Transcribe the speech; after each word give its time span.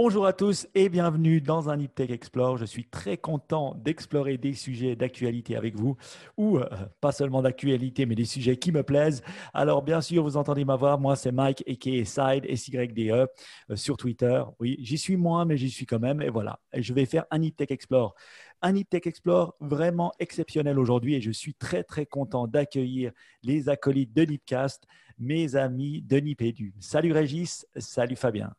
Bonjour 0.00 0.26
à 0.26 0.32
tous 0.32 0.68
et 0.76 0.88
bienvenue 0.88 1.40
dans 1.40 1.70
un 1.70 1.86
Tech 1.86 2.10
Explore. 2.10 2.56
Je 2.56 2.64
suis 2.64 2.84
très 2.84 3.16
content 3.16 3.74
d'explorer 3.74 4.38
des 4.38 4.54
sujets 4.54 4.94
d'actualité 4.94 5.56
avec 5.56 5.74
vous, 5.74 5.96
ou 6.36 6.58
euh, 6.58 6.68
pas 7.00 7.10
seulement 7.10 7.42
d'actualité, 7.42 8.06
mais 8.06 8.14
des 8.14 8.24
sujets 8.24 8.56
qui 8.56 8.70
me 8.70 8.84
plaisent. 8.84 9.24
Alors, 9.52 9.82
bien 9.82 10.00
sûr, 10.00 10.22
vous 10.22 10.36
entendez 10.36 10.64
ma 10.64 10.76
voix. 10.76 10.96
Moi, 10.98 11.16
c'est 11.16 11.32
Mike, 11.32 11.64
a.k.a. 11.66 12.04
Side, 12.04 12.44
S-Y-D-E, 12.48 13.26
euh, 13.70 13.74
sur 13.74 13.96
Twitter. 13.96 14.40
Oui, 14.60 14.76
j'y 14.78 14.98
suis 14.98 15.16
moins, 15.16 15.44
mais 15.44 15.56
j'y 15.56 15.68
suis 15.68 15.84
quand 15.84 15.98
même. 15.98 16.22
Et 16.22 16.30
voilà, 16.30 16.60
et 16.72 16.80
je 16.80 16.94
vais 16.94 17.04
faire 17.04 17.24
un 17.32 17.40
Tech 17.50 17.72
Explore. 17.72 18.14
Un 18.62 18.80
Tech 18.82 19.04
Explore 19.04 19.56
vraiment 19.58 20.12
exceptionnel 20.20 20.78
aujourd'hui 20.78 21.16
et 21.16 21.20
je 21.20 21.32
suis 21.32 21.54
très, 21.54 21.82
très 21.82 22.06
content 22.06 22.46
d'accueillir 22.46 23.10
les 23.42 23.68
acolytes 23.68 24.14
de 24.14 24.22
Nipcast, 24.22 24.84
mes 25.18 25.56
amis 25.56 26.02
de 26.02 26.18
Nipédu. 26.18 26.72
Salut 26.78 27.10
Régis, 27.10 27.66
salut 27.76 28.14
Fabien. 28.14 28.54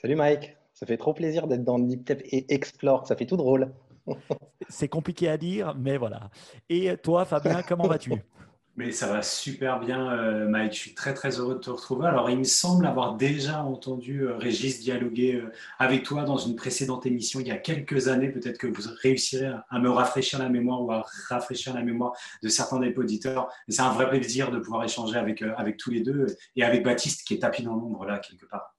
Salut 0.00 0.16
Mike, 0.16 0.56
ça 0.72 0.86
fait 0.86 0.96
trop 0.96 1.12
plaisir 1.12 1.46
d'être 1.46 1.62
dans 1.62 1.78
Niptep 1.78 2.22
et 2.24 2.54
Explore, 2.54 3.06
ça 3.06 3.16
fait 3.16 3.26
tout 3.26 3.36
drôle. 3.36 3.70
C'est 4.70 4.88
compliqué 4.88 5.28
à 5.28 5.36
dire, 5.36 5.74
mais 5.78 5.98
voilà. 5.98 6.30
Et 6.70 6.96
toi, 6.96 7.26
Fabien, 7.26 7.60
comment 7.62 7.86
vas-tu? 7.86 8.12
Mais 8.76 8.92
ça 8.92 9.08
va 9.08 9.20
super 9.20 9.78
bien, 9.78 10.10
euh, 10.10 10.48
Mike. 10.48 10.72
Je 10.72 10.78
suis 10.78 10.94
très 10.94 11.12
très 11.12 11.38
heureux 11.38 11.56
de 11.56 11.60
te 11.60 11.68
retrouver. 11.68 12.06
Alors, 12.06 12.30
il 12.30 12.38
me 12.38 12.44
semble 12.44 12.86
avoir 12.86 13.16
déjà 13.16 13.62
entendu 13.62 14.22
euh, 14.22 14.38
Régis 14.38 14.80
dialoguer 14.80 15.34
euh, 15.34 15.52
avec 15.78 16.02
toi 16.04 16.22
dans 16.22 16.38
une 16.38 16.56
précédente 16.56 17.04
émission 17.04 17.40
il 17.40 17.48
y 17.48 17.50
a 17.50 17.58
quelques 17.58 18.08
années. 18.08 18.30
Peut-être 18.30 18.56
que 18.56 18.68
vous 18.68 18.88
réussirez 19.02 19.52
à, 19.68 19.78
me 19.80 19.90
rafraîchir 19.90 20.38
la 20.38 20.48
mémoire 20.48 20.82
ou 20.82 20.92
à 20.92 21.04
rafraîchir 21.28 21.74
la 21.74 21.82
mémoire 21.82 22.12
de 22.42 22.48
certains 22.48 22.78
des 22.78 22.94
auditeurs. 22.96 23.52
C'est 23.68 23.82
un 23.82 23.92
vrai 23.92 24.08
plaisir 24.08 24.50
de 24.50 24.60
pouvoir 24.60 24.82
échanger 24.82 25.18
avec, 25.18 25.42
avec 25.42 25.76
tous 25.76 25.90
les 25.90 26.00
deux 26.00 26.24
et 26.56 26.62
avec 26.62 26.82
Baptiste 26.82 27.26
qui 27.26 27.34
est 27.34 27.40
tapis 27.40 27.64
dans 27.64 27.74
l'ombre 27.74 28.06
là 28.06 28.18
quelque 28.18 28.46
part. 28.46 28.74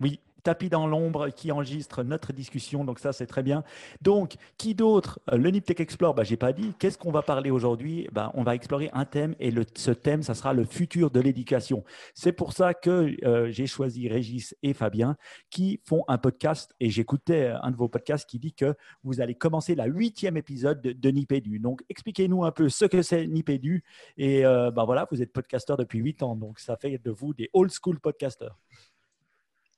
Oui, 0.00 0.18
tapis 0.44 0.68
dans 0.68 0.86
l'ombre 0.86 1.30
qui 1.30 1.50
enregistre 1.50 2.04
notre 2.04 2.32
discussion. 2.32 2.84
Donc 2.84 3.00
ça, 3.00 3.12
c'est 3.12 3.26
très 3.26 3.42
bien. 3.42 3.64
Donc, 4.00 4.34
qui 4.58 4.74
d'autre 4.74 5.18
euh, 5.32 5.36
Le 5.36 5.50
Niptech 5.50 5.80
Explore, 5.80 6.14
bah, 6.14 6.22
je 6.22 6.30
n'ai 6.30 6.36
pas 6.36 6.52
dit. 6.52 6.72
Qu'est-ce 6.78 6.98
qu'on 6.98 7.10
va 7.10 7.22
parler 7.22 7.50
aujourd'hui? 7.50 8.06
Bah, 8.12 8.30
On 8.34 8.44
va 8.44 8.54
explorer 8.54 8.90
un 8.92 9.04
thème 9.04 9.34
et 9.40 9.50
le, 9.50 9.64
ce 9.74 9.90
thème, 9.90 10.22
ça 10.22 10.34
sera 10.34 10.52
le 10.52 10.64
futur 10.64 11.10
de 11.10 11.20
l'éducation. 11.20 11.84
C'est 12.14 12.32
pour 12.32 12.52
ça 12.52 12.74
que 12.74 13.16
euh, 13.24 13.50
j'ai 13.50 13.66
choisi 13.66 14.08
Régis 14.08 14.54
et 14.62 14.74
Fabien 14.74 15.16
qui 15.50 15.80
font 15.84 16.04
un 16.06 16.18
podcast 16.18 16.74
et 16.78 16.90
j'écoutais 16.90 17.52
un 17.62 17.70
de 17.70 17.76
vos 17.76 17.88
podcasts 17.88 18.28
qui 18.28 18.38
dit 18.38 18.52
que 18.52 18.74
vous 19.02 19.20
allez 19.20 19.34
commencer 19.34 19.74
la 19.74 19.86
huitième 19.86 20.36
épisode 20.36 20.80
de, 20.80 20.92
de 20.92 21.10
Nipédu. 21.10 21.58
Donc, 21.58 21.82
expliquez-nous 21.88 22.44
un 22.44 22.52
peu 22.52 22.68
ce 22.68 22.84
que 22.84 23.02
c'est 23.02 23.26
Nipédu. 23.26 23.82
Et 24.16 24.44
euh, 24.44 24.70
bah, 24.70 24.84
voilà, 24.84 25.08
vous 25.10 25.22
êtes 25.22 25.32
podcasteur 25.32 25.76
depuis 25.76 25.98
huit 25.98 26.22
ans, 26.22 26.36
donc 26.36 26.58
ça 26.58 26.76
fait 26.76 26.98
de 26.98 27.10
vous 27.10 27.34
des 27.34 27.48
old 27.52 27.70
school 27.70 27.98
podcasters. 27.98 28.58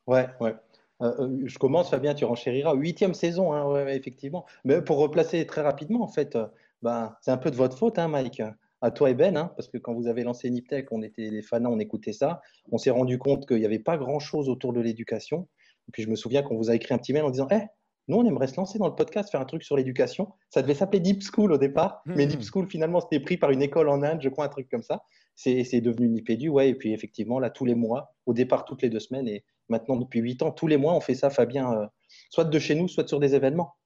Ouais, 0.06 0.26
ouais. 0.40 0.54
Euh, 1.02 1.12
euh, 1.18 1.42
je 1.44 1.58
commence, 1.58 1.90
Fabien, 1.90 2.14
tu 2.14 2.24
renchériras. 2.24 2.74
Huitième 2.74 3.14
saison, 3.14 3.52
hein, 3.52 3.86
effectivement. 3.88 4.46
Mais 4.64 4.80
pour 4.82 4.98
replacer 4.98 5.44
très 5.46 5.60
rapidement, 5.60 6.02
en 6.02 6.08
fait, 6.08 6.36
euh, 6.36 6.46
ben, 6.82 7.14
c'est 7.20 7.30
un 7.30 7.36
peu 7.36 7.50
de 7.50 7.56
votre 7.56 7.76
faute, 7.76 7.98
hein, 7.98 8.08
Mike. 8.08 8.42
À 8.82 8.90
toi 8.90 9.10
et 9.10 9.14
Ben, 9.14 9.36
hein, 9.36 9.52
parce 9.56 9.68
que 9.68 9.78
quand 9.78 9.94
vous 9.94 10.06
avez 10.06 10.22
lancé 10.22 10.50
Niptech, 10.50 10.92
on 10.92 11.02
était 11.02 11.30
les 11.30 11.42
fans, 11.42 11.64
on 11.64 11.78
écoutait 11.78 12.12
ça. 12.12 12.42
On 12.70 12.78
s'est 12.78 12.90
rendu 12.90 13.18
compte 13.18 13.46
qu'il 13.46 13.56
n'y 13.56 13.64
avait 13.64 13.78
pas 13.78 13.96
grand-chose 13.96 14.50
autour 14.50 14.74
de 14.74 14.80
l'éducation. 14.80 15.48
Et 15.88 15.92
puis 15.92 16.02
je 16.02 16.10
me 16.10 16.14
souviens 16.14 16.42
qu'on 16.42 16.56
vous 16.56 16.70
a 16.70 16.74
écrit 16.74 16.92
un 16.92 16.98
petit 16.98 17.14
mail 17.14 17.24
en 17.24 17.30
disant 17.30 17.48
Eh, 17.50 17.62
nous, 18.08 18.18
on 18.18 18.24
aimerait 18.24 18.46
se 18.46 18.56
lancer 18.56 18.78
dans 18.78 18.86
le 18.86 18.94
podcast, 18.94 19.30
faire 19.30 19.40
un 19.40 19.46
truc 19.46 19.62
sur 19.62 19.76
l'éducation. 19.76 20.28
Ça 20.50 20.62
devait 20.62 20.74
s'appeler 20.74 21.00
Deep 21.00 21.22
School 21.22 21.52
au 21.52 21.58
départ, 21.58 22.02
mais 22.04 22.26
hmm. 22.26 22.28
Deep 22.28 22.42
School, 22.42 22.68
finalement, 22.68 23.00
c'était 23.00 23.18
pris 23.18 23.38
par 23.38 23.50
une 23.50 23.62
école 23.62 23.88
en 23.88 24.02
Inde, 24.02 24.20
je 24.20 24.28
crois, 24.28 24.44
un 24.44 24.48
truc 24.48 24.68
comme 24.70 24.82
ça. 24.82 25.02
C'est 25.34 25.80
devenu 25.80 26.08
Nipédu, 26.08 26.48
ouais. 26.48 26.70
Et 26.70 26.74
puis, 26.74 26.92
effectivement, 26.92 27.40
là, 27.40 27.50
tous 27.50 27.64
les 27.64 27.74
mois, 27.74 28.14
au 28.26 28.32
départ, 28.34 28.64
toutes 28.64 28.82
les 28.82 28.90
deux 28.90 29.00
semaines, 29.00 29.26
et 29.26 29.44
maintenant, 29.68 29.96
depuis 29.96 30.20
huit 30.20 30.42
ans, 30.42 30.50
tous 30.50 30.66
les 30.66 30.76
mois, 30.76 30.94
on 30.94 31.00
fait 31.00 31.14
ça, 31.14 31.30
Fabien, 31.30 31.72
euh, 31.72 31.86
soit 32.30 32.44
de 32.44 32.58
chez 32.58 32.74
nous, 32.74 32.88
soit 32.88 33.08
sur 33.08 33.20
des 33.20 33.34
événements. 33.34 33.76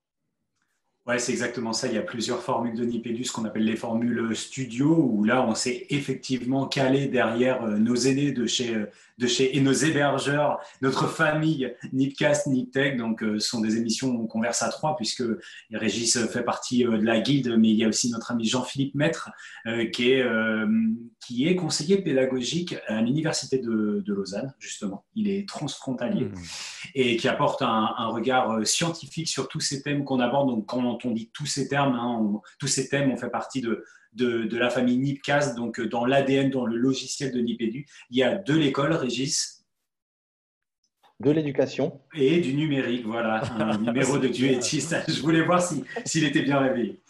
Ouais, 1.10 1.18
c'est 1.18 1.32
exactement 1.32 1.72
ça. 1.72 1.88
Il 1.88 1.94
y 1.94 1.98
a 1.98 2.02
plusieurs 2.02 2.40
formules 2.40 2.76
de 2.76 2.84
Nipédu, 2.84 3.24
ce 3.24 3.32
qu'on 3.32 3.44
appelle 3.44 3.64
les 3.64 3.74
formules 3.74 4.36
studio, 4.36 4.94
où 4.94 5.24
là, 5.24 5.44
on 5.44 5.56
s'est 5.56 5.88
effectivement 5.90 6.68
calé 6.68 7.08
derrière 7.08 7.64
euh, 7.64 7.78
nos 7.78 7.96
aînés 7.96 8.30
de 8.30 8.46
chez, 8.46 8.76
euh, 8.76 8.86
de 9.18 9.26
chez 9.26 9.56
et 9.56 9.60
nos 9.60 9.72
hébergeurs, 9.72 10.60
notre 10.82 11.08
famille 11.08 11.74
Nipcast, 11.92 12.46
Niptech. 12.46 12.96
Donc, 12.96 13.22
ce 13.22 13.40
sont 13.40 13.60
des 13.60 13.76
émissions 13.76 14.10
où 14.10 14.22
on 14.22 14.26
converse 14.28 14.62
à 14.62 14.68
trois, 14.68 14.94
puisque 14.94 15.24
Régis 15.72 16.16
fait 16.28 16.44
partie 16.44 16.84
de 16.84 16.90
la 16.90 17.20
guide, 17.20 17.56
mais 17.58 17.70
il 17.70 17.76
y 17.76 17.84
a 17.84 17.88
aussi 17.88 18.08
notre 18.12 18.30
ami 18.30 18.44
Jean-Philippe 18.44 18.94
Maître, 18.94 19.30
qui 19.92 20.12
est, 20.12 20.24
qui 21.30 21.46
est 21.46 21.54
conseiller 21.54 21.98
pédagogique 21.98 22.76
à 22.88 23.00
l'Université 23.00 23.58
de, 23.58 24.02
Lausanne, 24.06 24.52
justement. 24.58 25.04
Il 25.14 25.28
est 25.28 25.48
transfrontalier 25.48 26.24
mmh. 26.24 26.34
et 26.94 27.16
qui 27.16 27.28
apporte 27.28 27.62
un, 27.62 28.08
regard 28.08 28.50
euh, 28.50 28.64
scientifique 28.64 29.28
sur 29.28 29.46
tous 29.46 29.60
ces 29.60 29.82
thèmes 29.82 30.04
qu'on 30.04 30.18
aborde. 30.18 30.48
Donc, 30.48 30.66
quand 30.66 30.82
on 30.82 30.96
dit 31.04 31.30
tous 31.32 31.46
ces 31.46 31.68
termes, 31.68 31.94
hein, 31.94 32.40
tous 32.58 32.66
ces 32.66 32.88
thèmes, 32.88 33.10
on 33.10 33.16
fait 33.16 33.30
partie 33.30 33.60
de, 33.60 33.84
de, 34.12 34.56
la 34.56 34.70
famille 34.70 34.98
NIPCAS, 34.98 35.54
donc 35.54 35.80
euh, 35.80 35.88
dans 35.88 36.04
l'ADN, 36.04 36.50
dans 36.50 36.66
le 36.66 36.76
logiciel 36.76 37.32
de 37.32 37.40
NIPEDU. 37.40 37.86
Il 38.10 38.16
y 38.16 38.22
a 38.22 38.36
de 38.36 38.54
l'école, 38.54 38.92
Régis. 38.92 39.64
De 41.20 41.30
l'éducation. 41.30 42.00
Et 42.14 42.40
du 42.40 42.54
numérique, 42.54 43.04
voilà, 43.04 43.42
un 43.58 43.76
numéro 43.82 44.18
de 44.18 44.28
duettiste. 44.28 44.96
Je 45.06 45.20
voulais 45.20 45.42
voir 45.42 45.62
s'il 45.62 46.24
était 46.24 46.42
bien 46.42 46.58
réveillé. 46.58 47.02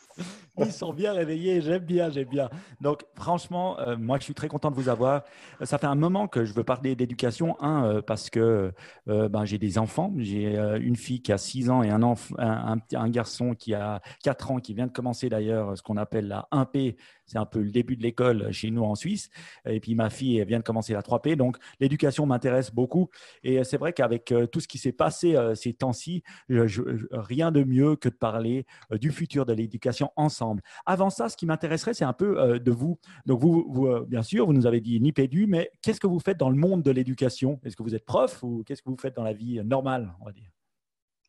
Ils 0.64 0.72
sont 0.72 0.92
bien 0.92 1.12
réveillés, 1.12 1.60
j'aime 1.60 1.84
bien, 1.84 2.10
j'aime 2.10 2.28
bien. 2.28 2.50
Donc, 2.80 3.04
franchement, 3.14 3.78
euh, 3.80 3.96
moi, 3.96 4.18
je 4.18 4.24
suis 4.24 4.34
très 4.34 4.48
content 4.48 4.70
de 4.70 4.76
vous 4.76 4.88
avoir. 4.88 5.22
Ça 5.62 5.78
fait 5.78 5.86
un 5.86 5.94
moment 5.94 6.28
que 6.28 6.44
je 6.44 6.52
veux 6.52 6.64
parler 6.64 6.94
d'éducation, 6.94 7.56
un, 7.62 7.84
euh, 7.84 8.02
parce 8.02 8.30
que 8.30 8.72
euh, 9.08 9.28
ben, 9.28 9.44
j'ai 9.44 9.58
des 9.58 9.78
enfants. 9.78 10.12
J'ai 10.18 10.56
une 10.80 10.96
fille 10.96 11.22
qui 11.22 11.32
a 11.32 11.38
6 11.38 11.70
ans 11.70 11.82
et 11.82 11.90
un, 11.90 12.00
un, 12.38 13.08
garçon 13.08 13.54
qui 13.54 13.74
a 13.74 14.00
4 14.22 14.50
ans, 14.50 14.60
qui 14.60 14.74
vient 14.74 14.86
de 14.86 14.92
commencer 14.92 15.28
d'ailleurs 15.28 15.76
ce 15.76 15.82
qu'on 15.82 15.96
appelle 15.96 16.28
la 16.28 16.48
1P, 16.52 16.96
c'est 17.30 17.38
un 17.38 17.46
peu 17.46 17.60
le 17.60 17.70
début 17.70 17.96
de 17.96 18.02
l'école 18.02 18.50
chez 18.52 18.72
nous 18.72 18.82
en 18.82 18.96
Suisse. 18.96 19.30
Et 19.64 19.78
puis 19.78 19.94
ma 19.94 20.10
fille 20.10 20.44
vient 20.44 20.58
de 20.58 20.64
commencer 20.64 20.92
la 20.92 21.00
3P. 21.00 21.36
Donc 21.36 21.58
l'éducation 21.78 22.26
m'intéresse 22.26 22.74
beaucoup. 22.74 23.08
Et 23.44 23.62
c'est 23.62 23.76
vrai 23.76 23.92
qu'avec 23.92 24.32
euh, 24.32 24.46
tout 24.46 24.58
ce 24.58 24.66
qui 24.66 24.78
s'est 24.78 24.90
passé 24.90 25.36
euh, 25.36 25.54
ces 25.54 25.72
temps-ci, 25.72 26.24
rien 26.48 27.52
de 27.52 27.62
mieux 27.62 27.94
que 27.94 28.08
de 28.08 28.14
parler 28.14 28.66
euh, 28.92 28.98
du 28.98 29.12
futur 29.12 29.46
de 29.46 29.52
l'éducation 29.52 30.10
ensemble. 30.16 30.60
Avant 30.86 31.08
ça, 31.08 31.28
ce 31.28 31.36
qui 31.36 31.46
m'intéresserait, 31.46 31.94
c'est 31.94 32.04
un 32.04 32.12
peu 32.12 32.58
de 32.58 32.70
vous. 32.72 32.98
Donc 33.26 33.40
vous, 33.40 34.04
bien 34.08 34.22
sûr, 34.22 34.46
vous 34.46 34.52
nous 34.52 34.66
avez 34.66 34.80
dit 34.80 35.00
ni 35.00 35.12
pédu, 35.12 35.46
mais 35.46 35.70
qu'est-ce 35.82 36.00
que 36.00 36.08
vous 36.08 36.18
faites 36.18 36.38
dans 36.38 36.50
le 36.50 36.56
monde 36.56 36.82
de 36.82 36.90
l'éducation? 36.90 37.60
Est-ce 37.64 37.76
que 37.76 37.82
vous 37.84 37.94
êtes 37.94 38.04
prof 38.04 38.42
ou 38.42 38.64
qu'est-ce 38.64 38.82
que 38.82 38.90
vous 38.90 38.96
faites 38.96 39.14
dans 39.14 39.22
la 39.22 39.32
vie 39.32 39.60
normale, 39.64 40.12
on 40.20 40.24
va 40.24 40.32
dire? 40.32 40.50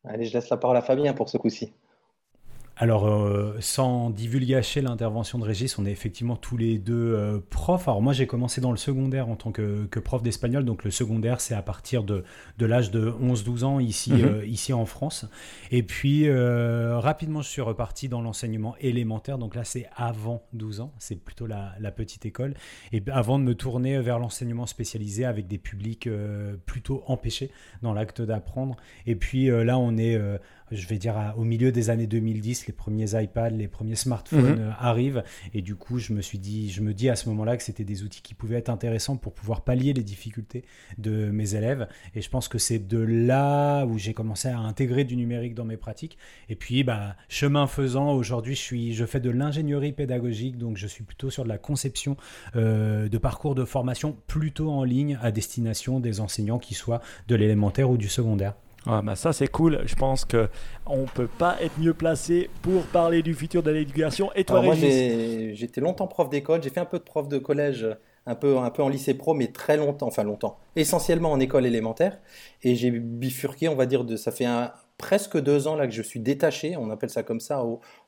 Allez, 0.04 0.26
je 0.26 0.34
laisse 0.34 0.50
la 0.50 0.58
parole 0.58 0.78
à 0.78 0.82
Fabien 0.82 1.14
pour 1.14 1.30
ce 1.30 1.38
coup-ci. 1.38 1.72
Alors, 2.78 3.06
euh, 3.06 3.58
sans 3.60 4.10
divulgacher 4.10 4.82
l'intervention 4.82 5.38
de 5.38 5.44
Régis, 5.44 5.78
on 5.78 5.86
est 5.86 5.92
effectivement 5.92 6.36
tous 6.36 6.58
les 6.58 6.80
deux 6.80 7.14
euh, 7.14 7.40
profs. 7.50 7.88
Alors, 7.88 8.02
moi, 8.02 8.14
j'ai 8.14 8.26
commencé 8.26 8.60
dans 8.60 8.72
le 8.72 8.78
secondaire 8.78 9.30
en 9.30 9.36
tant 9.36 9.52
que, 9.52 9.88
prof 10.00 10.24
d'espagnol. 10.24 10.66
Donc, 10.66 10.84
le 10.84 10.90
secondaire, 10.90 11.42
c'est 11.42 11.54
à 11.54 11.62
partir 11.62 12.04
de, 12.04 12.24
l'âge 12.60 12.90
de 12.90 13.12
11-12 13.12 13.64
ans 13.66 13.80
ici, 13.80 14.14
mhm. 14.14 14.24
euh, 14.24 14.46
ici 14.46 14.74
en 14.74 14.86
France. 14.86 15.28
Et 15.70 15.84
puis, 15.84 16.32
rapidement, 16.32 17.42
je 17.42 17.50
suis 17.50 17.62
reparti 17.62 18.10
dans 18.10 18.22
l'enseignement 18.22 18.76
élémentaire. 18.80 19.38
Donc, 19.38 19.56
là, 19.56 19.64
c'est 19.64 19.88
avant 19.96 20.44
12 20.54 20.82
ans. 20.82 20.94
C'est 20.98 21.24
plutôt 21.24 21.46
la, 21.48 21.74
la, 21.80 21.92
petite 21.92 22.26
école. 22.26 22.56
Et 22.94 23.04
avant 23.12 23.38
de 23.38 23.44
me 23.44 23.54
tourner 23.54 24.00
vers 24.00 24.18
l'enseignement 24.18 24.66
spécialisé 24.66 25.26
avec 25.26 25.48
des 25.48 25.58
publics 25.58 26.10
plutôt 26.66 27.04
empêchés 27.06 27.52
dans 27.82 27.94
l'acte 27.94 28.22
d'apprendre. 28.22 28.76
Et 29.06 29.16
puis, 29.16 29.48
là, 29.48 29.78
on 29.78 29.98
est 29.98 30.20
je 30.72 30.88
vais 30.88 30.98
dire 30.98 31.34
au 31.38 31.44
milieu 31.44 31.72
des 31.72 31.90
années 31.90 32.08
2010, 32.08 32.68
les 32.68 32.74
premiers 32.74 33.22
iPads, 33.22 33.50
les 33.50 33.68
premiers 33.68 33.96
smartphones 33.96 34.56
mhm. 34.56 34.60
euh, 34.60 34.72
arrivent. 34.80 35.24
Et 35.54 35.62
du 35.62 35.76
coup, 35.76 36.00
je 36.00 36.14
me 36.14 36.22
suis 36.22 36.40
dit, 36.40 36.70
je 36.70 36.82
me 36.82 36.94
dis 36.94 37.10
à 37.10 37.16
ce 37.16 37.30
moment-là 37.30 37.58
que 37.58 37.64
c'était 37.64 37.84
des 37.84 38.04
outils 38.04 38.22
qui 38.22 38.34
pouvaient 38.34 38.58
être 38.58 38.70
intéressants 38.70 39.18
pour 39.18 39.34
pouvoir 39.34 39.62
pallier 39.62 39.94
les 39.94 40.04
difficultés 40.04 40.64
de 40.98 41.30
mes 41.32 41.56
élèves. 41.56 41.88
Et 42.16 42.22
je 42.22 42.30
pense 42.30 42.48
que 42.48 42.58
c'est 42.58 42.80
de 42.80 43.00
là 43.00 43.86
où 43.86 43.98
j'ai 43.98 44.14
commencé 44.14 44.48
à 44.48 44.60
intégrer 44.60 45.04
du 45.04 45.16
numérique 45.16 45.56
dans 45.56 45.66
mes 45.66 45.78
pratiques. 45.78 46.18
Et 46.50 46.56
puis, 46.56 46.84
bah, 46.84 47.16
chemin 47.30 47.68
faisant, 47.68 48.14
aujourd'hui, 48.14 48.56
je 48.56 48.62
suis, 48.62 48.94
je 48.94 49.06
fais 49.06 49.20
de 49.20 49.30
l'ingénierie 49.30 49.94
pédagogique, 49.94 50.58
donc 50.58 50.78
je 50.78 50.88
suis 50.88 51.04
plutôt 51.04 51.30
sur 51.30 51.44
de 51.44 51.50
la 51.50 51.58
conception 51.58 52.18
euh, 52.56 53.10
de 53.10 53.18
parcours 53.18 53.56
de 53.56 53.66
formation 53.66 54.18
plutôt 54.28 54.72
en 54.72 54.84
ligne 54.84 55.18
à 55.22 55.32
destination 55.32 56.00
des 56.00 56.20
enseignants 56.20 56.60
qui 56.60 56.74
soient 56.74 57.02
de 57.28 57.36
l'élémentaire 57.36 57.90
ou 57.90 57.98
du 57.98 58.08
secondaire. 58.08 58.56
Ah 58.88 59.02
bah 59.04 59.16
ça 59.16 59.32
c'est 59.32 59.48
cool. 59.48 59.82
Je 59.86 59.96
pense 59.96 60.26
que 60.26 60.50
on 60.88 61.06
peut 61.06 61.28
pas 61.28 61.58
être 61.62 61.78
mieux 61.80 61.94
placé 61.94 62.50
pour 62.64 62.84
parler 62.84 63.22
du 63.22 63.36
futur 63.36 63.62
de 63.62 63.72
l'éducation. 63.72 64.32
Et 64.36 64.44
toi, 64.44 64.62
moi 64.62 64.74
j'étais 64.76 65.82
longtemps 65.82 66.08
prof 66.08 66.30
d'école. 66.30 66.64
J'ai 66.64 66.72
fait 66.72 66.80
un 66.80 66.86
peu 66.86 66.98
de 66.98 67.04
prof 67.04 67.28
de 67.28 67.38
collège, 67.38 67.88
un 68.26 68.36
peu 68.36 68.58
un 68.58 68.70
peu 68.72 68.82
en 68.82 68.90
lycée 68.90 69.14
pro, 69.14 69.36
mais 69.36 69.48
très 69.48 69.78
longtemps, 69.78 70.08
enfin 70.08 70.24
longtemps, 70.24 70.58
essentiellement 70.76 71.32
en 71.32 71.40
école 71.40 71.68
élémentaire. 71.68 72.20
Et 72.64 72.76
j'ai 72.76 72.90
bifurqué, 72.90 73.70
on 73.70 73.76
va 73.76 73.86
dire, 73.86 74.04
de 74.04 74.16
ça 74.16 74.32
fait 74.32 74.46
un, 74.46 74.72
presque 74.98 75.40
deux 75.40 75.68
ans 75.68 75.76
là 75.76 75.86
que 75.86 75.94
je 75.94 76.02
suis 76.02 76.20
détaché, 76.20 76.76
on 76.76 76.90
appelle 76.90 77.10
ça 77.12 77.22
comme 77.22 77.40
ça 77.40 77.64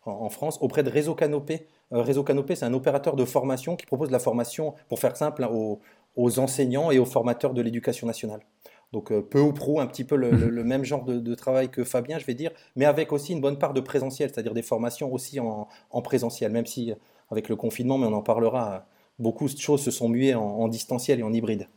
en, 0.06 0.30
France, 0.30 0.58
auprès 0.62 0.84
de 0.84 0.90
Réseau 0.90 1.14
Canopé. 1.14 1.68
Euh, 1.92 2.02
Réseau 2.02 2.24
Canopé, 2.24 2.56
c'est 2.56 2.66
un 2.66 2.74
opérateur 2.74 3.16
de 3.16 3.26
formation 3.26 3.76
qui 3.76 3.86
propose 3.86 4.08
de 4.08 4.14
la 4.14 4.20
formation, 4.20 4.74
pour 4.90 5.00
faire 5.00 5.16
simple, 5.18 5.48
aux 6.16 6.40
enseignants 6.40 6.90
et 6.90 6.98
aux 6.98 7.06
formateurs 7.06 7.54
de 7.54 7.62
l'éducation 7.62 8.08
nationale. 8.08 8.42
Donc 8.94 9.12
peu 9.30 9.42
ou 9.42 9.52
prou, 9.52 9.82
un 9.82 9.88
petit 9.88 10.06
peu 10.06 10.16
le, 10.16 10.32
mhm. 10.32 10.64
même 10.64 10.86
genre 10.86 11.04
de, 11.04 11.36
travail 11.36 11.70
que 11.70 11.84
Fabien, 11.84 12.20
je 12.20 12.26
vais 12.26 12.36
dire, 12.36 12.52
mais 12.76 12.86
avec 12.86 13.12
aussi 13.12 13.34
une 13.34 13.42
bonne 13.42 13.58
part 13.58 13.74
de 13.74 13.82
présentiel, 13.82 14.30
c'est-à-dire 14.30 14.54
des 14.54 14.62
formations 14.62 15.12
aussi 15.12 15.40
en, 15.40 15.68
présentiel, 16.02 16.52
même 16.52 16.68
si 16.68 16.94
avec 17.32 17.50
le 17.50 17.56
confinement, 17.56 17.98
mais 17.98 18.06
on 18.06 18.14
en 18.14 18.22
parlera, 18.22 18.86
beaucoup 19.20 19.50
de 19.50 19.58
choses 19.58 19.82
se 19.82 19.92
sont 19.92 20.08
muées 20.08 20.36
en 20.36 20.68
distanciel 20.68 21.20
et 21.20 21.24
en 21.24 21.34
hybride. 21.34 21.68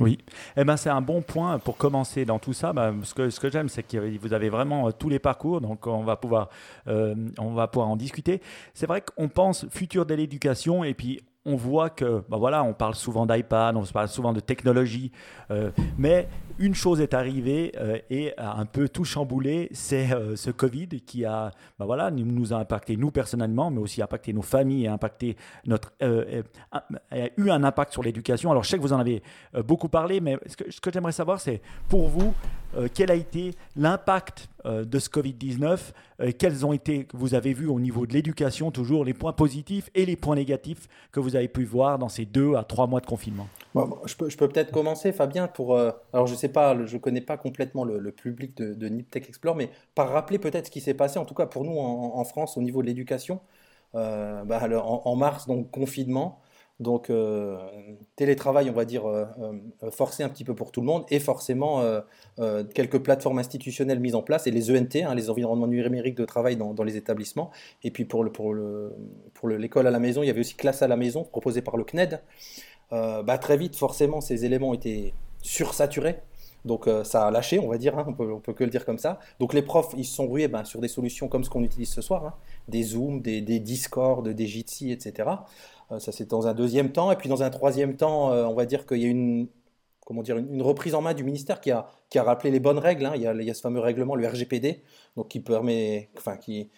Oui, 0.00 0.18
eh 0.56 0.64
ben, 0.64 0.76
c'est 0.76 0.88
un 0.88 1.02
bon 1.02 1.20
point 1.20 1.58
pour 1.58 1.76
commencer 1.76 2.24
dans 2.24 2.38
tout 2.38 2.54
ça. 2.54 2.72
Ben, 2.72 3.00
ce 3.02 3.12
que, 3.12 3.28
ce 3.28 3.38
que 3.38 3.50
j'aime, 3.50 3.68
c'est 3.68 3.82
que 3.82 4.18
vous 4.18 4.32
avez 4.32 4.48
vraiment 4.48 4.88
euh, 4.88 4.92
tous 4.92 5.10
les 5.10 5.18
parcours, 5.18 5.60
donc 5.60 5.86
on 5.86 6.04
va 6.04 6.16
pouvoir, 6.16 6.48
euh, 6.88 7.14
on 7.38 7.52
va 7.52 7.68
pouvoir 7.68 7.88
en 7.88 7.96
discuter. 7.96 8.40
C'est 8.72 8.86
vrai 8.86 9.02
qu'on 9.02 9.28
pense 9.28 9.66
futur 9.68 10.06
de 10.06 10.14
l'éducation 10.14 10.84
et 10.84 10.94
puis 10.94 11.20
on 11.46 11.56
voit 11.56 11.90
que, 11.90 12.22
ben 12.28 12.36
voilà, 12.36 12.62
on 12.62 12.74
parle 12.74 12.94
souvent 12.94 13.26
d'iPad, 13.26 13.76
on 13.76 13.84
parle 13.84 14.08
souvent 14.08 14.32
de 14.32 14.40
technologie, 14.40 15.10
euh, 15.50 15.70
mais 15.96 16.28
une 16.60 16.74
chose 16.74 17.00
est 17.00 17.14
arrivée 17.14 17.72
euh, 17.78 17.98
et 18.10 18.36
a 18.36 18.58
un 18.58 18.66
peu 18.66 18.88
tout 18.88 19.04
chamboulé, 19.04 19.70
c'est 19.72 20.12
euh, 20.12 20.36
ce 20.36 20.50
Covid 20.50 20.88
qui 21.06 21.24
a, 21.24 21.52
ben 21.78 21.86
voilà, 21.86 22.10
nous 22.10 22.52
a 22.52 22.56
impacté 22.58 22.98
nous 22.98 23.10
personnellement, 23.10 23.70
mais 23.70 23.80
aussi 23.80 24.02
impacté 24.02 24.34
nos 24.34 24.42
familles 24.42 24.84
et 24.84 24.88
impacté 24.88 25.36
notre, 25.66 25.92
a 26.00 26.82
eu 27.38 27.50
un 27.50 27.64
impact 27.64 27.92
sur 27.92 28.02
l'éducation. 28.02 28.50
Alors 28.50 28.62
je 28.62 28.68
sais 28.68 28.76
que 28.76 28.82
vous 28.82 28.92
en 28.92 28.98
avez 28.98 29.22
beaucoup 29.64 29.88
parlé, 29.88 30.20
mais 30.20 30.38
ce 30.46 30.80
que, 30.80 30.90
j'aimerais 30.92 31.12
savoir, 31.12 31.40
c'est 31.40 31.62
pour 31.88 32.08
vous, 32.08 32.34
quel 32.92 33.10
a 33.10 33.14
été 33.14 33.54
l'impact 33.76 34.48
de 34.66 34.98
ce 34.98 35.08
Covid-19 35.08 35.78
Quels 36.38 36.66
ont 36.66 36.72
été, 36.72 37.08
vous 37.14 37.34
avez 37.34 37.54
vu 37.54 37.66
au 37.66 37.80
niveau 37.80 38.06
de 38.06 38.12
l'éducation, 38.12 38.70
toujours 38.70 39.04
les 39.04 39.14
points 39.14 39.32
positifs 39.32 39.88
et 39.94 40.04
les 40.04 40.16
points 40.16 40.36
négatifs 40.36 40.88
que 41.10 41.20
vous 41.20 41.36
avez 41.36 41.48
pu 41.48 41.64
voir 41.64 41.98
dans 41.98 42.08
ces 42.08 42.26
deux 42.26 42.54
à 42.54 42.64
trois 42.64 42.86
mois 42.86 43.00
de 43.00 43.06
confinement? 43.06 43.48
Je 43.74 44.16
peux, 44.16 44.28
je 44.28 44.36
peux 44.36 44.48
peut-être 44.48 44.72
commencer, 44.72 45.12
Fabien, 45.12 45.46
pour. 45.46 45.76
Euh, 45.76 45.92
alors, 46.12 46.26
je 46.26 46.34
sais 46.34 46.48
pas, 46.50 46.76
je 46.86 46.96
connais 46.98 47.20
pas 47.20 47.36
complètement 47.36 47.84
le, 47.84 48.12
public 48.12 48.56
de, 48.56 48.74
de 48.74 49.04
Explore, 49.14 49.56
mais 49.56 49.70
par 49.94 50.10
rappeler 50.10 50.38
peut-être 50.38 50.66
ce 50.66 50.70
qui 50.70 50.80
s'est 50.80 50.94
passé, 50.94 51.18
en 51.18 51.24
tout 51.24 51.34
cas 51.34 51.46
pour 51.46 51.64
nous 51.64 51.78
en, 51.78 52.24
France, 52.24 52.56
au 52.56 52.62
niveau 52.62 52.82
de 52.82 52.86
l'éducation. 52.86 53.40
Euh, 53.96 54.44
bah, 54.44 54.60
en, 54.82 55.16
mars, 55.16 55.46
donc 55.48 55.70
confinement. 55.70 56.40
Donc, 56.78 57.10
euh, 57.10 57.58
télétravail, 58.16 58.70
on 58.70 58.72
va 58.72 58.86
dire, 58.86 59.02
forcé 59.90 60.22
un 60.22 60.28
petit 60.28 60.44
peu 60.44 60.54
pour 60.54 60.72
tout 60.72 60.80
le 60.80 60.86
monde, 60.86 61.04
et 61.10 61.20
forcément 61.20 61.82
quelques 62.74 62.98
plateformes 62.98 63.38
institutionnelles 63.38 64.00
mises 64.00 64.14
en 64.14 64.22
place, 64.22 64.46
et 64.46 64.50
les 64.50 64.70
ENT, 64.70 65.04
hein, 65.04 65.14
les 65.14 65.30
environnements 65.30 65.66
numériques 65.66 66.16
de 66.16 66.24
travail 66.24 66.56
dans, 66.56 66.84
les 66.84 66.96
établissements. 66.96 67.50
Et 67.82 67.90
puis 67.90 68.04
pour, 68.04 68.24
le, 68.24 68.30
pour, 68.32 68.54
le, 68.54 68.94
pour 69.34 69.48
l'école 69.48 69.86
à 69.86 69.90
la 69.90 69.98
maison, 69.98 70.22
il 70.22 70.26
y 70.26 70.30
avait 70.30 70.40
aussi 70.40 70.54
classe 70.54 70.82
à 70.82 70.88
la 70.88 70.96
maison, 70.96 71.24
proposée 71.24 71.62
par 71.62 71.76
le 71.76 71.84
CNED. 71.84 72.20
Euh, 72.92 73.22
bah, 73.22 73.38
très 73.38 73.56
vite, 73.56 73.76
forcément, 73.76 74.20
ces 74.20 74.44
éléments 74.44 74.74
étaient 74.74 75.14
sursaturés. 75.42 76.20
Donc 76.64 76.86
euh, 76.86 77.04
ça 77.04 77.26
a 77.26 77.30
lâché, 77.30 77.58
on 77.58 77.68
va 77.68 77.78
dire, 77.78 77.98
hein, 77.98 78.04
on, 78.08 78.12
peut, 78.12 78.38
peut 78.40 78.52
que 78.52 78.64
le 78.64 78.70
dire 78.70 78.84
comme 78.84 78.98
ça. 78.98 79.18
Donc 79.38 79.54
les 79.54 79.62
profs, 79.62 79.94
ils 79.96 80.04
se 80.04 80.14
sont 80.14 80.28
rués 80.28 80.48
ben, 80.48 80.64
sur 80.64 80.80
des 80.80 80.88
solutions 80.88 81.28
comme 81.28 81.44
ce 81.44 81.50
qu'on 81.50 81.62
utilise 81.62 81.90
ce 81.90 82.02
soir, 82.02 82.26
hein. 82.26 82.34
des 82.68 82.82
Zoom, 82.82 83.20
des, 83.20 83.40
des, 83.40 83.60
Discord, 83.60 84.28
des 84.28 84.46
Jitsi, 84.46 84.92
etc. 84.92 85.28
Euh, 85.92 85.98
ça 85.98 86.12
c'est 86.12 86.28
dans 86.30 86.46
un 86.46 86.54
deuxième 86.54 86.92
temps. 86.92 87.12
Et 87.12 87.16
puis 87.16 87.28
dans 87.28 87.42
un 87.42 87.50
troisième 87.50 87.96
temps, 87.96 88.30
on 88.30 88.54
va 88.54 88.66
dire 88.66 88.86
qu'il 88.86 88.98
y 88.98 89.04
a 89.04 89.08
une, 89.08 89.48
comment 90.06 90.22
dire, 90.22 90.36
une, 90.38 90.62
reprise 90.62 90.94
en 90.94 91.02
main 91.02 91.14
du 91.14 91.24
ministère 91.24 91.60
qui 91.60 91.70
a, 91.70 91.86
qui 92.08 92.18
a 92.18 92.22
rappelé 92.22 92.50
les 92.50 92.60
bonnes 92.60 92.78
règles. 92.78 93.06
Hein. 93.06 93.12
Il, 93.14 93.22
y 93.22 93.26
a, 93.26 93.32
il, 93.32 93.42
y 93.42 93.50
a, 93.50 93.54
ce 93.54 93.60
fameux 93.60 93.80
règlement, 93.80 94.14
le 94.14 94.26
RGPD, 94.26 94.82
donc 95.16 95.28
qui 95.28 95.40
permet, 95.40 96.10
enfin 96.16 96.36
qui, 96.36 96.68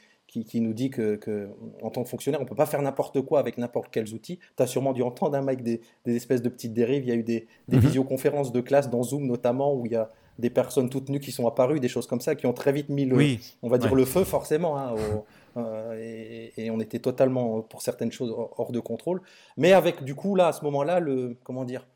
qui, 0.40 0.60
nous 0.60 0.72
dit 0.72 0.88
que, 0.88 1.50
en 1.82 1.90
tant 1.90 2.02
que 2.02 2.08
fonctionnaire, 2.08 2.40
on 2.40 2.44
ne 2.44 2.48
peut 2.48 2.54
pas 2.54 2.66
faire 2.66 2.80
n'importe 2.80 3.20
quoi 3.20 3.38
avec 3.38 3.58
n'importe 3.58 3.90
quels 3.90 4.14
outils. 4.14 4.38
Tu 4.56 4.62
as 4.62 4.66
sûrement 4.66 4.94
dû 4.94 5.02
entendre, 5.02 5.36
un 5.36 5.42
mec, 5.42 5.62
des, 5.62 5.80
espèces 6.06 6.40
de 6.40 6.48
petites 6.48 6.72
dérives. 6.72 7.04
Il 7.04 7.08
y 7.08 7.12
a 7.12 7.16
eu 7.16 7.22
des, 7.22 7.46
des 7.68 7.76
mhm. 7.76 7.82
visioconférences 7.82 8.50
de 8.50 8.60
classe 8.60 8.88
dans 8.88 9.02
Zoom 9.02 9.26
notamment, 9.26 9.74
où 9.74 9.84
il 9.84 9.92
y 9.92 9.96
a 9.96 10.08
des 10.38 10.48
personnes 10.48 10.88
toutes 10.88 11.10
nues 11.10 11.20
qui 11.20 11.32
sont 11.32 11.46
apparues, 11.46 11.80
des 11.80 11.88
choses 11.88 12.06
comme 12.06 12.22
ça, 12.22 12.34
qui 12.34 12.46
ont 12.46 12.54
très 12.54 12.72
vite 12.72 12.88
mis 12.88 13.04
le, 13.04 13.36
on 13.62 13.68
va 13.68 13.76
dire 13.76 13.94
le 13.94 14.06
feu 14.06 14.24
forcément. 14.24 14.78
Hein, 14.78 14.94
euh, 15.58 15.98
et, 16.00 16.52
et, 16.56 16.70
on 16.70 16.80
était 16.80 16.98
totalement, 16.98 17.60
pour 17.60 17.82
certaines 17.82 18.10
choses, 18.10 18.34
hors 18.34 18.72
de 18.72 18.80
contrôle. 18.80 19.20
Mais 19.58 19.72
avec, 19.72 20.02
du 20.02 20.14
coup, 20.14 20.34
là, 20.34 20.48
à 20.48 20.52
ce 20.52 20.64
moment-là, 20.64 20.98
le, 20.98 21.36
comment 21.44 21.64
dire, 21.64 21.86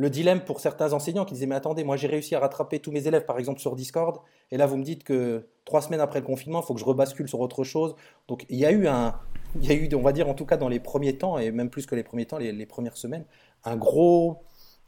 le 0.00 0.08
dilemme 0.08 0.40
pour 0.40 0.60
certains 0.60 0.94
enseignants 0.94 1.26
qui 1.26 1.34
disaient 1.34 1.44
mais 1.44 1.54
attendez, 1.54 1.84
moi 1.84 1.98
j'ai 1.98 2.06
réussi 2.06 2.34
à 2.34 2.40
rattraper 2.40 2.78
tous 2.78 2.90
mes 2.90 3.06
élèves 3.06 3.26
par 3.26 3.38
exemple 3.38 3.60
sur 3.60 3.76
Discord 3.76 4.18
et 4.50 4.56
là 4.56 4.64
vous 4.64 4.78
me 4.78 4.82
dites 4.82 5.04
que 5.04 5.44
trois 5.66 5.82
semaines 5.82 6.00
après 6.00 6.20
le 6.20 6.24
confinement, 6.24 6.62
il 6.62 6.64
faut 6.64 6.72
que 6.72 6.80
je 6.80 6.86
rebascule 6.86 7.28
sur 7.28 7.38
autre 7.40 7.64
chose. 7.64 7.94
Donc 8.26 8.46
il 8.48 8.56
y 8.56 8.64
a 8.64 8.70
eu 8.70 8.86
un, 8.86 9.14
il 9.56 9.66
y 9.66 9.70
a 9.70 9.74
eu, 9.74 9.94
on 9.94 10.00
va 10.00 10.12
dire 10.12 10.26
en 10.26 10.32
tout 10.32 10.46
cas 10.46 10.56
dans 10.56 10.70
les 10.70 10.80
premiers 10.80 11.18
temps 11.18 11.36
et 11.38 11.50
même 11.50 11.68
plus 11.68 11.84
que 11.84 11.94
les 11.94 12.02
premiers 12.02 12.24
temps, 12.24 12.38
les, 12.38 12.64
premières 12.64 12.96
semaines, 12.96 13.26
un 13.64 13.76
gros, 13.76 14.38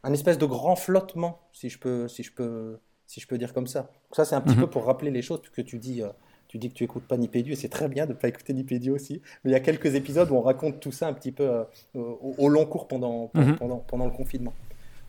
un 0.01 0.13
espèce 0.13 0.39
de 0.39 0.47
grand 0.47 0.75
flottement 0.75 1.41
si 1.51 1.69
je 1.69 1.77
peux, 1.77 2.07
si 2.07 2.23
je 2.23 2.33
peux, 2.33 2.79
si 3.05 3.19
je 3.19 3.27
peux 3.27 3.37
dire 3.37 3.53
comme 3.53 3.67
ça. 3.67 3.81
Donc 3.81 4.15
ça 4.15 4.25
c'est 4.25 4.33
un 4.33 4.41
petit 4.41 4.55
mhm. 4.55 4.61
peu 4.61 4.67
pour 4.71 4.85
rappeler 4.85 5.11
les 5.11 5.21
choses 5.21 5.41
puisque 5.41 5.63
tu 5.63 5.77
dis. 5.77 6.01
Euh, 6.01 6.09
tu 6.49 6.59
dis 6.59 6.69
que 6.69 6.75
tu 6.75 6.83
écoutes 6.83 7.07
pas 7.07 7.17
Nipédu 7.17 7.53
et 7.53 7.55
c'est 7.55 7.69
très 7.69 7.87
bien 7.87 8.05
de 8.05 8.11
ne 8.11 8.17
pas 8.17 8.27
écouter 8.27 8.53
Nipédu 8.53 8.91
aussi. 8.91 9.23
Mais 9.43 9.49
il 9.49 9.53
y 9.53 9.55
a 9.55 9.59
quelques 9.59 9.95
épisodes 9.95 10.29
où 10.29 10.35
on 10.35 10.41
raconte 10.41 10.79
tout 10.79 10.91
ça 10.91 11.07
un 11.07 11.13
petit 11.13 11.31
peu 11.31 11.49
euh, 11.49 11.63
au, 11.95 12.47
long 12.47 12.67
cours 12.67 12.87
pendant, 12.87 13.31
mhm. 13.33 13.55
pendant, 13.55 13.77
pendant 13.77 14.05
le 14.05 14.11
confinement. 14.11 14.53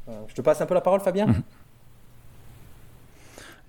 Euh, 0.08 0.12
je 0.28 0.34
te 0.34 0.42
passe 0.42 0.60
un 0.60 0.66
peu 0.66 0.74
la 0.74 0.80
parole, 0.80 1.00
Fabien? 1.00 1.26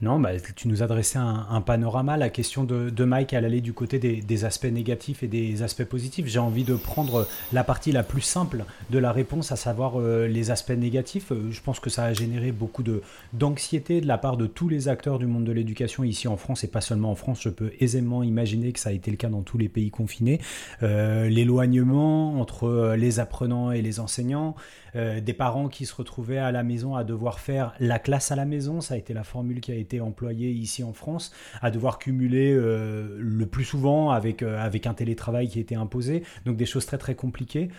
Non, 0.01 0.19
bah, 0.19 0.31
tu 0.57 0.67
nous 0.67 0.83
adressais 0.83 1.19
un, 1.19 1.47
un, 1.49 1.61
panorama. 1.61 2.17
La 2.17 2.29
question 2.29 2.65
de, 2.65 3.03
Mike, 3.05 3.31
elle 3.31 3.45
allait 3.45 3.61
du 3.61 3.71
côté 3.71 3.97
des, 3.97 4.45
aspects 4.45 4.65
négatifs 4.65 5.23
et 5.23 5.27
des 5.27 5.63
aspects 5.63 5.85
positifs. 5.85 6.27
J'ai 6.27 6.39
envie 6.39 6.65
de 6.65 6.75
prendre 6.75 7.25
la 7.53 7.63
partie 7.63 7.93
la 7.93 8.03
plus 8.03 8.21
simple 8.21 8.65
de 8.89 8.99
la 8.99 9.13
réponse, 9.13 9.53
à 9.53 9.55
savoir 9.55 9.93
euh, 9.97 10.27
les 10.27 10.51
aspects 10.51 10.71
négatifs. 10.71 11.31
Euh, 11.31 11.49
je 11.49 11.61
pense 11.61 11.79
que 11.79 11.89
ça 11.89 12.03
a 12.03 12.13
généré 12.13 12.51
beaucoup 12.51 12.83
d'anxiété 13.31 14.01
de, 14.01 14.07
la 14.07 14.17
part 14.17 14.35
de 14.35 14.47
tous 14.47 14.67
les 14.67 14.89
acteurs 14.89 15.17
du 15.17 15.27
monde 15.27 15.45
de 15.45 15.53
l'éducation 15.53 16.03
ici 16.03 16.27
en 16.27 16.35
France 16.35 16.65
et 16.65 16.67
pas 16.67 16.81
seulement 16.81 17.11
en 17.11 17.15
France. 17.15 17.39
Je 17.41 17.49
peux 17.49 17.71
aisément 17.79 18.21
imaginer 18.21 18.73
que 18.73 18.81
ça 18.81 18.89
a 18.89 18.93
été 18.93 19.11
le 19.11 19.17
cas 19.17 19.29
dans 19.29 19.43
tous 19.43 19.57
les 19.57 19.69
pays 19.69 19.91
confinés. 19.91 20.41
L'éloignement 20.81 22.41
entre 22.41 22.95
les 22.97 23.19
apprenants 23.19 23.71
et 23.71 23.81
les 23.81 24.01
enseignants. 24.01 24.55
Euh, 24.95 25.19
des 25.19 25.33
parents 25.33 25.67
qui 25.67 25.85
se 25.85 25.93
retrouvaient 25.93 26.37
à 26.37 26.53
la 26.53 26.63
maison 26.63 26.95
à 26.95 27.03
devoir 27.03 27.41
faire 27.41 27.73
la 27.81 27.99
classe 27.99 28.31
à 28.31 28.37
la 28.37 28.45
maison, 28.45 28.79
ça 28.79 28.93
a 28.93 28.97
été 28.97 29.13
la 29.13 29.25
formule 29.25 29.59
qui 29.59 29.73
a 29.73 29.75
été 29.75 29.84
employée 30.01 30.51
ici 30.51 30.83
en 30.83 30.93
France, 30.93 31.31
à 31.61 31.71
devoir 31.71 31.99
cumuler 31.99 32.53
euh, 32.53 33.17
le 33.19 33.45
plus 33.45 33.63
souvent 33.63 34.11
avec, 34.11 34.41
euh, 34.41 34.63
avec 34.63 34.87
un 34.87 34.93
télétravail 34.93 35.47
qui 35.47 35.59
était 35.59 35.75
imposé, 35.75 36.23
donc 36.45 36.57
des 36.57 36.65
choses 36.65 36.85
très 36.85 36.97
très 36.97 37.15
compliquées, 37.15 37.69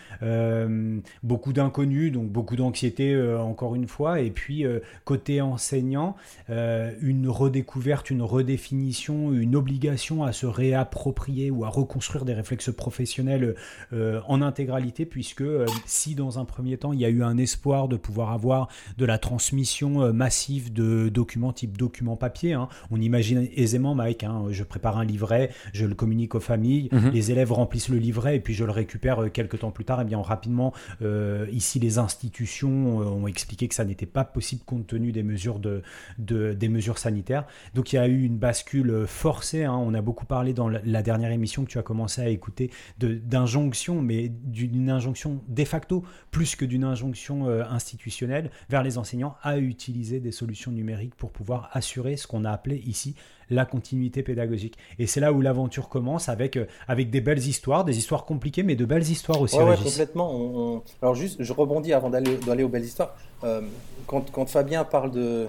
beaucoup 1.22 1.52
d'inconnus, 1.52 2.12
donc 2.12 2.28
beaucoup 2.28 2.56
d'anxiété 2.56 3.16
encore 3.38 3.74
une 3.74 3.86
fois, 3.86 4.20
et 4.20 4.30
puis 4.30 4.64
côté 5.04 5.40
enseignant, 5.40 6.16
une 6.48 7.28
redécouverte, 7.28 8.10
une 8.10 8.22
redéfinition, 8.22 9.32
une 9.32 9.56
obligation 9.56 10.24
à 10.24 10.32
se 10.32 10.46
réapproprier 10.46 11.50
ou 11.50 11.64
à 11.64 11.68
reconstruire 11.68 12.24
des 12.24 12.34
réflexes 12.34 12.72
professionnels 12.72 13.54
en 13.92 14.42
intégralité, 14.42 15.06
puisque 15.06 15.44
si 15.86 16.14
dans 16.14 16.38
un 16.38 16.44
premier 16.44 16.76
temps 16.78 16.92
il 16.92 17.00
y 17.00 17.04
a 17.04 17.08
eu 17.08 17.22
un 17.22 17.38
espoir 17.38 17.88
de 17.88 17.96
pouvoir 17.96 18.32
avoir 18.32 18.68
de 18.96 19.04
la 19.04 19.18
transmission 19.18 20.02
euh, 20.02 20.12
massive 20.12 20.72
de 20.72 21.08
documents 21.08 21.52
type 21.52 21.76
documents 21.96 22.16
papier. 22.16 22.52
Hein. 22.52 22.68
On 22.90 23.00
imagine 23.00 23.48
aisément, 23.56 23.94
Mike, 23.94 24.22
hein, 24.24 24.44
je 24.50 24.64
prépare 24.64 24.98
un 24.98 25.04
livret, 25.04 25.50
je 25.72 25.86
le 25.86 25.94
communique 25.94 26.34
aux 26.34 26.40
familles, 26.40 26.90
mhm. 26.92 27.10
les 27.10 27.30
élèves 27.30 27.52
remplissent 27.52 27.88
le 27.88 27.96
livret 27.96 28.36
et 28.36 28.40
puis 28.40 28.52
je 28.52 28.64
le 28.64 28.70
récupère 28.70 29.22
euh, 29.22 29.28
quelques 29.30 29.60
temps 29.60 29.70
plus 29.70 29.86
tard. 29.86 30.00
Et 30.00 30.02
eh 30.02 30.04
bien 30.04 30.20
rapidement, 30.20 30.74
euh, 31.00 31.46
ici 31.52 31.78
les 31.78 31.98
institutions 31.98 32.98
ont 32.98 33.26
expliqué 33.26 33.66
que 33.68 33.74
ça 33.74 33.84
n'était 33.84 34.04
pas 34.04 34.24
possible 34.24 34.62
compte 34.64 34.86
tenu 34.86 35.10
des 35.12 35.22
mesures, 35.22 35.58
de, 35.58 35.82
des 36.18 36.68
mesures 36.68 36.98
sanitaires. 36.98 37.46
Donc 37.74 37.92
il 37.92 37.96
y 37.96 37.98
a 37.98 38.06
eu 38.06 38.24
une 38.24 38.36
bascule 38.36 39.06
forcée. 39.06 39.64
Hein. 39.64 39.76
On 39.76 39.94
a 39.94 40.02
beaucoup 40.02 40.26
parlé 40.26 40.52
dans 40.52 40.68
la 40.68 41.02
dernière 41.02 41.30
émission 41.30 41.64
que 41.64 41.70
tu 41.70 41.78
as 41.78 41.82
commencé 41.82 42.20
à 42.20 42.28
écouter 42.28 42.70
d'injonction, 42.98 44.02
mais 44.02 44.28
d'une 44.28 44.90
injonction 44.90 45.40
de 45.48 45.64
facto 45.64 46.04
plus 46.30 46.56
que 46.56 46.64
d'une 46.64 46.84
injonction 46.84 47.48
euh, 47.48 47.64
institutionnelle 47.64 48.50
vers 48.68 48.82
les 48.82 48.98
enseignants 48.98 49.36
à 49.42 49.58
utiliser 49.58 50.20
des 50.20 50.32
solutions 50.32 50.72
numériques 50.72 51.14
pour 51.14 51.30
pouvoir 51.30 51.70
assurer 51.72 51.85
ce 51.86 52.26
qu'on 52.26 52.44
a 52.44 52.50
appelé 52.50 52.82
ici 52.86 53.14
la 53.50 53.64
continuité 53.64 54.22
pédagogique. 54.22 54.76
Et 54.98 55.06
c'est 55.06 55.20
là 55.20 55.32
où 55.32 55.40
l'aventure 55.40 55.88
commence 55.88 56.28
avec, 56.28 56.56
euh, 56.56 56.66
avec 56.88 57.10
des 57.10 57.20
belles 57.20 57.46
histoires, 57.46 57.84
des 57.84 57.96
histoires 57.98 58.24
compliquées, 58.24 58.62
mais 58.62 58.74
de 58.74 58.84
belles 58.84 59.08
histoires 59.08 59.40
aussi. 59.40 59.56
Oui, 59.56 59.76
complètement. 59.82 60.82
Alors 61.00 61.14
juste, 61.14 61.42
je 61.42 61.52
rebondis 61.52 61.92
avant 61.92 62.10
d'aller 62.10 62.62
aux 62.64 62.68
belles 62.68 62.84
histoires. 62.84 63.14
Euh, 63.44 63.60
quand, 64.06 64.30
quand, 64.30 64.46
Fabien 64.46 64.84
parle 64.84 65.10
de, 65.10 65.46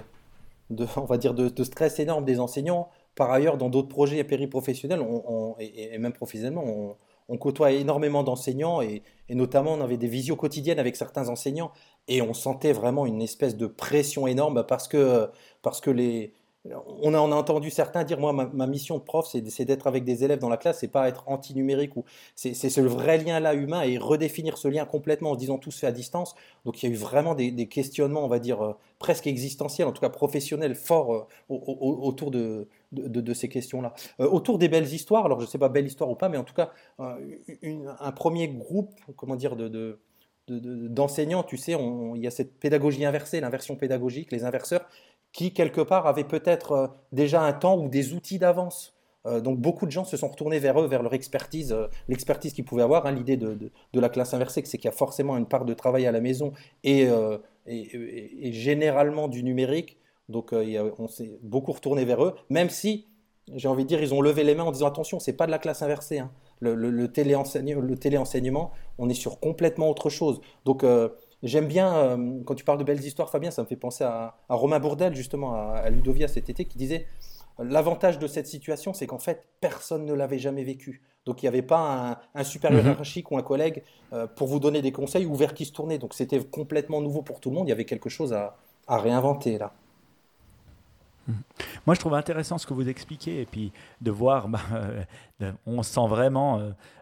de, 0.70 0.86
on 0.96 1.04
va 1.04 1.18
dire 1.18 1.34
de, 1.34 1.64
stress 1.64 1.98
énorme 1.98 2.24
des 2.24 2.40
enseignants, 2.40 2.88
par 3.14 3.30
ailleurs, 3.32 3.58
dans 3.58 3.68
d'autres 3.68 3.88
projets 3.88 4.22
périprofessionnels 4.22 5.00
on, 5.00 5.56
et, 5.58 5.94
et, 5.94 5.98
même 5.98 6.12
professionnellement, 6.12 6.64
on, 6.64 6.96
on 7.28 7.36
côtoie 7.36 7.72
énormément 7.72 8.22
d'enseignants 8.22 8.80
et, 8.80 9.02
notamment 9.28 9.74
on 9.74 9.80
avait 9.82 9.98
des 9.98 10.08
visios 10.08 10.36
quotidiennes 10.36 10.78
avec 10.78 10.96
certains 10.96 11.28
enseignants 11.28 11.70
et 12.08 12.22
on 12.22 12.32
sentait 12.32 12.72
vraiment 12.72 13.04
une 13.04 13.20
espèce 13.20 13.56
de 13.56 13.66
pression 13.66 14.26
énorme 14.26 14.64
parce 14.66 14.88
que, 14.88 15.28
parce 15.62 15.80
que 15.80 15.90
les, 15.90 16.32
on 16.74 17.14
a, 17.14 17.18
entendu 17.18 17.70
certains 17.70 18.04
dire, 18.04 18.18
moi, 18.18 18.32
ma, 18.32 18.66
mission 18.66 18.98
de 18.98 19.02
prof, 19.02 19.26
c'est 19.26 19.64
d'être 19.64 19.86
avec 19.86 20.04
des 20.04 20.24
élèves 20.24 20.38
dans 20.38 20.48
la 20.48 20.56
classe, 20.56 20.80
c'est 20.80 20.88
pas 20.88 21.08
être 21.08 21.24
anti-numérique. 21.26 21.96
ou 21.96 22.04
C'est 22.34 22.54
ce 22.54 22.80
vrai 22.80 23.18
lien-là 23.18 23.54
humain 23.54 23.82
et 23.82 23.96
redéfinir 23.98 24.58
ce 24.58 24.68
lien 24.68 24.84
complètement 24.84 25.30
en 25.30 25.34
se 25.34 25.38
disant 25.38 25.58
tout 25.58 25.70
se 25.70 25.78
fait 25.78 25.86
à 25.86 25.92
distance. 25.92 26.34
Donc 26.64 26.82
il 26.82 26.88
y 26.88 26.92
a 26.92 26.94
eu 26.94 26.98
vraiment 26.98 27.34
des, 27.34 27.68
questionnements, 27.68 28.24
on 28.24 28.28
va 28.28 28.38
dire, 28.38 28.62
euh, 28.62 28.72
presque 28.98 29.26
existentiels, 29.26 29.86
en 29.86 29.92
tout 29.92 30.00
cas 30.00 30.10
professionnels, 30.10 30.74
forts 30.74 31.14
euh, 31.14 31.26
autour 31.48 32.30
de, 32.30 32.68
de, 32.92 33.34
ces 33.34 33.48
questions-là. 33.48 33.94
Euh, 34.20 34.28
autour 34.28 34.58
des 34.58 34.68
belles 34.68 34.92
histoires, 34.92 35.26
alors 35.26 35.40
je 35.40 35.46
sais 35.46 35.58
pas 35.58 35.68
belle 35.68 35.86
histoire 35.86 36.10
ou 36.10 36.16
pas, 36.16 36.28
mais 36.28 36.38
en 36.38 36.44
tout 36.44 36.54
cas, 36.54 36.72
un 36.98 38.12
premier 38.12 38.48
groupe, 38.48 38.92
comment 39.16 39.36
dire, 39.36 39.56
de 39.56 40.00
d'enseignants, 40.50 41.42
tu 41.42 41.58
sais, 41.58 41.76
il 42.14 42.22
y 42.22 42.26
a 42.26 42.30
cette 42.30 42.58
pédagogie 42.58 43.04
inversée, 43.04 43.38
l'inversion 43.40 43.76
pédagogique, 43.76 44.32
les 44.32 44.44
inverseurs, 44.44 44.88
qui, 45.32 45.52
quelque 45.52 45.80
part, 45.80 46.06
avaient 46.06 46.24
peut-être 46.24 46.72
euh, 46.72 46.86
déjà 47.12 47.42
un 47.42 47.52
temps 47.52 47.78
ou 47.78 47.88
des 47.88 48.14
outils 48.14 48.38
d'avance. 48.38 48.94
Euh, 49.26 49.40
donc 49.40 49.58
beaucoup 49.58 49.86
de 49.86 49.90
gens 49.90 50.04
se 50.04 50.16
sont 50.16 50.28
retournés 50.28 50.58
vers 50.58 50.80
eux, 50.80 50.86
vers 50.86 51.02
leur 51.02 51.14
expertise, 51.14 51.72
euh, 51.72 51.88
l'expertise 52.08 52.52
qu'ils 52.52 52.64
pouvaient 52.64 52.82
avoir. 52.82 53.06
Hein, 53.06 53.12
L'idée 53.12 53.36
de, 53.36 53.70
la 53.92 54.08
classe 54.08 54.34
inversée, 54.34 54.62
c'est 54.64 54.78
qu'il 54.78 54.86
y 54.86 54.92
a 54.92 54.96
forcément 54.96 55.36
une 55.36 55.46
part 55.46 55.64
de 55.64 55.74
travail 55.74 56.06
à 56.06 56.12
la 56.12 56.20
maison 56.20 56.52
et, 56.84 57.08
généralement 58.52 59.28
du 59.28 59.42
numérique. 59.42 59.98
Donc 60.28 60.52
on 60.52 61.08
s'est 61.08 61.38
beaucoup 61.42 61.72
retourné 61.72 62.04
vers 62.04 62.22
eux, 62.22 62.34
même 62.50 62.68
si, 62.70 63.06
j'ai 63.54 63.68
envie 63.68 63.84
de 63.84 63.88
dire, 63.88 64.02
ils 64.02 64.12
ont 64.12 64.20
levé 64.20 64.44
les 64.44 64.54
mains 64.54 64.64
en 64.64 64.72
disant 64.72 64.86
attention, 64.86 65.18
c'est 65.18 65.32
pas 65.32 65.46
de 65.46 65.50
la 65.50 65.58
classe 65.58 65.82
inversée. 65.82 66.18
Hein. 66.18 66.30
Le 66.60 67.06
téléenseignement, 67.06 68.70
on 68.98 69.08
est 69.08 69.14
sur 69.14 69.40
complètement 69.40 69.88
autre 69.90 70.10
chose. 70.10 70.40
Donc 70.64 70.84
J'aime 71.42 71.68
bien, 71.68 71.94
euh, 71.94 72.40
quand 72.44 72.54
tu 72.54 72.64
parles 72.64 72.78
de 72.78 72.84
belles 72.84 73.04
histoires, 73.04 73.30
Fabien, 73.30 73.50
ça 73.50 73.62
me 73.62 73.66
fait 73.66 73.76
penser 73.76 74.04
à, 74.04 74.34
Romain 74.48 74.80
Bourdel, 74.80 75.14
justement, 75.14 75.54
à, 75.54 75.88
Ludovia 75.88 76.26
cet 76.26 76.50
été, 76.50 76.64
qui 76.64 76.78
disait 76.78 77.06
L'avantage 77.60 78.18
de 78.20 78.26
cette 78.28 78.46
situation, 78.46 78.92
c'est 78.92 79.06
qu'en 79.06 79.18
fait, 79.18 79.44
personne 79.60 80.04
ne 80.04 80.12
l'avait 80.12 80.38
jamais 80.38 80.62
vécu. 80.62 81.02
Donc, 81.26 81.42
il 81.42 81.46
n'y 81.46 81.48
avait 81.48 81.62
pas 81.62 82.20
un, 82.34 82.44
supérieur 82.44 82.82
mhm. 82.82 82.90
hiérarchique 82.90 83.30
ou 83.32 83.36
un 83.36 83.42
collègue 83.42 83.82
euh, 84.12 84.26
pour 84.26 84.46
vous 84.46 84.60
donner 84.60 84.80
des 84.80 84.92
conseils 84.92 85.26
ou 85.26 85.34
vers 85.34 85.54
qui 85.54 85.64
se 85.64 85.72
tourner. 85.72 85.98
Donc, 85.98 86.14
c'était 86.14 86.42
complètement 86.42 87.00
nouveau 87.00 87.22
pour 87.22 87.40
tout 87.40 87.50
le 87.50 87.56
monde. 87.56 87.66
Il 87.66 87.70
y 87.70 87.72
avait 87.72 87.84
quelque 87.84 88.08
chose 88.08 88.32
à, 88.32 88.56
réinventer 88.88 89.58
là. 89.58 89.72
Mhm. 91.26 91.34
Moi, 91.86 91.94
je 91.94 92.00
trouve 92.00 92.14
intéressant 92.14 92.58
ce 92.58 92.66
que 92.66 92.74
vous 92.74 92.88
expliquez 92.88 93.40
et 93.40 93.46
puis 93.46 93.72
de 94.00 94.10
voir, 94.10 94.48
bah, 94.48 94.60
euh, 94.72 95.02
on 95.66 95.82
sent 95.82 96.06
vraiment 96.08 96.60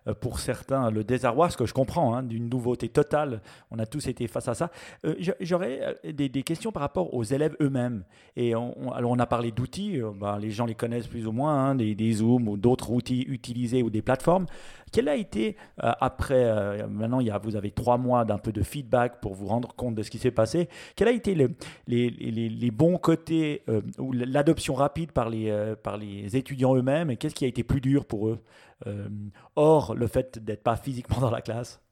euh, 0.08 0.14
pour 0.14 0.38
certains 0.38 0.90
le 0.90 1.04
désarroi, 1.04 1.50
ce 1.50 1.56
que 1.56 1.66
je 1.66 1.74
comprends, 1.74 2.14
hein, 2.14 2.22
d'une 2.22 2.48
nouveauté 2.48 2.88
totale. 2.88 3.40
On 3.70 3.78
a 3.78 3.86
tous 3.86 4.06
été 4.06 4.26
face 4.26 4.48
à 4.48 4.54
ça. 4.54 4.70
Euh, 5.04 5.14
j'aurais 5.40 5.98
euh, 6.04 6.12
des, 6.12 6.42
questions 6.42 6.72
par 6.72 6.82
rapport 6.82 7.12
aux 7.14 7.24
élèves 7.24 7.56
eux-mêmes. 7.60 8.04
Et 8.36 8.54
on, 8.54 8.92
alors 8.92 9.10
on 9.10 9.18
a 9.18 9.26
parlé 9.26 9.50
d'outils, 9.50 10.00
ben, 10.20 10.38
les 10.38 10.50
gens 10.50 10.66
les 10.66 10.74
connaissent 10.74 11.08
plus 11.08 11.26
ou 11.26 11.32
moins, 11.32 11.70
hein, 11.70 11.74
des, 11.74 12.12
Zooms 12.12 12.48
ou 12.48 12.56
d'autres 12.56 12.90
outils 12.90 13.22
utilisés 13.22 13.82
ou 13.82 13.90
des 13.90 14.02
plateformes. 14.02 14.46
Quel 14.92 15.08
a 15.08 15.16
été, 15.16 15.56
après, 15.78 16.86
maintenant 16.88 17.18
il 17.18 17.26
y 17.26 17.30
a, 17.30 17.38
vous 17.38 17.56
avez 17.56 17.72
trois 17.72 17.98
mois 17.98 18.24
d'un 18.24 18.38
peu 18.38 18.52
de 18.52 18.62
feedback 18.62 19.20
pour 19.20 19.34
vous 19.34 19.46
rendre 19.46 19.74
compte 19.74 19.96
de 19.96 20.02
ce 20.02 20.10
qui 20.10 20.18
s'est 20.18 20.30
passé, 20.30 20.68
quel 20.94 21.08
a 21.08 21.10
été 21.10 21.34
le, 21.34 21.50
les, 21.88 22.08
les, 22.08 22.48
les, 22.48 22.70
bons 22.70 22.96
côtés 22.96 23.64
ou 23.98 24.12
l'adoption 24.12 24.74
rapide 24.74 25.10
par 25.10 25.28
les, 25.28 25.74
par 25.82 25.96
les 25.96 26.36
étudiants 26.36 26.76
eux-mêmes 26.76 27.10
et 27.10 27.16
qu'est-ce 27.16 27.34
qui 27.34 27.44
a 27.44 27.48
été 27.48 27.64
plus 27.64 27.80
dur 27.80 28.04
pour 28.06 28.25
eux? 28.25 28.25
Or, 29.56 29.94
le 29.94 30.06
fait 30.06 30.38
d'être 30.38 30.62
pas 30.62 30.76
physiquement 30.76 31.20
dans 31.20 31.30
la 31.30 31.40
classe 31.40 31.82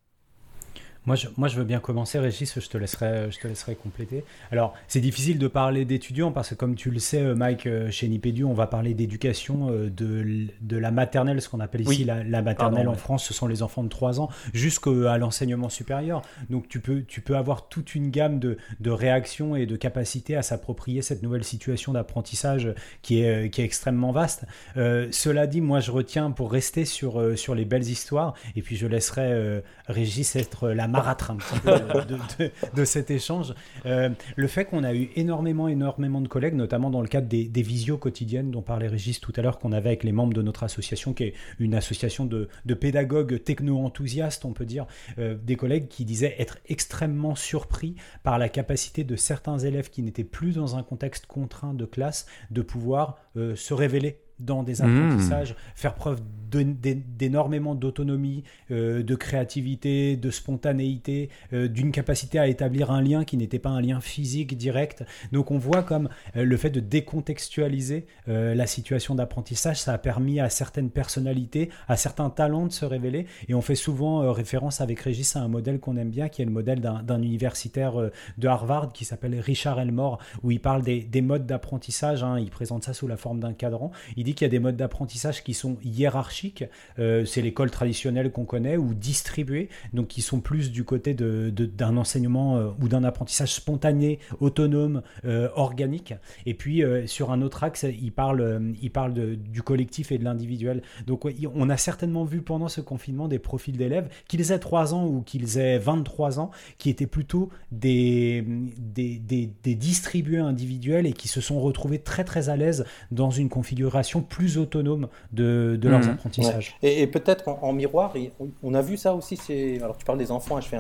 moi 1.07 1.17
je, 1.17 1.29
moi, 1.37 1.49
je 1.49 1.57
veux 1.57 1.65
bien 1.65 1.81
commencer, 1.81 2.19
Régis, 2.19 2.59
je 2.59 2.69
te 2.69 2.79
laisserai, 2.79 3.31
je 3.31 3.39
te 3.39 3.47
laisserai 3.47 3.75
compléter. 3.75 4.25
Alors, 4.51 4.75
c'est 4.89 5.01
difficile 5.01 5.39
de 5.39 5.49
parler 5.49 5.85
d'étudiants 5.85 6.33
parce 6.33 6.51
que, 6.51 6.55
comme 6.55 6.77
tu 6.77 6.91
le 6.91 6.99
sais, 6.99 7.21
euh, 7.21 7.35
Mike, 7.35 7.67
euh, 7.67 7.91
chez 7.91 8.09
Nipédu, 8.09 8.45
on 8.45 8.55
va 8.55 8.67
parler 8.67 8.95
d'éducation 8.95 9.69
euh, 9.71 9.91
de, 9.91 10.47
de, 10.63 10.77
la 10.79 10.91
maternelle, 10.91 11.43
ce 11.43 11.49
qu'on 11.51 11.61
appelle 11.61 11.83
ici 11.83 12.05
la, 12.05 12.43
maternelle 12.43 12.89
en 12.89 12.95
France, 12.95 13.25
ce 13.25 13.35
sont 13.35 13.47
les 13.47 13.63
enfants 13.63 13.83
de 13.83 13.89
3 13.89 14.21
ans, 14.21 14.31
jusqu'à 14.55 15.19
l'enseignement 15.19 15.69
supérieur. 15.69 16.23
Donc, 16.49 16.69
tu 16.69 16.81
peux, 16.81 17.03
tu 17.03 17.21
peux 17.21 17.37
avoir 17.37 17.69
toute 17.69 17.95
une 17.95 18.11
gamme 18.11 18.39
de, 18.39 18.57
de 18.81 18.91
réactions 18.91 19.57
et 19.57 19.67
de 19.67 19.77
capacités 19.77 20.37
à 20.37 20.43
s'approprier 20.43 21.03
cette 21.03 21.23
nouvelle 21.23 21.45
situation 21.45 21.93
d'apprentissage 21.93 22.73
qui 23.03 23.21
est, 23.21 23.51
qui 23.51 23.61
est 23.61 23.65
extrêmement 23.65 24.13
vaste. 24.13 24.45
cela 24.75 25.47
dit, 25.47 25.61
moi, 25.61 25.81
je 25.81 25.91
retiens 25.91 26.31
pour 26.31 26.51
rester 26.51 26.87
sur, 26.87 27.39
sur 27.39 27.55
les 27.55 27.65
belles 27.65 27.89
histoires, 27.89 28.35
et 28.57 28.63
puis 28.63 28.77
je 28.77 28.87
laisserai 28.87 29.63
Régis 29.87 30.37
être 30.37 30.71
la 30.71 30.89
marâtre 30.95 31.31
un 31.31 31.37
petit 31.37 31.61
peu 31.61 32.51
de, 32.75 32.85
cet 32.85 33.11
échange. 33.11 33.55
Euh, 33.87 34.11
le 34.37 34.47
fait 34.47 34.65
qu'on 34.65 34.85
a 34.85 34.95
eu 34.95 35.11
énormément, 35.17 35.69
énormément 35.69 36.21
de 36.21 36.29
collègues, 36.29 36.55
notamment 36.55 36.91
dans 36.91 37.03
le 37.03 37.09
cadre 37.09 37.29
des, 37.29 37.45
des 37.45 37.63
visios 37.63 37.99
quotidiennes 37.99 38.51
dont 38.51 38.63
parlait 38.63 38.89
Régis 38.89 39.21
tout 39.21 39.33
à 39.37 39.43
l'heure, 39.43 39.59
qu'on 39.59 39.73
avait 39.73 39.91
avec 39.91 40.05
les 40.05 40.13
membres 40.13 40.35
de 40.35 40.43
notre 40.43 40.63
association, 40.63 41.13
qui 41.13 41.25
est 41.25 41.35
une 41.59 41.75
association 41.75 42.25
de, 42.25 42.49
pédagogues 42.75 43.43
techno-enthousiastes, 43.43 44.45
on 44.45 44.53
peut 44.53 44.67
dire, 44.67 44.87
euh, 45.19 45.35
des 45.35 45.57
collègues 45.57 45.89
qui 45.89 46.05
disaient 46.05 46.35
être 46.39 46.59
extrêmement 46.69 47.35
surpris 47.35 47.97
par 48.23 48.39
la 48.39 48.49
capacité 48.49 49.05
de 49.05 49.17
certains 49.17 49.59
élèves 49.59 49.91
qui 49.91 50.03
n'étaient 50.03 50.25
plus 50.25 50.55
dans 50.57 50.77
un 50.77 50.83
contexte 50.83 51.27
contraint 51.27 51.75
de 51.75 51.85
classe 51.85 52.27
de 52.51 52.63
pouvoir 52.63 53.19
euh, 53.37 53.57
se 53.57 53.75
révéler 53.75 54.24
dans 54.39 54.63
des 54.63 54.83
mmh. 54.83 54.85
apprentissages, 54.85 55.57
faire 55.75 55.95
preuve 55.95 56.21
d'énormément 56.63 57.75
d'autonomie, 57.75 58.45
euh, 58.71 59.03
de 59.03 59.15
créativité, 59.15 60.17
de 60.17 60.31
spontanéité, 60.31 61.31
euh, 61.53 61.69
d'une 61.69 61.91
capacité 61.91 62.39
à 62.39 62.47
établir 62.47 62.91
un 62.91 63.03
lien 63.03 63.25
qui 63.25 63.37
n'était 63.37 63.59
pas 63.59 63.71
un 63.71 63.81
lien 63.81 64.01
physique 64.01 64.57
direct. 64.57 65.05
Donc 65.33 65.51
on 65.51 65.59
voit 65.59 65.83
comme 65.83 66.09
euh, 66.37 66.45
le 66.45 66.57
fait 66.57 66.71
de 66.71 66.81
décontextualiser 66.81 68.07
la 68.27 68.67
situation 68.67 69.15
d'apprentissage, 69.15 69.81
ça 69.81 69.93
a 69.93 69.99
permis 69.99 70.41
à 70.41 70.49
certaines 70.49 70.91
personnalités, 70.91 71.71
à 71.89 71.97
certains 71.97 72.31
talents 72.31 72.67
de 72.67 72.73
se 72.73 72.85
révéler. 72.85 73.27
Et 73.49 73.55
on 73.55 73.61
fait 73.61 73.75
souvent 73.75 74.33
référence 74.33 74.81
avec 74.81 75.01
Régis 75.01 75.37
à 75.37 75.41
un 75.41 75.49
modèle 75.49 75.79
qu'on 75.79 75.97
aime 75.97 76.11
bien, 76.11 76.29
qui 76.29 76.43
est 76.43 76.45
le 76.45 76.51
modèle 76.51 76.81
d'un 76.81 77.23
universitaire 77.23 77.95
de 78.39 78.49
Harvard 78.49 78.93
qui 78.93 79.05
s'appelle 79.05 79.39
Richard 79.41 79.81
Elmore, 79.81 80.19
où 80.43 80.51
il 80.51 80.61
parle 80.61 80.83
des, 80.83 81.01
des 81.01 81.23
modes 81.23 81.47
d'apprentissage. 81.47 82.23
Hein. 82.23 82.39
il 82.39 82.51
présente 82.51 82.85
ça 82.85 82.93
sous 82.93 83.07
la 83.07 83.17
forme 83.17 83.41
d'un 83.41 83.53
cadran. 83.53 83.91
Il 84.17 84.25
dit 84.25 84.34
qu'il 84.35 84.45
y 84.45 84.49
a 84.49 84.51
des 84.51 84.59
modes 84.59 84.77
d'apprentissage 84.77 85.43
qui 85.43 85.55
sont 85.55 85.77
hiérarchiques 85.85 86.65
euh, 86.99 87.25
c'est 87.25 87.43
l'école 87.43 87.71
traditionnelle 87.71 88.31
qu'on 88.31 88.45
connaît, 88.45 88.77
ou 88.77 88.95
distribuée, 88.95 89.69
donc 89.93 90.09
qui 90.09 90.23
sont 90.23 90.41
plus 90.41 90.71
du 90.71 90.85
côté 90.85 91.15
d'un 91.15 91.51
de, 91.51 91.97
enseignement 91.97 92.57
euh, 92.57 92.71
ou 92.81 92.89
d'un 92.89 93.05
apprentissage 93.05 93.55
spontané, 93.55 94.19
autonome, 94.41 95.03
euh, 95.25 95.49
organique. 95.55 96.15
Et 96.47 96.55
puis 96.55 96.83
sur 97.07 97.33
un 97.33 97.43
autre 97.43 97.65
axe, 97.65 97.85
il 97.85 98.13
parle, 98.13 98.75
il 98.81 98.91
parle 98.91 99.37
du 99.37 99.63
collectif 99.63 100.13
et 100.13 100.19
de 100.19 100.25
l'individuel. 100.25 100.83
Donc 101.07 101.27
on 101.55 101.71
a 101.71 101.77
certainement 101.77 102.25
vu 102.25 102.43
pendant 102.43 102.69
ce 102.69 102.81
confinement 102.81 103.29
des 103.29 103.39
profils 103.39 103.77
d'élèves, 103.77 104.09
qu'ils 104.29 104.53
aient 104.53 104.59
3 104.59 104.95
ans 104.95 105.07
ou 105.07 105.23
qu'ils 105.23 105.59
aient 105.59 105.79
23 105.79 106.41
ans, 106.41 106.51
qui 106.79 106.91
étaient 106.91 107.07
plutôt 107.07 107.51
des, 107.73 108.45
des, 108.79 109.19
des 109.19 109.75
distribués 109.75 110.39
individuels 110.39 111.07
et 111.07 111.13
qui 111.13 111.29
se 111.29 111.41
sont 111.41 111.61
retrouvés 111.61 111.99
très 111.99 112.25
très 112.25 112.49
à 112.49 112.57
l'aise 112.57 112.85
dans 113.11 113.31
une 113.31 113.49
configuration 113.49 114.14
plus 114.21 114.59
autonome 114.59 115.09
de, 115.33 115.79
de 115.81 115.89
leurs 115.89 116.01
mmh. 116.01 116.11
apprentissages. 116.11 116.77
Et, 116.83 117.07
peut-être 117.07 117.49
en, 117.49 117.73
miroir, 117.73 118.15
on 118.63 118.75
a 118.75 118.83
vu 118.83 118.97
ça 118.97 119.15
aussi. 119.15 119.39
Alors 119.83 119.97
tu 119.97 120.05
parles 120.05 120.19
des 120.19 120.31
enfants, 120.31 120.57
hein, 120.57 120.61
je 120.61 120.69
fais 120.69 120.79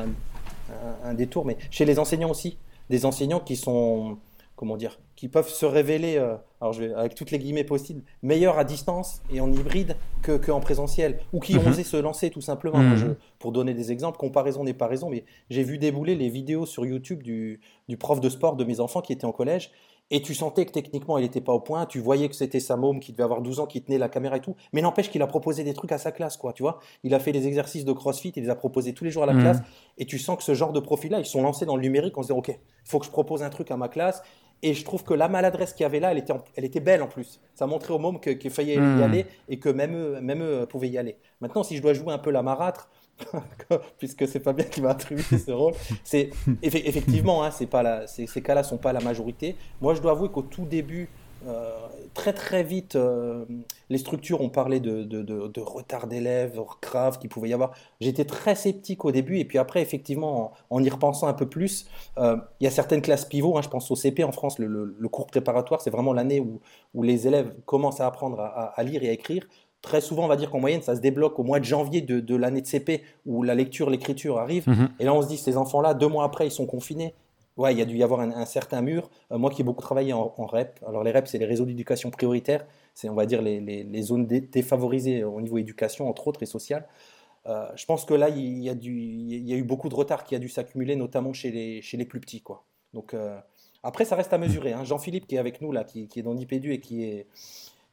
un, 1.04 1.14
détour, 1.14 1.44
mais 1.44 1.56
chez 1.70 1.84
les 1.84 1.98
enseignants 1.98 2.30
aussi, 2.30 2.58
des 2.90 3.04
enseignants 3.06 3.40
qui 3.40 3.56
sont, 3.56 4.18
comment 4.56 4.76
dire, 4.76 4.98
qui 5.14 5.28
peuvent 5.28 5.48
se 5.48 5.66
révéler, 5.66 6.16
euh, 6.16 6.36
alors 6.60 6.72
je 6.72 6.84
vais, 6.84 6.94
avec 6.94 7.14
toutes 7.14 7.30
les 7.30 7.38
guillemets 7.38 7.64
possibles, 7.64 8.02
meilleurs 8.22 8.58
à 8.58 8.64
distance 8.64 9.22
et 9.32 9.40
en 9.40 9.52
hybride 9.52 9.96
que, 10.22 10.50
en 10.50 10.60
présentiel, 10.60 11.20
ou 11.32 11.40
qui 11.40 11.56
ont 11.56 11.62
mhm. 11.62 11.68
osé 11.68 11.84
se 11.84 11.96
lancer 11.96 12.30
tout 12.30 12.40
simplement. 12.40 12.78
Mhm. 12.78 13.16
pour 13.38 13.52
donner 13.52 13.74
des 13.74 13.92
exemples, 13.92 14.18
comparaison 14.18 14.64
n'est 14.64 14.74
pas 14.74 14.86
raison, 14.86 15.10
mais 15.10 15.24
j'ai 15.50 15.62
vu 15.62 15.78
débouler 15.78 16.16
les 16.16 16.28
vidéos 16.28 16.66
sur 16.66 16.84
YouTube 16.84 17.22
du, 17.22 17.60
du 17.88 17.96
prof 17.96 18.20
de 18.20 18.28
sport 18.28 18.56
de 18.56 18.64
mes 18.64 18.80
enfants 18.80 19.02
qui 19.02 19.12
était 19.12 19.26
en 19.26 19.32
collège 19.32 19.70
et 20.10 20.20
tu 20.20 20.34
sentais 20.34 20.66
que 20.66 20.72
techniquement, 20.72 21.16
il 21.18 21.22
n'était 21.22 21.40
pas 21.40 21.52
au 21.52 21.60
point. 21.60 21.86
Tu 21.86 21.98
voyais 21.98 22.28
que 22.28 22.34
c'était 22.34 22.60
sa 22.60 22.76
môme 22.76 23.00
qui 23.00 23.12
devait 23.12 23.24
avoir 23.24 23.40
12 23.40 23.60
ans, 23.60 23.66
qui 23.66 23.82
tenait 23.82 23.98
la 23.98 24.08
caméra 24.08 24.36
et 24.36 24.40
tout. 24.40 24.54
Mais 24.72 24.82
n'empêche 24.82 25.10
qu'il 25.10 25.22
a 25.22 25.26
proposé 25.26 25.64
des 25.64 25.72
trucs 25.72 25.92
à 25.92 25.98
sa 25.98 26.12
classe, 26.12 26.36
quoi. 26.36 26.52
Tu 26.52 26.62
vois, 26.62 26.78
il 27.02 27.14
a 27.14 27.18
fait 27.18 27.32
des 27.32 27.46
exercices 27.46 27.84
de 27.84 27.92
crossfit, 27.92 28.32
il 28.36 28.42
les 28.42 28.50
a 28.50 28.54
proposés 28.54 28.92
tous 28.92 29.04
les 29.04 29.10
jours 29.10 29.22
à 29.22 29.26
la 29.26 29.32
mmh. 29.32 29.40
classe. 29.40 29.58
Et 29.96 30.04
tu 30.04 30.18
sens 30.18 30.36
que 30.36 30.44
ce 30.44 30.54
genre 30.54 30.72
de 30.72 30.80
profil-là, 30.80 31.20
ils 31.20 31.26
sont 31.26 31.42
lancés 31.42 31.64
dans 31.64 31.76
le 31.76 31.82
numérique 31.82 32.18
en 32.18 32.22
se 32.22 32.28
disant, 32.28 32.38
OK, 32.38 32.48
il 32.48 32.88
faut 32.88 32.98
que 32.98 33.06
je 33.06 33.10
propose 33.10 33.42
un 33.42 33.50
truc 33.50 33.70
à 33.70 33.76
ma 33.76 33.88
classe. 33.88 34.22
Et 34.62 34.72
je 34.74 34.84
trouve 34.84 35.04
que 35.04 35.14
la 35.14 35.28
maladresse 35.28 35.72
qu'il 35.72 35.82
y 35.82 35.86
avait 35.86 36.00
là, 36.00 36.12
elle 36.12 36.18
était, 36.18 36.32
elle 36.54 36.64
était 36.64 36.80
belle 36.80 37.02
en 37.02 37.08
plus. 37.08 37.40
Ça 37.54 37.66
montrait 37.66 37.92
aux 37.92 37.98
mômes 37.98 38.20
qu'il 38.20 38.50
fallait 38.50 38.74
y 38.74 38.78
mmh. 38.78 39.02
aller 39.02 39.26
et 39.48 39.58
que 39.58 39.68
même 39.70 39.96
eux, 39.96 40.20
même 40.20 40.42
eux 40.42 40.66
pouvaient 40.66 40.90
y 40.90 40.98
aller. 40.98 41.16
Maintenant, 41.40 41.62
si 41.62 41.76
je 41.76 41.82
dois 41.82 41.94
jouer 41.94 42.12
un 42.12 42.18
peu 42.18 42.30
la 42.30 42.42
marâtre, 42.42 42.88
puisque 43.98 44.26
c'est 44.28 44.40
pas 44.40 44.52
bien 44.52 44.64
qui 44.64 44.80
m'a 44.80 44.90
attribué 44.90 45.22
ce 45.22 45.50
rôle. 45.50 45.74
C'est 46.02 46.30
effectivement, 46.62 47.44
hein, 47.44 47.50
pas 47.70 48.06
ces, 48.06 48.26
cas-là 48.26 48.62
sont 48.62 48.78
pas 48.78 48.92
la 48.92 49.00
majorité. 49.00 49.56
Moi, 49.80 49.94
je 49.94 50.00
dois 50.00 50.12
avouer 50.12 50.28
qu'au 50.28 50.42
tout 50.42 50.64
début 50.64 51.08
très 52.14 52.32
très 52.32 52.62
vite, 52.62 52.96
les 53.90 53.98
structures 53.98 54.40
ont 54.40 54.48
parlé 54.48 54.80
de, 54.80 55.02
de, 55.02 55.60
retard 55.60 56.06
d'élèves 56.06 56.58
grave 56.80 57.18
qu'il 57.18 57.28
pouvait 57.28 57.50
y 57.50 57.52
avoir. 57.52 57.72
J'étais 58.00 58.24
très 58.24 58.54
sceptique 58.54 59.04
au 59.04 59.12
début, 59.12 59.38
et 59.38 59.44
puis 59.44 59.58
après, 59.58 59.82
effectivement, 59.82 60.52
en, 60.70 60.82
y 60.82 60.88
repensant 60.88 61.26
un 61.26 61.34
peu 61.34 61.46
plus, 61.46 61.86
il 62.16 62.40
y 62.62 62.66
a 62.66 62.70
certaines 62.70 63.02
classes 63.02 63.26
pivots, 63.26 63.58
hein, 63.58 63.62
je 63.62 63.68
pense 63.68 63.90
au 63.90 63.96
CP 63.96 64.24
en 64.24 64.32
France, 64.32 64.58
le, 64.58 65.08
cours 65.08 65.26
préparatoire, 65.26 65.82
c'est 65.82 65.90
vraiment 65.90 66.14
l'année 66.14 66.40
où 66.40 67.02
les 67.02 67.26
élèves 67.26 67.54
commencent 67.66 68.00
à 68.00 68.06
apprendre 68.06 68.40
à 68.40 68.82
lire 68.82 69.02
et 69.02 69.10
à 69.10 69.12
écrire. 69.12 69.46
Très 69.84 70.00
souvent, 70.00 70.24
on 70.24 70.28
va 70.28 70.36
dire 70.36 70.50
qu'en 70.50 70.60
moyenne, 70.60 70.80
ça 70.80 70.96
se 70.96 71.02
débloque 71.02 71.38
au 71.38 71.42
mois 71.42 71.60
de 71.60 71.64
janvier 71.66 72.00
de, 72.00 72.36
l'année 72.36 72.62
de 72.62 72.66
CP 72.66 73.02
où 73.26 73.42
la 73.42 73.54
lecture, 73.54 73.90
l'écriture 73.90 74.38
arrive. 74.38 74.66
Mhm. 74.66 74.88
Et 74.98 75.04
là, 75.04 75.12
on 75.12 75.20
se 75.20 75.28
dit, 75.28 75.36
ces 75.36 75.58
enfants-là, 75.58 75.92
deux 75.92 76.08
mois 76.08 76.24
après, 76.24 76.46
ils 76.46 76.50
sont 76.50 76.64
confinés. 76.64 77.12
Ouais, 77.58 77.74
il 77.74 77.78
y 77.78 77.82
a 77.82 77.84
dû 77.84 77.94
y 77.98 78.02
avoir 78.02 78.20
un, 78.20 78.46
certain 78.46 78.80
mur. 78.80 79.10
Euh, 79.30 79.36
moi 79.36 79.50
qui 79.50 79.60
ai 79.60 79.64
beaucoup 79.64 79.82
travaillé 79.82 80.14
en, 80.14 80.32
REP, 80.38 80.80
alors 80.88 81.04
les 81.04 81.10
REP, 81.10 81.28
c'est 81.28 81.36
les 81.36 81.44
réseaux 81.44 81.66
d'éducation 81.66 82.10
prioritaire, 82.10 82.64
c'est, 82.94 83.10
on 83.10 83.14
va 83.14 83.26
dire, 83.26 83.42
les, 83.42 84.02
zones 84.02 84.26
défavorisées 84.26 85.22
au 85.22 85.38
niveau 85.42 85.58
éducation, 85.58 86.08
entre 86.08 86.28
autres, 86.28 86.42
et 86.42 86.46
sociale. 86.46 86.88
Euh, 87.46 87.66
je 87.76 87.84
pense 87.84 88.06
que 88.06 88.14
là, 88.14 88.30
il 88.30 88.62
y, 88.62 88.70
a 88.70 88.72
il 88.72 89.48
y, 89.48 89.52
a 89.52 89.56
eu 89.56 89.64
beaucoup 89.64 89.90
de 89.90 89.94
retard 89.94 90.24
qui 90.24 90.34
a 90.34 90.38
dû 90.38 90.48
s'accumuler, 90.48 90.96
notamment 90.96 91.34
chez 91.34 91.50
les, 91.50 91.82
chez 91.82 91.98
les 91.98 92.06
plus 92.06 92.20
petits. 92.20 92.40
Quoi. 92.40 92.64
Donc, 92.94 93.12
euh, 93.12 93.38
après, 93.82 94.06
ça 94.06 94.16
reste 94.16 94.32
à 94.32 94.38
mesurer. 94.38 94.72
Hein. 94.72 94.84
Jean-Philippe, 94.84 95.26
qui 95.26 95.34
est 95.34 95.38
avec 95.38 95.60
nous, 95.60 95.70
là, 95.70 95.84
qui, 95.84 96.08
qui 96.08 96.20
est 96.20 96.22
dans 96.22 96.32
l'IPDU 96.32 96.72
et 96.72 96.80
qui 96.80 97.04
est 97.04 97.26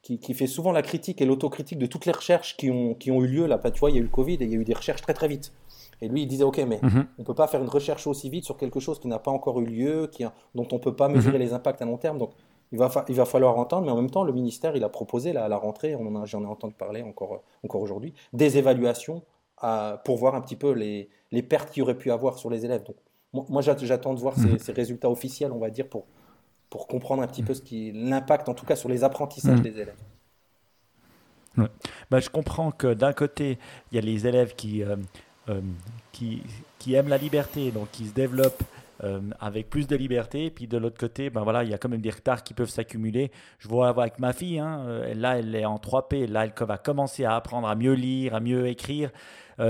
qui, 0.01 0.33
fait 0.33 0.47
souvent 0.47 0.71
la 0.71 0.81
critique 0.81 1.21
et 1.21 1.25
l'autocritique 1.25 1.77
de 1.77 1.85
toutes 1.85 2.05
les 2.05 2.11
recherches 2.11 2.57
qui 2.57 2.71
ont, 2.71 2.95
qui 2.95 3.11
ont 3.11 3.21
eu 3.23 3.27
lieu. 3.27 3.45
Là, 3.45 3.59
tu 3.59 3.79
vois, 3.79 3.91
il 3.91 3.95
y 3.95 3.97
a 3.97 4.01
eu 4.01 4.03
le 4.03 4.09
Covid 4.09 4.33
et 4.35 4.43
il 4.43 4.51
y 4.51 4.55
a 4.55 4.57
eu 4.57 4.63
des 4.63 4.73
recherches 4.73 5.01
très 5.01 5.13
très 5.13 5.27
vite. 5.27 5.53
Et 6.01 6.07
lui, 6.07 6.23
il 6.23 6.27
disait, 6.27 6.43
OK, 6.43 6.57
mais 6.57 6.79
mhm. 6.81 7.05
on 7.19 7.21
ne 7.21 7.25
peut 7.25 7.35
pas 7.35 7.47
faire 7.47 7.61
une 7.61 7.69
recherche 7.69 8.07
aussi 8.07 8.29
vite 8.29 8.43
sur 8.43 8.57
quelque 8.57 8.79
chose 8.79 8.99
qui 8.99 9.07
n'a 9.07 9.19
pas 9.19 9.29
encore 9.29 9.61
eu 9.61 9.65
lieu, 9.65 10.09
qui, 10.11 10.23
dont 10.55 10.67
on 10.71 10.75
ne 10.75 10.81
peut 10.81 10.95
pas 10.95 11.07
mesurer 11.07 11.37
mhm. 11.37 11.43
les 11.43 11.53
impacts 11.53 11.81
à 11.81 11.85
long 11.85 11.97
terme. 11.97 12.17
Donc, 12.17 12.31
il 12.71 12.79
va, 12.79 12.89
il 13.09 13.15
va 13.15 13.25
falloir 13.25 13.57
entendre, 13.57 13.85
mais 13.85 13.91
en 13.91 13.97
même 13.97 14.09
temps, 14.09 14.23
le 14.23 14.33
ministère, 14.33 14.75
il 14.75 14.83
a 14.83 14.89
proposé 14.89 15.33
là, 15.33 15.45
à 15.45 15.47
la 15.47 15.57
rentrée, 15.57 15.95
j'en 16.25 16.43
ai 16.43 16.47
entendu 16.47 16.73
parler 16.73 17.03
encore, 17.03 17.43
encore 17.63 17.81
aujourd'hui, 17.81 18.13
des 18.33 18.57
évaluations 18.57 19.21
à, 19.57 20.01
pour 20.05 20.17
voir 20.17 20.33
un 20.33 20.41
petit 20.41 20.55
peu 20.55 20.71
les, 20.71 21.09
les 21.31 21.43
pertes 21.43 21.69
qu'il 21.69 21.83
aurait 21.83 21.97
pu 21.97 22.11
avoir 22.11 22.39
sur 22.39 22.49
les 22.49 22.65
élèves. 22.65 22.83
Donc, 22.83 22.95
moi, 23.49 23.61
j'attends 23.61 24.13
de 24.15 24.19
voir 24.19 24.37
mhm. 24.39 24.57
ces, 24.57 24.65
ces, 24.65 24.71
résultats 24.71 25.11
officiels, 25.11 25.51
on 25.51 25.59
va 25.59 25.69
dire, 25.69 25.87
pour, 25.87 26.05
pour 26.71 26.87
comprendre 26.87 27.21
un 27.21 27.27
petit 27.27 27.43
peu 27.43 27.53
ce 27.53 27.61
qui 27.61 27.91
l'impact, 27.91 28.49
en 28.49 28.55
tout 28.55 28.65
cas 28.65 28.75
sur 28.75 28.89
les 28.89 29.03
apprentissages 29.03 29.59
mm. 29.59 29.61
des 29.61 29.79
élèves. 29.79 29.97
Bah, 32.09 32.19
je 32.19 32.29
comprends 32.29 32.71
que 32.71 32.93
d'un 32.93 33.11
côté, 33.11 33.59
il 33.91 33.95
y 33.95 33.97
a 33.97 34.01
les 34.01 34.25
élèves 34.25 34.55
qui, 34.55 34.81
euh, 34.81 34.95
euh, 35.49 35.59
qui, 36.13 36.41
qui, 36.79 36.93
aiment 36.93 37.09
la 37.09 37.17
liberté, 37.17 37.71
donc 37.71 37.91
qui 37.91 38.07
se 38.07 38.13
développent 38.13 38.63
euh, 39.03 39.19
avec 39.41 39.69
plus 39.69 39.85
de 39.85 39.97
liberté. 39.97 40.49
Puis 40.49 40.65
de 40.65 40.77
l'autre 40.77 40.97
côté, 40.97 41.29
ben 41.29 41.43
voilà, 41.43 41.65
il 41.65 41.69
y 41.69 41.73
a 41.73 41.77
quand 41.77 41.89
même 41.89 41.99
des 41.99 42.09
retards 42.09 42.41
qui 42.41 42.53
peuvent 42.53 42.69
s'accumuler. 42.69 43.31
Je 43.59 43.67
vois 43.67 43.89
avec 43.89 44.17
ma 44.19 44.31
fille, 44.31 44.59
hein, 44.59 45.03
là, 45.13 45.39
elle 45.39 45.53
est 45.53 45.65
en 45.65 45.75
3P. 45.75 46.25
Là, 46.27 46.45
elle 46.45 46.65
va 46.65 46.77
commencer 46.77 47.25
à 47.25 47.35
apprendre 47.35 47.67
à 47.67 47.75
mieux 47.75 47.93
lire, 47.93 48.33
à 48.33 48.39
mieux 48.39 48.67
écrire. 48.67 49.11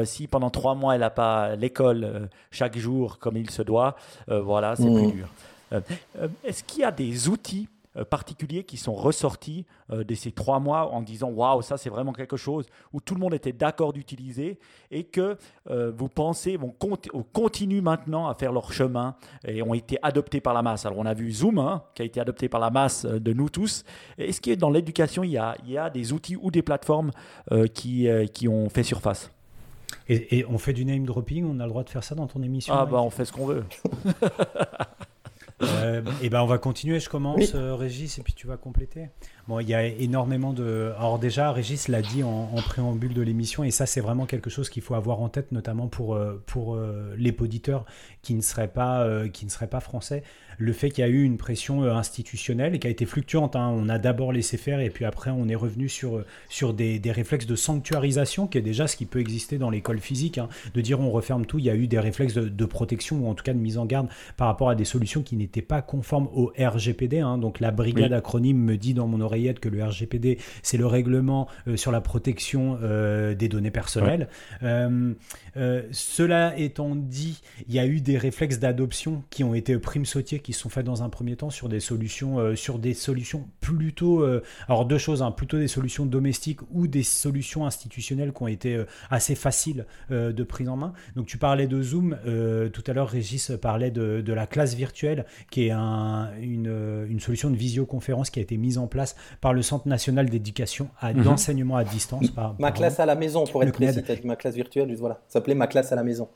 si 0.03 0.27
pendant 0.27 0.51
trois 0.51 0.75
mois, 0.75 0.93
elle 0.93 1.01
n'a 1.01 1.09
pas 1.09 1.55
l'école 1.55 2.29
chaque 2.51 2.77
jour 2.77 3.17
comme 3.17 3.37
il 3.37 3.49
se 3.49 3.63
doit, 3.63 3.95
voilà, 4.27 4.75
c'est 4.75 4.83
plus 4.83 5.07
mm. 5.07 5.11
dur. 5.11 5.27
Euh, 5.71 5.81
euh, 6.19 6.27
est-ce 6.43 6.63
qu'il 6.63 6.81
y 6.81 6.83
a 6.83 6.91
des 6.91 7.29
outils 7.29 7.67
euh, 7.97 8.05
particuliers 8.05 8.63
qui 8.63 8.77
sont 8.77 8.93
ressortis 8.93 9.65
de 9.89 10.15
ces 10.15 10.31
trois 10.31 10.61
mois 10.61 10.93
en 10.93 11.01
disant 11.01 11.29
waouh 11.29 11.61
ça 11.61 11.75
c'est 11.75 11.89
vraiment 11.89 12.13
quelque 12.13 12.37
chose 12.37 12.65
où 12.93 13.01
tout 13.01 13.13
le 13.13 13.19
monde 13.19 13.33
était 13.33 13.51
d'accord 13.51 13.91
d'utiliser 13.91 14.57
et 14.89 15.03
que 15.03 15.37
vous 15.65 16.07
pensez 16.07 16.55
vont 16.55 16.73
continuent 17.33 17.81
maintenant 17.81 18.29
à 18.29 18.33
faire 18.35 18.53
leur 18.53 18.71
chemin 18.71 19.15
et 19.45 19.61
ont 19.61 19.73
été 19.73 19.97
adoptés 20.01 20.39
par 20.39 20.53
la 20.53 20.61
masse? 20.61 20.85
Alors 20.85 20.99
on 20.99 21.05
a 21.05 21.13
vu 21.13 21.29
Zoom 21.33 21.59
hein, 21.59 21.83
qui 21.93 22.03
a 22.03 22.05
été 22.05 22.21
adopté 22.21 22.47
par 22.47 22.61
la 22.61 22.69
masse 22.69 23.05
de 23.05 23.33
nous 23.33 23.49
tous. 23.49 23.83
Est-ce 24.17 24.39
que 24.39 24.55
dans 24.55 24.69
l'éducation 24.69 25.25
il 25.25 25.31
y, 25.31 25.37
a, 25.37 25.57
il 25.65 25.71
y 25.71 25.77
a 25.77 25.89
des 25.89 26.13
outils 26.13 26.37
ou 26.37 26.49
des 26.51 26.61
plateformes 26.61 27.11
qui, 27.73 28.07
qui 28.33 28.47
ont 28.47 28.69
fait 28.69 28.83
surface? 28.83 29.29
Et, 30.07 30.45
on 30.49 30.57
fait 30.57 30.73
du 30.73 30.83
name 30.83 31.05
dropping, 31.05 31.45
on 31.45 31.59
a 31.59 31.63
le 31.63 31.69
droit 31.69 31.83
de 31.83 31.89
faire 31.89 32.03
ça 32.03 32.15
dans 32.15 32.27
ton 32.27 32.41
émission 32.41 32.73
Ah 32.75 32.85
bah 32.85 33.01
on 33.01 33.09
fait 33.09 33.25
ce 33.25 33.31
qu'on 33.31 33.45
veut. 33.45 33.63
uh, 35.61 35.80
Euh, 35.91 36.01
et 36.21 36.29
ben 36.29 36.41
on 36.41 36.45
va 36.45 36.57
continuer. 36.57 36.99
Je 36.99 37.09
commence, 37.09 37.53
euh, 37.55 37.75
Régis, 37.75 38.17
et 38.17 38.21
puis 38.21 38.33
tu 38.33 38.47
vas 38.47 38.57
compléter. 38.57 39.09
Bon, 39.47 39.59
il 39.59 39.67
y 39.67 39.73
a 39.73 39.85
énormément 39.85 40.53
de. 40.53 40.93
Alors 40.97 41.19
déjà, 41.19 41.51
Régis 41.51 41.87
l'a 41.87 42.01
dit 42.01 42.23
en, 42.23 42.55
préambule 42.65 43.13
de 43.13 43.21
l'émission, 43.21 43.63
et 43.63 43.71
ça 43.71 43.85
c'est 43.85 44.01
vraiment 44.01 44.25
quelque 44.25 44.49
chose 44.49 44.69
qu'il 44.69 44.83
faut 44.83 44.95
avoir 44.95 45.21
en 45.21 45.29
tête, 45.29 45.51
notamment 45.51 45.87
pour 45.87 46.15
euh, 46.15 46.41
pour 46.45 46.77
les 47.17 47.35
auditeurs 47.39 47.85
qui 48.21 48.33
ne 48.33 48.41
seraient 48.41 48.67
pas 48.67 49.27
qui 49.29 49.45
ne 49.45 49.49
seraient 49.49 49.67
pas 49.67 49.79
français 49.79 50.23
le 50.61 50.73
fait 50.73 50.91
qu'il 50.91 51.03
y 51.03 51.07
a 51.07 51.09
eu 51.09 51.23
une 51.23 51.37
pression 51.37 51.83
institutionnelle 51.83 52.75
et 52.75 52.79
qui 52.79 52.85
a 52.85 52.89
été 52.89 53.05
fluctuante. 53.05 53.55
Hein. 53.55 53.73
On 53.75 53.89
a 53.89 53.97
d'abord 53.97 54.31
laissé 54.31 54.57
faire 54.57 54.79
et 54.79 54.89
puis 54.89 55.05
après 55.05 55.31
on 55.31 55.47
est 55.47 55.55
revenu 55.55 55.89
sur, 55.89 56.23
sur 56.49 56.73
des, 56.73 57.01
réflexes 57.05 57.47
de 57.47 57.55
sanctuarisation, 57.55 58.47
qui 58.47 58.59
est 58.59 58.61
déjà 58.61 58.87
ce 58.87 58.95
qui 58.95 59.05
peut 59.05 59.19
exister 59.19 59.57
dans 59.57 59.71
l'école 59.71 59.99
physique, 59.99 60.37
hein. 60.37 60.49
de 60.73 60.81
dire 60.81 60.99
on 60.99 61.09
referme 61.09 61.45
tout. 61.45 61.57
Il 61.57 61.65
y 61.65 61.69
a 61.69 61.75
eu 61.75 61.87
des 61.87 61.99
réflexes 61.99 62.35
de, 62.35 62.65
protection 62.65 63.17
ou 63.17 63.27
en 63.27 63.33
tout 63.33 63.43
cas 63.43 63.53
de 63.53 63.57
mise 63.57 63.77
en 63.77 63.85
garde 63.85 64.07
par 64.37 64.47
rapport 64.47 64.69
à 64.69 64.75
des 64.75 64.85
solutions 64.85 65.23
qui 65.23 65.35
n'étaient 65.35 65.61
pas 65.61 65.80
conformes 65.81 66.29
au 66.33 66.51
RGPD. 66.57 67.19
Hein. 67.19 67.37
Donc 67.37 67.59
la 67.59 67.71
brigade 67.71 68.13
acronyme 68.13 68.57
me 68.57 68.77
dit 68.77 68.93
dans 68.93 69.07
mon 69.07 69.21
oreillette 69.21 69.59
que 69.59 69.69
le 69.69 69.83
RGPD, 69.83 70.37
c'est 70.63 70.77
le 70.77 70.85
règlement 70.85 71.47
euh, 71.67 71.77
sur 71.77 71.91
la 71.91 72.01
protection 72.01 72.77
des 72.81 73.49
données 73.49 73.71
personnelles. 73.71 74.27
cela 75.91 76.57
étant 76.57 76.95
dit, 76.95 77.41
il 77.67 77.73
y 77.73 77.79
a 77.79 77.85
eu 77.85 78.01
des 78.01 78.17
réflexes 78.17 78.59
d'adoption 78.59 79.23
qui 79.29 79.43
ont 79.43 79.53
été 79.53 79.77
prime 79.77 80.05
sautiers, 80.05 80.39
qui 80.39 80.53
sont 80.53 80.69
faits 80.69 80.85
dans 80.85 81.03
un 81.03 81.09
premier 81.09 81.35
temps 81.35 81.49
sur 81.49 81.69
des 81.69 81.79
solutions, 81.79 82.39
euh, 82.39 82.55
sur 82.55 82.79
des 82.79 82.93
solutions 82.93 83.47
plutôt, 83.59 84.21
euh, 84.21 84.43
alors 84.67 84.85
deux 84.85 84.97
choses, 84.97 85.21
hein, 85.21 85.31
plutôt 85.31 85.57
des 85.57 85.67
solutions 85.67 86.05
domestiques 86.05 86.59
ou 86.71 86.87
des 86.87 87.03
solutions 87.03 87.65
institutionnelles 87.65 88.33
qui 88.33 88.43
ont 88.43 88.47
été 88.47 88.75
euh, 88.75 88.85
assez 89.09 89.35
faciles 89.35 89.85
de 90.09 90.43
prise 90.43 90.69
en 90.69 90.77
main. 90.77 90.93
Donc 91.15 91.25
tu 91.25 91.37
parlais 91.37 91.67
de 91.67 91.81
Zoom, 91.81 92.17
tout 92.73 92.83
à 92.87 92.93
l'heure 92.93 93.09
Régis 93.09 93.51
parlait 93.61 93.91
de, 93.91 94.21
de, 94.21 94.33
la 94.33 94.45
classe 94.45 94.75
virtuelle, 94.75 95.25
qui 95.49 95.67
est 95.67 95.70
un, 95.71 96.29
une, 96.39 97.05
une, 97.09 97.19
solution 97.19 97.49
de 97.49 97.55
visioconférence 97.55 98.29
qui 98.29 98.39
a 98.39 98.41
été 98.41 98.57
mise 98.57 98.77
en 98.77 98.87
place 98.87 99.15
par 99.41 99.53
le 99.53 99.61
Centre 99.61 99.87
national 99.87 100.29
d'éducation 100.29 100.89
à 100.99 101.13
mhm. 101.13 101.23
d'enseignement 101.23 101.75
à 101.75 101.83
distance. 101.83 102.29
Par, 102.29 102.55
ma 102.59 102.71
classe 102.71 102.99
à 102.99 103.05
la 103.05 103.15
maison, 103.15 103.45
pour 103.45 103.63
être 103.63 103.73
précis, 103.73 104.01
ma 104.23 104.35
classe 104.35 104.55
virtuelle, 104.55 104.93
voilà, 104.95 105.15
ça 105.27 105.39
s'appelait 105.39 105.55
ma 105.55 105.67
classe 105.67 105.91
à 105.91 105.95
la 105.95 106.03
maison. 106.03 106.27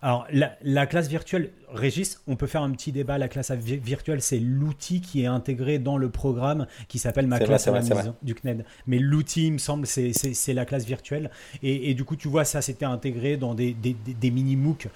Alors, 0.00 0.26
la, 0.30 0.86
classe 0.86 1.08
virtuelle, 1.08 1.50
Régis, 1.72 2.20
on 2.28 2.36
peut 2.36 2.46
faire 2.46 2.62
un 2.62 2.70
petit 2.70 2.92
débat. 2.92 3.18
La 3.18 3.28
classe 3.28 3.50
virtuelle, 3.50 4.22
c'est 4.22 4.38
l'outil 4.38 5.00
qui 5.00 5.22
est 5.22 5.26
intégré 5.26 5.80
dans 5.80 5.98
le 5.98 6.08
programme 6.08 6.66
qui 6.86 7.00
s'appelle 7.00 7.26
Ma 7.26 7.40
classe 7.40 7.66
à 7.66 7.72
la 7.72 7.82
maison 7.82 8.14
du 8.22 8.34
CNED. 8.34 8.64
Mais 8.86 8.98
l'outil, 8.98 9.48
il 9.48 9.54
me 9.54 9.58
semble, 9.58 9.86
c'est 9.86 10.54
la 10.54 10.64
classe 10.64 10.84
virtuelle. 10.84 11.30
Et, 11.62 11.94
du 11.94 12.04
coup, 12.04 12.14
tu 12.14 12.28
vois, 12.28 12.44
ça 12.44 12.62
s'était 12.62 12.84
intégré 12.84 13.36
dans 13.36 13.54
des, 13.54 13.74
mini-MOOC 14.22 14.88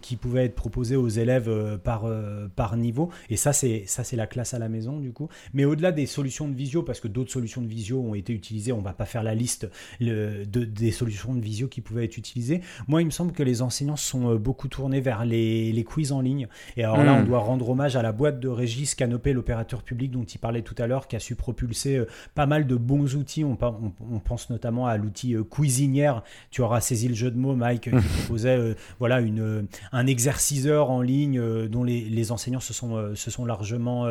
qui 0.00 0.16
pouvaient 0.16 0.46
être 0.46 0.54
proposés 0.54 0.96
aux 0.96 1.08
élèves 1.08 1.48
euh, 1.48 1.76
par, 1.76 2.04
euh, 2.06 2.48
par 2.54 2.76
niveau. 2.76 3.10
Et 3.28 3.36
ça, 3.36 3.52
c'est 3.52 3.86
la 4.12 4.26
classe 4.26 4.54
à 4.54 4.58
la 4.58 4.70
maison, 4.70 5.00
du 5.00 5.12
coup. 5.12 5.28
Mais 5.52 5.66
au-delà 5.66 5.92
des 5.92 6.06
solutions 6.06 6.48
de 6.48 6.54
visio, 6.54 6.82
parce 6.82 7.00
que 7.00 7.08
d'autres 7.08 7.30
solutions 7.30 7.60
de 7.60 7.68
visio 7.68 8.00
ont 8.00 8.14
été 8.14 8.32
utilisées, 8.32 8.72
on 8.72 8.78
ne 8.78 8.84
va 8.84 8.94
pas 8.94 9.06
faire 9.06 9.22
la 9.22 9.34
liste 9.34 9.68
de, 10.00 10.44
des 10.44 10.92
solutions 10.92 11.34
de 11.34 11.40
visio 11.40 11.68
qui 11.68 11.82
pouvaient 11.82 12.04
être 12.04 12.16
utilisées. 12.16 12.62
Moi, 12.88 13.02
il 13.02 13.06
me 13.06 13.10
semble 13.10 13.32
que 13.32 13.42
les 13.42 13.60
enseignants 13.60 13.96
sont 13.96 14.13
euh, 14.14 14.38
beaucoup 14.38 14.68
tournés 14.68 15.00
vers 15.00 15.24
les, 15.24 15.72
les, 15.72 15.84
quiz 15.84 16.12
en 16.12 16.20
ligne. 16.20 16.48
Et 16.76 16.84
alors 16.84 17.02
là, 17.02 17.14
on 17.14 17.22
hmm. 17.22 17.26
doit 17.26 17.38
rendre 17.38 17.68
hommage 17.68 17.96
à 17.96 18.02
la 18.02 18.12
boîte 18.12 18.40
de 18.40 18.48
Régis 18.48 18.94
Canopé, 18.94 19.32
l'opérateur 19.32 19.82
public 19.82 20.10
dont 20.10 20.24
il 20.24 20.38
parlait 20.38 20.62
tout 20.62 20.74
à 20.78 20.86
l'heure, 20.86 21.08
qui 21.08 21.16
a 21.16 21.20
su 21.20 21.34
propulser 21.34 21.96
euh, 21.96 22.06
pas 22.34 22.46
mal 22.46 22.66
de 22.66 22.76
bons 22.76 23.16
outils. 23.16 23.44
On, 23.44 23.56
on, 23.60 24.18
pense 24.20 24.50
notamment 24.50 24.86
à 24.86 24.96
l'outil 24.96 25.34
euh, 25.34 25.42
Cuisinière. 25.42 26.22
Tu 26.50 26.62
auras 26.62 26.80
saisi 26.80 27.08
le 27.08 27.14
jeu 27.14 27.30
de 27.30 27.36
mots, 27.36 27.56
Mike, 27.56 27.82
qui 27.82 27.90
proposait 28.20 28.76
voilà, 28.98 29.20
une, 29.20 29.66
un 29.92 30.06
exerciceur 30.06 30.90
en 30.90 31.00
ligne 31.00 31.40
dont 31.68 31.84
les, 31.84 32.02
les, 32.02 32.32
enseignants 32.32 32.60
se 32.60 32.72
sont, 32.72 33.14
se 33.14 33.30
sont 33.30 33.44
largement 33.44 34.06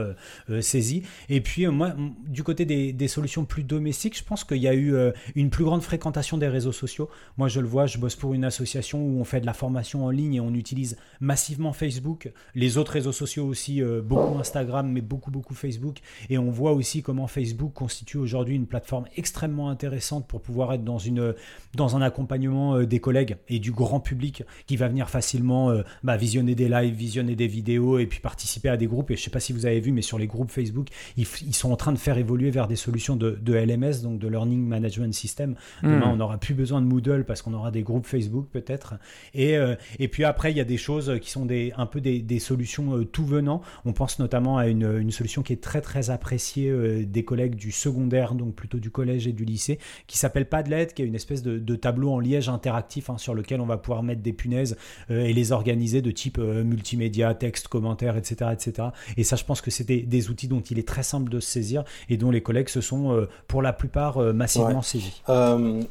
saisis. 0.62 1.04
Et 1.30 1.42
puis, 1.42 1.66
moi, 1.68 1.94
du 2.28 2.44
côté 2.44 2.66
des, 2.66 2.94
des, 2.94 3.08
solutions 3.08 3.46
plus 3.46 3.64
domestiques, 3.64 4.18
je 4.18 4.24
pense 4.24 4.44
qu'il 4.44 4.58
y 4.58 4.68
a 4.68 4.74
eu 4.74 4.96
une 5.36 5.50
plus 5.50 5.64
grande 5.64 5.82
fréquentation 5.82 6.38
des 6.38 6.48
réseaux 6.48 6.72
sociaux. 6.72 7.10
Moi, 7.38 7.48
je 7.48 7.60
le 7.60 7.68
vois, 7.68 7.86
je 7.86 7.98
bosse 7.98 8.16
pour 8.16 8.34
une 8.34 8.46
association 8.46 9.04
où 9.04 9.20
on 9.20 9.24
fait 9.24 9.42
de 9.42 9.46
la 9.46 9.54
formation 9.54 9.93
en 10.02 10.10
ligne 10.10 10.36
et 10.36 10.40
on 10.40 10.54
utilise 10.54 10.98
massivement 11.20 11.74
Facebook, 11.74 12.32
les 12.56 12.78
autres 12.78 12.92
réseaux 12.94 13.12
sociaux 13.12 13.46
aussi, 13.46 13.82
euh, 13.82 14.02
beaucoup 14.02 14.38
Instagram, 14.38 14.90
mais 14.92 15.02
beaucoup, 15.02 15.32
beaucoup 15.32 15.54
Facebook. 15.54 15.98
Et 16.30 16.38
on 16.38 16.52
voit 16.52 16.74
aussi 16.74 17.02
comment 17.02 17.28
Facebook 17.28 17.74
constitue 17.74 18.18
aujourd'hui 18.18 18.56
une 18.56 18.68
plateforme 18.68 19.06
extrêmement 19.16 19.70
intéressante 19.70 20.28
pour 20.28 20.42
pouvoir 20.42 20.74
être 20.74 20.84
dans, 20.84 20.98
une, 20.98 21.34
dans 21.76 21.96
un 21.96 22.02
accompagnement 22.02 22.76
euh, 22.76 22.86
des 22.86 23.00
collègues 23.00 23.38
et 23.48 23.60
du 23.60 23.72
grand 23.72 24.00
public 24.00 24.44
qui 24.68 24.76
va 24.76 24.88
venir 24.88 25.10
facilement 25.10 25.70
euh, 25.70 25.84
bah, 26.04 26.18
visionner 26.18 26.56
des 26.56 26.68
lives, 26.68 26.94
visionner 26.94 27.36
des 27.36 27.48
vidéos 27.48 28.00
et 28.00 28.06
puis 28.06 28.20
participer 28.20 28.70
à 28.70 28.78
des 28.78 28.88
groupes. 28.88 29.12
Et 29.12 29.16
je 29.16 29.22
ne 29.22 29.24
sais 29.24 29.32
pas 29.32 29.40
si 29.40 29.54
vous 29.54 29.66
avez 29.66 29.80
vu, 29.80 29.92
mais 29.92 30.02
sur 30.02 30.18
les 30.18 30.28
groupes 30.28 30.52
Facebook, 30.52 30.88
ils, 31.18 31.26
sont 31.56 31.72
en 31.72 31.76
train 31.76 31.92
de 31.92 31.98
faire 31.98 32.18
évoluer 32.18 32.50
vers 32.52 32.68
des 32.68 32.76
solutions 32.76 33.16
de, 33.16 33.54
LMS, 33.54 34.02
donc 34.02 34.20
de 34.20 34.28
Learning 34.28 34.66
Management 34.66 35.14
System. 35.14 35.56
Demain, 35.82 36.08
hmm. 36.08 36.12
on 36.12 36.16
n'aura 36.18 36.38
plus 36.38 36.54
besoin 36.54 36.82
de 36.82 36.88
Moodle 36.88 37.24
parce 37.26 37.42
qu'on 37.42 37.54
aura 37.54 37.72
des 37.72 37.84
groupes 37.84 38.06
Facebook 38.06 38.48
peut-être. 38.52 38.96
Et, 39.34 39.58
Et 40.00 40.08
puis 40.08 40.24
après, 40.24 40.52
il 40.52 40.58
y 40.58 40.62
a 40.62 40.66
des 40.66 40.78
choses 40.78 41.20
qui 41.22 41.30
sont 41.30 41.46
des, 41.46 41.74
un 41.78 41.86
peu 41.86 42.02
des, 42.02 42.40
solutions 42.40 43.04
tout 43.06 43.26
venant. 43.26 43.62
On 43.86 43.94
pense 43.94 44.20
notamment 44.20 44.58
à 44.58 44.68
une, 44.68 45.12
solution 45.12 45.44
qui 45.44 45.54
est 45.54 45.62
très 45.62 45.82
très 45.82 46.10
appréciée 46.10 47.06
des 47.06 47.24
collègues 47.24 47.56
du 47.56 47.72
secondaire, 47.72 48.34
donc 48.34 48.56
plutôt 48.56 48.80
du 48.80 48.90
collège 48.90 49.28
et 49.28 49.32
du 49.32 49.46
lycée, 49.46 49.80
qui 50.08 50.18
s'appelle 50.18 50.48
Padlet, 50.48 50.88
qui 50.88 51.04
est 51.04 51.06
une 51.06 51.16
espèce 51.16 51.44
de, 51.44 51.76
tableau 51.76 52.12
en 52.12 52.20
liège 52.20 52.50
interactif 52.50 53.10
hein, 53.10 53.18
sur 53.18 53.34
lequel 53.34 53.62
on 53.62 53.66
va 53.66 53.78
pouvoir 53.78 54.04
mettre 54.04 54.22
des 54.22 54.34
punaises 54.34 54.78
et 55.10 55.34
les 55.34 55.52
organiser 55.52 56.02
de 56.02 56.12
type 56.12 56.38
multimédia, 56.38 57.34
texte, 57.34 57.68
commentaire, 57.68 58.18
etc., 58.18 58.52
etc. 58.54 58.90
Et 59.18 59.24
ça, 59.24 59.36
je 59.36 59.44
pense 59.44 59.62
que 59.62 59.72
c'est 59.72 59.84
des, 59.84 60.30
outils 60.30 60.48
dont 60.48 60.62
il 60.62 60.80
est 60.80 60.88
très 60.88 61.04
simple 61.04 61.30
de 61.30 61.40
se 61.40 61.50
saisir 61.50 61.84
et 62.10 62.18
dont 62.18 62.32
les 62.32 62.42
collègues 62.42 62.70
se 62.70 62.82
sont 62.82 63.28
pour 63.48 63.62
la 63.62 63.74
plupart 63.74 64.20
massivement 64.34 64.82
saisis. 64.82 65.22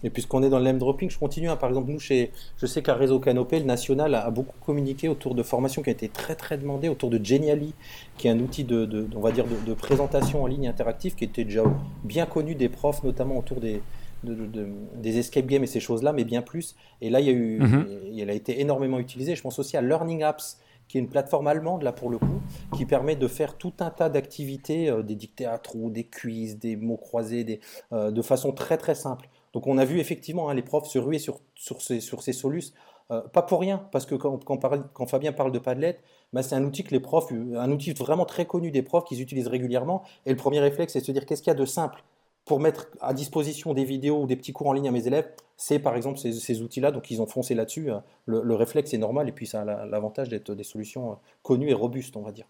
et 0.02 0.10
puisqu'on 0.10 0.42
est 0.42 0.50
dans 0.50 0.58
le 0.58 0.64
name 0.64 0.78
dropping, 0.78 1.10
je 1.10 1.18
continue. 1.18 1.48
Hein. 1.48 1.56
par 1.56 1.68
exemple, 1.68 1.90
nous, 1.90 2.00
chez, 2.00 2.30
je 2.58 2.66
sais 2.66 2.82
qu'à 2.82 2.94
Réseau 2.94 3.18
Canopé, 3.18 3.58
le 3.58 3.64
national 3.64 3.81
a, 3.90 4.30
beaucoup 4.30 4.56
communiqué 4.64 5.08
autour 5.08 5.34
de 5.34 5.42
formations 5.42 5.82
qui 5.82 5.88
ont 5.88 5.92
été 5.92 6.08
très 6.08 6.34
très 6.34 6.58
demandées, 6.58 6.88
autour 6.88 7.10
de 7.10 7.22
Geniali, 7.22 7.74
qui 8.18 8.28
est 8.28 8.30
un 8.30 8.40
outil 8.40 8.64
de, 8.64 9.08
on 9.14 9.20
va 9.20 9.32
dire, 9.32 9.44
de, 9.46 9.74
présentation 9.74 10.42
en 10.42 10.46
ligne 10.46 10.68
interactive 10.68 11.14
qui 11.14 11.24
était 11.24 11.44
déjà 11.44 11.64
bien 12.04 12.26
connu 12.26 12.54
des 12.54 12.68
profs, 12.68 13.02
notamment 13.02 13.38
autour 13.38 13.60
des, 13.60 13.82
des 14.24 15.18
escape 15.18 15.46
games 15.46 15.64
et 15.64 15.66
ces 15.66 15.80
choses-là, 15.80 16.12
mais 16.12 16.24
bien 16.24 16.42
plus. 16.42 16.76
Et 17.00 17.10
là, 17.10 17.20
il 17.20 17.26
y 17.26 17.30
a 17.30 17.32
eu, 17.32 17.58
mm 17.58 17.86
elle 18.18 18.30
a 18.30 18.34
été 18.34 18.60
énormément 18.60 19.00
utilisée. 19.00 19.34
Je 19.34 19.42
pense 19.42 19.58
aussi 19.58 19.76
à 19.76 19.82
Learning 19.82 20.22
Apps, 20.22 20.58
qui 20.92 20.98
est 20.98 21.00
une 21.00 21.08
plateforme 21.08 21.46
allemande, 21.46 21.82
là 21.82 21.92
pour 21.92 22.10
le 22.10 22.18
coup, 22.18 22.40
qui 22.76 22.84
permet 22.84 23.16
de 23.16 23.26
faire 23.26 23.56
tout 23.56 23.72
un 23.80 23.90
tas 23.90 24.08
d'activités, 24.08 24.90
euh, 24.90 25.02
des 25.02 25.14
dictées 25.14 25.46
à 25.46 25.58
trous, 25.58 25.90
des 25.90 26.04
quiz, 26.04 26.58
des 26.58 26.76
mots 26.76 26.98
croisés, 26.98 27.44
des, 27.44 27.60
euh, 27.92 28.10
de 28.10 28.22
façon 28.22 28.52
très 28.52 28.76
très 28.76 28.94
simple. 28.94 29.28
Donc 29.52 29.66
on 29.66 29.78
a 29.78 29.84
vu 29.84 29.98
effectivement 30.00 30.48
hein, 30.48 30.54
les 30.54 30.62
profs 30.62 30.86
se 30.86 30.98
ruer 30.98 31.18
sur, 31.18 31.40
sur 31.54 31.82
ces, 31.82 32.00
sur 32.00 32.22
ces 32.22 32.32
solus, 32.32 32.74
euh, 33.10 33.20
pas 33.20 33.42
pour 33.42 33.60
rien, 33.60 33.86
parce 33.90 34.06
que 34.06 34.14
quand, 34.14 35.06
Fabien 35.06 35.32
parle 35.32 35.52
de 35.52 35.58
Padlet, 35.58 35.98
bah, 36.32 36.42
c'est 36.42 36.54
un 36.54 36.64
outil 36.64 36.84
que 36.84 36.90
les 36.90 37.00
profs, 37.00 37.32
un 37.32 37.70
outil 37.70 37.92
vraiment 37.92 38.24
très 38.24 38.46
connu 38.46 38.70
des 38.70 38.82
profs 38.82 39.04
qu'ils 39.04 39.20
utilisent 39.20 39.48
régulièrement. 39.48 40.02
Et 40.26 40.30
le 40.30 40.36
premier 40.36 40.60
réflexe, 40.60 40.92
c'est 40.92 41.00
de 41.00 41.04
se 41.04 41.12
dire 41.12 41.26
qu'est-ce 41.26 41.42
qu'il 41.42 41.50
y 41.50 41.56
a 41.56 41.58
de 41.58 41.66
simple 41.66 42.02
pour 42.44 42.58
mettre 42.58 42.88
à 43.00 43.14
disposition 43.14 43.72
des 43.72 43.84
vidéos 43.84 44.22
ou 44.22 44.26
des 44.26 44.36
petits 44.36 44.52
cours 44.52 44.66
en 44.68 44.72
ligne 44.72 44.88
à 44.88 44.90
mes 44.90 45.06
élèves, 45.06 45.28
c'est 45.56 45.78
par 45.78 45.94
exemple 45.94 46.18
ces, 46.18 46.60
outils-là. 46.60 46.90
Donc 46.90 47.10
ils 47.10 47.22
ont 47.22 47.26
foncé 47.26 47.54
là-dessus. 47.54 47.90
Le, 48.26 48.54
réflexe 48.54 48.92
est 48.94 48.98
normal 48.98 49.28
et 49.28 49.32
puis 49.32 49.46
ça 49.46 49.62
a 49.62 49.86
l'avantage 49.86 50.28
d'être 50.28 50.54
des 50.54 50.64
solutions 50.64 51.12
euh, 51.12 51.14
connues 51.42 51.70
et 51.70 51.74
robustes, 51.74 52.16
on 52.16 52.22
va 52.22 52.32
dire. 52.32 52.46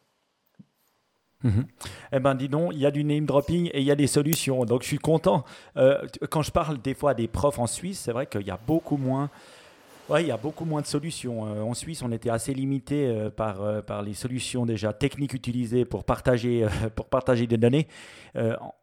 Mhm. 1.43 1.67
Eh 2.13 2.21
ben, 2.21 2.35
dis 2.35 2.49
donc, 2.49 2.73
il 2.73 2.79
y 2.79 2.87
a 2.87 2.91
du 2.91 3.05
name 3.05 3.27
dropping 3.27 3.69
et 3.73 3.81
il 3.81 3.85
y 3.85 3.91
a 3.91 3.97
des 3.97 4.07
solutions. 4.07 4.65
Donc, 4.65 4.83
je 4.83 4.87
suis 4.87 4.99
content. 4.99 5.45
Euh, 5.77 6.07
quand 6.31 6.43
je 6.43 6.53
parle 6.53 6.81
des 6.81 6.95
fois 6.95 7.15
des 7.15 7.27
profs 7.27 7.59
en 7.59 7.67
Suisse, 7.67 7.99
c'est 7.99 8.13
vrai 8.13 8.27
qu'il 8.27 8.47
y 8.47 8.51
a 8.51 8.61
beaucoup 8.67 8.97
moins 8.97 9.29
oui, 10.09 10.23
il 10.23 10.27
y 10.27 10.33
a 10.33 10.37
beaucoup 10.37 10.65
moins 10.65 10.81
de 10.81 10.87
solutions. 10.87 11.47
Euh, 11.47 11.63
en 11.63 11.75
Suisse, 11.75 12.03
on 12.03 12.11
était 12.11 12.31
assez 12.31 12.53
limité 12.53 13.07
euh, 13.07 13.31
par, 13.31 13.63
euh, 13.63 13.83
par 13.83 14.03
les 14.03 14.15
solutions 14.15 14.67
déjà 14.67 14.93
techniques 14.93 15.33
utilisées 15.33 15.85
pour 15.85 16.05
partager, 16.05 16.67
pour 16.97 17.07
partager 17.07 17.47
des 17.47 17.57
données 17.57 17.87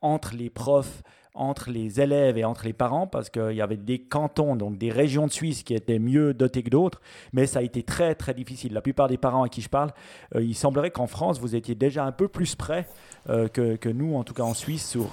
entre 0.02 0.36
les 0.36 0.50
profs, 0.50 1.02
entre 1.40 1.72
les 1.72 2.02
élèves 2.02 2.38
et 2.38 2.46
entre 2.46 2.66
les 2.66 2.74
parents, 2.74 3.08
parce 3.08 3.30
qu'il 3.30 3.54
y 3.54 3.62
avait 3.62 3.78
des 3.78 4.00
cantons, 4.00 4.56
donc 4.56 4.78
des 4.78 4.92
régions 4.92 5.28
de 5.28 5.32
Suisse 5.32 5.64
qui 5.64 5.74
étaient 5.74 6.00
mieux 6.00 6.34
dotées 6.34 6.64
que 6.64 6.70
d'autres, 6.70 7.02
mais 7.34 7.46
ça 7.46 7.60
a 7.60 7.62
été 7.62 7.84
très 7.84 8.16
très 8.16 8.34
difficile. 8.34 8.74
La 8.74 8.82
plupart 8.82 9.08
des 9.08 9.18
parents 9.18 9.44
à 9.44 9.50
qui 9.50 9.62
je 9.62 9.70
parle, 9.70 9.92
il 10.36 10.56
semblerait 10.56 10.92
qu'en 10.92 11.08
France, 11.08 11.40
vous 11.40 11.56
étiez 11.56 11.76
déjà 11.76 12.06
un 12.06 12.12
peu 12.12 12.28
plus 12.28 12.56
près 12.56 12.88
que, 13.28 13.76
que, 13.76 13.90
nous, 13.90 14.16
en 14.16 14.24
tout 14.24 14.34
cas 14.34 14.44
en 14.44 14.54
Suisse, 14.54 14.88
sur, 14.88 15.10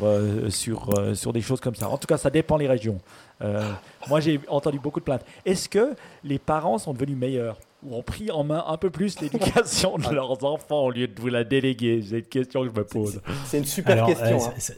sur, 0.48 0.92
sur 1.14 1.32
des 1.32 1.40
choses 1.40 1.60
comme 1.60 1.74
ça. 1.74 1.88
En 1.88 1.98
tout 1.98 2.06
cas, 2.06 2.16
ça 2.16 2.30
dépend 2.30 2.58
des 2.58 2.66
régions. 2.66 2.98
Euh, 3.42 3.72
moi, 4.08 4.20
j'ai 4.20 4.40
entendu 4.48 4.78
beaucoup 4.78 5.00
de 5.00 5.04
plaintes. 5.04 5.24
Est-ce 5.44 5.68
que 5.68 5.94
les 6.24 6.38
parents 6.38 6.78
sont 6.78 6.92
devenus 6.92 7.16
meilleurs 7.16 7.58
ou 7.82 7.94
ont 7.94 8.02
pris 8.02 8.30
en 8.30 8.44
main 8.44 8.64
un 8.66 8.76
peu 8.76 8.90
plus 8.90 9.20
l'éducation 9.20 9.98
de 9.98 10.08
leurs 10.14 10.44
enfants 10.44 10.84
au 10.84 10.90
lieu 10.90 11.06
de 11.08 11.20
vous 11.20 11.28
la 11.28 11.44
déléguer? 11.44 12.02
C'est 12.08 12.18
une 12.18 12.24
question 12.24 12.62
que 12.62 12.68
je 12.68 12.74
me 12.74 12.84
pose. 12.84 13.20
C'est 13.44 13.58
une 13.58 13.64
super 13.64 14.06
question. 14.06 14.38
Euh, 14.38 14.50
hein. 14.50 14.74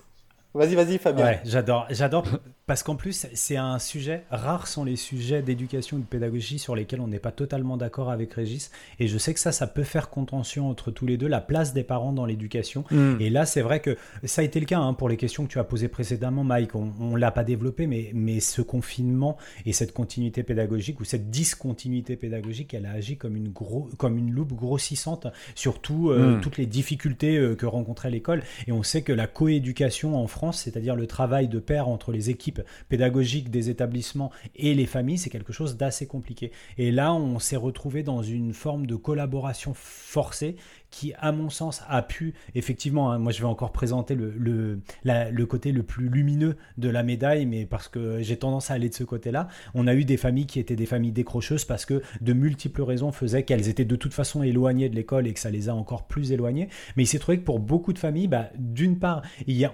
Vas-y, 0.55 0.75
vas-y, 0.75 0.99
Fabien. 0.99 1.25
Ouais, 1.25 1.41
j'adore, 1.45 1.87
j'adore. 1.91 2.25
Parce 2.69 2.83
qu'en 2.83 2.97
plus, 2.97 3.27
c'est 3.33 3.57
un 3.57 3.79
sujet, 3.79 4.25
rares 4.31 4.67
sont 4.67 4.85
les 4.85 4.97
sujets 4.97 5.41
d'éducation 5.41 5.97
ou 5.97 6.01
de 6.01 6.05
pédagogie 6.05 6.59
sur 6.59 6.77
lesquels 6.77 7.01
on 7.01 7.09
n'est 7.09 7.19
pas 7.19 7.33
totalement 7.33 7.79
d'accord 7.79 8.11
avec 8.11 8.35
Régis. 8.35 8.71
Et 9.01 9.09
je 9.09 9.17
sais 9.17 9.33
que 9.33 9.41
ça, 9.41 9.53
ça 9.53 9.67
peut 9.67 9.85
faire 9.85 10.11
contention 10.11 10.69
entre 10.69 10.91
tous 10.91 11.07
les 11.07 11.17
deux, 11.17 11.29
la 11.29 11.41
place 11.41 11.73
des 11.73 11.83
parents 11.83 12.13
dans 12.13 12.27
l'éducation. 12.27 12.85
Mm. 12.91 13.15
Et 13.21 13.31
là, 13.31 13.47
c'est 13.47 13.63
vrai 13.63 13.81
que 13.81 13.97
ça 14.25 14.43
a 14.43 14.45
été 14.45 14.61
le 14.61 14.67
cas 14.67 14.81
hein, 14.81 14.93
pour 14.93 15.09
les 15.09 15.17
questions 15.17 15.47
que 15.47 15.51
tu 15.51 15.59
as 15.59 15.65
posées 15.65 15.89
précédemment, 15.89 16.45
Mike. 16.45 16.75
On 16.75 16.93
ne 17.01 17.17
l'a 17.17 17.31
pas 17.31 17.43
développé, 17.43 17.87
mais, 17.87 18.11
mais 18.13 18.39
ce 18.39 18.61
confinement 18.61 19.39
et 19.65 19.73
cette 19.73 19.95
continuité 19.95 20.43
pédagogique 20.43 21.01
ou 21.01 21.05
cette 21.05 21.31
discontinuité 21.31 22.17
pédagogique, 22.17 22.75
elle 22.75 22.85
a 22.85 22.93
agi 22.93 23.17
comme 23.17 23.35
une, 23.35 23.49
gros, 23.49 23.89
comme 23.97 24.19
une 24.19 24.31
loupe 24.31 24.53
grossissante 24.53 25.27
sur 25.55 25.81
euh, 25.91 26.37
mm. 26.37 26.41
toutes 26.43 26.59
les 26.59 26.67
difficultés 26.67 27.39
euh, 27.39 27.57
que 27.57 27.65
rencontrait 27.65 28.11
l'école. 28.11 28.43
Et 28.67 28.73
on 28.73 28.83
sait 28.83 29.01
que 29.01 29.15
la 29.15 29.27
coéducation 29.27 30.23
en 30.23 30.27
France, 30.27 30.61
c'est-à-dire 30.65 30.97
le 30.97 31.07
travail 31.07 31.49
de 31.49 31.61
pair 31.61 31.89
entre 31.89 32.13
les 32.13 32.29
équipes 32.29 32.58
pédagogique 32.89 33.51
des 33.51 33.71
établissements 33.71 34.31
et 34.57 34.75
les 34.75 34.87
familles, 34.87 35.19
c'est 35.19 35.31
quelque 35.31 35.53
chose 35.53 35.77
d'assez 35.77 36.07
compliqué. 36.07 36.53
Et 36.77 36.91
là, 36.91 37.15
on 37.15 37.39
s'est 37.39 37.57
retrouvé 37.57 38.03
dans 38.03 38.23
une 38.23 38.53
forme 38.53 38.87
de 38.87 38.97
collaboration 38.97 39.73
forcée 39.75 40.57
qui, 40.91 41.13
à 41.19 41.33
mon 41.33 41.51
sens, 41.51 41.83
a 41.89 42.03
pu, 42.03 42.35
effectivement, 42.55 43.13
hein, 43.13 43.19
moi 43.19 43.31
je 43.33 43.41
vais 43.41 43.47
encore 43.47 43.73
présenter 43.73 44.15
le, 44.15 44.33
le, 44.39 44.81
le, 45.05 45.47
côté 45.47 45.73
le 45.73 45.83
plus 45.83 46.09
lumineux 46.09 46.57
de 46.79 46.89
la 46.89 47.03
médaille, 47.03 47.47
mais 47.47 47.67
parce 47.67 47.89
que 47.89 48.23
j'ai 48.23 48.37
tendance 48.37 48.71
à 48.71 48.75
aller 48.75 48.89
de 48.89 48.95
ce 48.95 49.05
côté-là, 49.05 49.49
on 49.75 49.87
a 49.87 49.95
eu 49.95 50.05
des 50.05 50.17
familles 50.17 50.47
qui 50.47 50.59
étaient 50.59 50.77
des 50.77 50.87
familles 50.87 51.13
décrocheuses 51.13 51.65
parce 51.65 51.85
que 51.85 52.03
de 52.21 52.33
multiples 52.33 52.83
raisons 52.83 53.13
faisaient 53.13 53.43
qu'elles 53.43 53.69
étaient 53.69 53.85
de 53.85 53.97
toute 53.97 54.15
façon 54.15 54.43
éloignées 54.43 54.89
de 54.89 54.97
l'école 54.97 55.27
et 55.27 55.35
que 55.35 55.41
ça 55.41 55.51
les 55.51 55.69
a 55.69 55.75
encore 55.75 56.07
plus 56.07 56.33
éloignées. 56.33 56.69
Mais 56.97 57.03
il 57.03 57.07
s'est 57.07 57.19
trouvé 57.19 57.39
que 57.39 57.45
pour 57.45 57.61
beaucoup 57.61 57.93
de 57.93 57.99
familles, 57.99 58.29
bah, 58.29 58.49
d'une 58.57 58.99
part, 58.99 59.23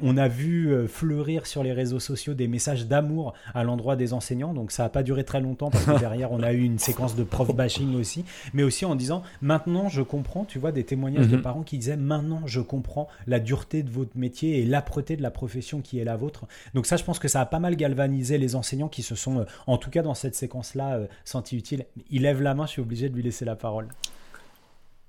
on 0.03 0.17
a 0.17 0.29
vu 0.29 0.73
euh, 0.73 0.89
fleurir 0.89 1.47
sur 1.47 1.63
les 1.63 1.73
réseaux 1.73 2.01
sociaux 2.01 2.35
des 2.35 2.49
messages 2.49 2.87
d'amour 2.87 3.35
à 3.55 3.63
l'endroit 3.63 3.97
des 3.97 4.13
enseignants, 4.13 4.53
donc 4.53 4.73
ça 4.73 4.85
n'a 4.85 4.89
pas 4.89 5.03
duré 5.03 5.25
très 5.25 5.41
longtemps 5.41 5.71
parce 5.71 5.85
que 5.85 5.99
derrière 5.99 6.33
on 6.33 6.43
a 6.43 6.53
eu 6.53 6.63
une 6.63 6.79
séquence 6.79 7.15
de 7.15 7.23
prof 7.23 7.55
bashing 7.55 7.95
aussi, 7.97 8.25
mais 8.53 8.63
aussi 8.63 8.85
en 8.85 8.95
disant 8.97 9.23
maintenant 9.41 9.89
je 9.89 10.03
comprends, 10.03 10.45
tu 10.45 10.59
vois, 10.59 10.73
des 10.73 10.85
témoignages 10.85 11.04
de 11.11 11.37
mhm. 11.37 11.43
parents 11.43 11.63
qui 11.63 11.79
disaient 11.79 11.97
maintenant 11.97 12.43
je 12.47 12.61
comprends 12.61 13.09
la 13.27 13.41
dureté 13.41 13.83
de 13.83 13.91
votre 13.91 14.17
métier 14.17 14.61
et 14.61 14.65
l'âpreté 14.65 15.17
de 15.17 15.23
la 15.23 15.31
profession 15.31 15.81
qui 15.81 15.99
est 15.99 16.05
la 16.05 16.17
vôtre. 16.17 16.47
Donc 16.75 16.87
ça, 16.87 16.97
je 16.97 17.05
pense 17.05 17.19
que 17.19 17.29
ça 17.29 17.41
a 17.41 17.47
pas 17.47 17.59
mal 17.59 17.77
galvanisé 17.77 18.39
les 18.39 18.57
enseignants 18.57 18.89
qui 18.89 19.03
se 19.03 19.15
sont, 19.15 19.41
euh, 19.41 19.45
en 19.67 19.79
tout 19.79 19.91
cas 19.91 20.03
dans 20.03 20.15
cette 20.15 20.35
séquence-là, 20.35 20.97
euh, 20.97 21.07
sentis 21.25 21.57
utiles. 21.57 21.87
Il 22.11 22.23
lève 22.23 22.43
la 22.43 22.55
main, 22.55 22.67
je 22.67 22.73
suis 22.73 22.83
obligé 22.83 23.09
de 23.09 23.15
lui 23.15 23.23
laisser 23.23 23.45
la 23.45 23.57
parole. 23.57 23.89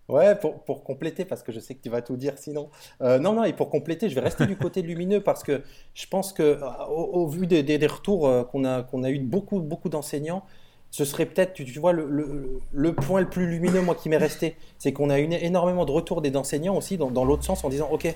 Ouais, 0.08 0.36
pour, 0.36 0.64
pour, 0.64 0.84
compléter, 0.84 1.26
parce 1.26 1.42
que 1.42 1.52
je 1.52 1.60
sais 1.60 1.74
que 1.74 1.82
tu 1.82 1.90
vas 1.90 2.04
tout 2.04 2.16
dire 2.16 2.38
sinon. 2.38 2.70
Euh, 3.02 3.18
non, 3.18 3.34
non, 3.34 3.44
et 3.44 3.54
pour 3.54 3.72
compléter, 3.72 4.08
je 4.08 4.14
vais 4.14 4.22
rester 4.22 4.46
du 4.46 4.56
côté 4.56 4.82
lumineux 4.84 5.20
parce 5.20 5.44
que 5.44 5.64
je 5.96 6.06
pense 6.06 6.32
que, 6.32 6.60
au, 6.90 7.28
vu 7.28 7.48
des, 7.48 7.64
des, 7.64 7.88
retours 7.88 8.48
qu'on 8.52 8.66
a, 8.66 8.84
qu'on 8.84 9.04
a 9.04 9.10
eu 9.10 9.18
de 9.18 9.26
beaucoup, 9.26 9.62
beaucoup 9.62 9.90
d'enseignants, 9.90 10.44
ce 10.92 11.04
serait 11.04 11.26
peut-être, 11.26 11.54
tu, 11.54 11.80
vois, 11.80 11.92
le, 11.92 12.94
point 12.94 13.20
le 13.20 13.30
plus 13.30 13.48
lumineux, 13.48 13.82
moi, 13.82 13.96
qui 13.96 14.08
m'est 14.08 14.18
resté, 14.18 14.56
c'est 14.78 14.94
qu'on 14.94 15.10
a 15.10 15.20
eu 15.20 15.30
énormément 15.32 15.86
de 15.86 15.92
retours 15.92 16.22
des 16.22 16.36
enseignants 16.38 16.78
aussi 16.78 16.98
dans, 16.98 17.26
l'autre 17.26 17.44
sens 17.44 17.64
en 17.66 17.70
disant, 17.70 17.90
OK, 17.92 18.16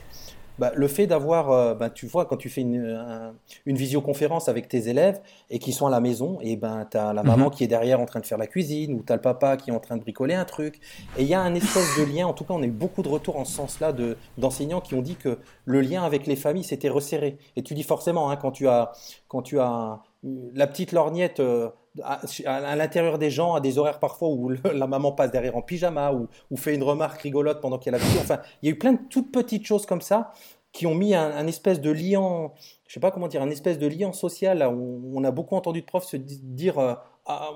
bah, 0.60 0.74
le 0.76 0.88
fait 0.90 1.08
d'avoir, 1.08 1.52
euh, 1.52 1.74
bah, 1.74 1.90
tu 1.90 2.06
vois, 2.06 2.26
quand 2.26 2.36
tu 2.36 2.50
fais 2.50 2.62
une, 2.62 3.34
visioconférence 3.66 4.50
avec 4.50 4.68
tes 4.68 4.90
élèves 4.90 5.22
et 5.50 5.58
qu'ils 5.58 5.74
sont 5.74 5.88
à 5.88 5.90
la 5.90 6.02
maison, 6.02 6.38
et 6.42 6.58
ben 6.58 6.86
tu 6.92 6.98
as 6.98 7.14
la 7.14 7.24
maman 7.24 7.46
mhm. 7.46 7.52
qui 7.52 7.64
est 7.64 7.68
derrière 7.68 8.02
en 8.02 8.06
train 8.06 8.20
de 8.20 8.26
faire 8.26 8.38
la 8.38 8.48
cuisine 8.48 8.94
ou 8.94 9.04
tu 9.06 9.14
as 9.14 9.16
le 9.16 9.22
papa 9.22 9.56
qui 9.56 9.70
est 9.70 9.74
en 9.74 9.80
train 9.80 9.96
de 9.96 10.02
bricoler 10.02 10.36
un 10.36 10.44
truc. 10.44 10.82
Et 11.18 11.24
il 11.24 11.28
y 11.28 11.34
a 11.34 11.42
un 11.42 11.56
espèce 11.56 11.98
de 11.98 12.04
lien, 12.04 12.28
en 12.28 12.34
tout 12.34 12.44
cas, 12.44 12.54
on 12.54 12.62
a 12.62 12.66
eu 12.66 12.72
beaucoup 12.72 13.04
de 13.04 13.08
retours 13.08 13.38
en 13.38 13.46
ce 13.46 13.54
sens-là 13.54 13.94
d'enseignants 14.38 14.82
qui 14.82 14.96
ont 14.96 15.02
dit 15.02 15.16
que 15.16 15.38
le 15.64 15.80
lien 15.80 16.04
avec 16.04 16.28
les 16.28 16.36
familles 16.36 16.66
s'était 16.66 16.90
resserré. 16.90 17.38
Et 17.56 17.64
tu 17.64 17.74
dis 17.74 17.84
forcément, 17.84 18.30
hein, 18.30 18.36
quand 18.36 18.52
tu 18.52 18.68
as, 18.68 18.92
quand 19.30 19.42
tu 19.42 19.60
as 19.60 20.02
la 20.24 20.68
petite 20.68 20.92
lorgnette. 20.92 21.40
Euh, 21.40 21.70
à, 22.04 22.76
l'intérieur 22.76 23.18
des 23.18 23.32
gens, 23.32 23.56
à 23.56 23.62
des 23.62 23.78
horaires 23.78 24.00
parfois 24.00 24.30
où 24.30 24.50
la 24.50 24.88
maman 24.88 25.12
passe 25.12 25.32
derrière 25.32 25.58
en 25.58 25.62
pyjama 25.62 26.14
ou, 26.14 26.58
fait 26.58 26.76
une 26.76 26.84
remarque 26.84 27.22
rigolote 27.22 27.62
pendant 27.62 27.78
qu'elle 27.78 27.96
a 27.96 27.98
vie. 27.98 28.20
Enfin, 28.20 28.40
il 28.62 28.70
y 28.70 28.72
a 28.72 28.76
eu 28.76 28.78
plein 28.78 28.94
de 28.94 29.00
toutes 29.10 29.32
petites 29.32 29.66
choses 29.66 29.86
comme 29.86 30.02
ça 30.02 30.32
qui 30.72 30.86
ont 30.86 30.94
mis 30.94 31.16
un, 31.16 31.48
espèce 31.48 31.82
de 31.82 31.90
lien, 31.90 32.52
je 32.88 32.94
sais 32.94 33.00
pas 33.00 33.10
comment 33.10 33.28
dire, 33.28 33.42
un 33.42 33.50
espèce 33.50 33.80
de 33.80 33.88
lien 33.88 34.14
social. 34.14 34.64
Où 34.72 35.12
on 35.16 35.24
a 35.24 35.32
beaucoup 35.32 35.56
entendu 35.56 35.82
de 35.82 35.86
profs 35.86 36.06
se 36.06 36.18
dire, 36.18 36.78
euh, 36.78 36.94
ah, 37.26 37.50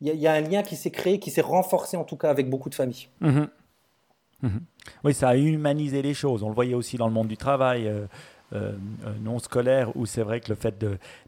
il 0.00 0.14
y, 0.14 0.26
a 0.26 0.32
un 0.32 0.40
lien 0.40 0.62
qui 0.62 0.76
s'est 0.76 0.90
créé, 0.90 1.18
qui 1.18 1.30
s'est 1.30 1.40
renforcé 1.42 1.96
en 1.96 2.04
tout 2.04 2.16
cas 2.16 2.30
avec 2.30 2.48
beaucoup 2.48 2.70
de 2.70 2.74
familles. 2.74 3.08
Mmh 3.20 3.42
mmh 4.42 4.48
oui, 5.04 5.14
ça 5.14 5.28
a 5.28 5.36
humanisé 5.36 6.02
les 6.02 6.14
choses. 6.14 6.42
On 6.42 6.48
le 6.48 6.54
voyait 6.54 6.74
aussi 6.74 6.96
dans 6.96 7.06
le 7.06 7.12
monde 7.12 7.28
du 7.28 7.36
travail. 7.36 7.86
Euh, 7.86 8.06
euh, 8.54 8.72
euh, 9.06 9.12
non 9.22 9.38
scolaire 9.38 9.96
où 9.96 10.04
c'est 10.04 10.22
vrai 10.22 10.40
que 10.40 10.50
le 10.50 10.54
fait 10.54 10.74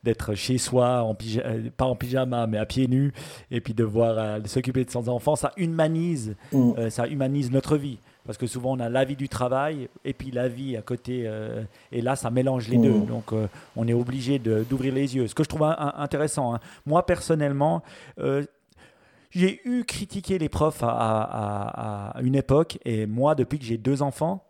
d'être 0.03 0.35
chez 0.35 0.59
soi, 0.59 1.03
en 1.03 1.17
euh, 1.37 1.71
pas 1.77 1.87
en 1.87 1.97
pyjama, 1.97 2.47
mais 2.47 2.59
à 2.59 2.67
pieds 2.67 2.87
nus, 2.87 3.13
et 3.51 3.61
puis 3.61 3.73
de 3.73 3.85
voir 3.85 4.41
s'occuper 4.47 4.85
de 4.85 4.91
son 4.91 5.09
enfant, 5.09 5.35
ça 5.35 5.53
humanise, 5.57 6.35
mm. 6.53 6.91
ça 6.91 7.07
humanise 7.07 7.51
notre 7.51 7.77
vie. 7.77 7.99
Parce 8.27 8.39
que 8.39 8.47
souvent, 8.47 8.73
on 8.73 8.81
a 8.81 8.89
la 8.89 9.05
vie 9.05 9.17
du 9.17 9.29
travail 9.29 9.89
et 10.05 10.15
puis 10.15 10.31
la 10.31 10.49
vie 10.49 10.77
à 10.77 10.83
côté. 10.83 11.31
et 11.93 12.01
là, 12.01 12.17
ça 12.17 12.31
mélange 12.31 12.69
les 12.69 12.79
deux. 12.79 12.93
Mm. 12.93 13.07
Donc, 13.07 13.33
on 13.77 13.87
est 13.87 13.93
obligé 13.93 14.39
d'ouvrir 14.39 14.95
les 14.95 15.17
yeux. 15.17 15.27
Ce 15.27 15.35
que 15.35 15.45
je 15.45 15.49
trouve 15.49 15.65
intéressant, 15.97 16.55
hein. 16.55 16.61
moi 16.87 17.05
personnellement, 17.05 17.83
j'ai 19.31 19.61
eu 19.65 19.85
critiqué 19.85 20.39
les 20.39 20.49
profs 20.49 20.83
à, 20.83 22.15
une 22.23 22.35
époque, 22.35 22.79
et 22.85 23.07
moi, 23.07 23.35
depuis 23.35 23.59
que 23.59 23.65
j'ai 23.65 23.79
deux 23.79 24.03
enfants, 24.03 24.45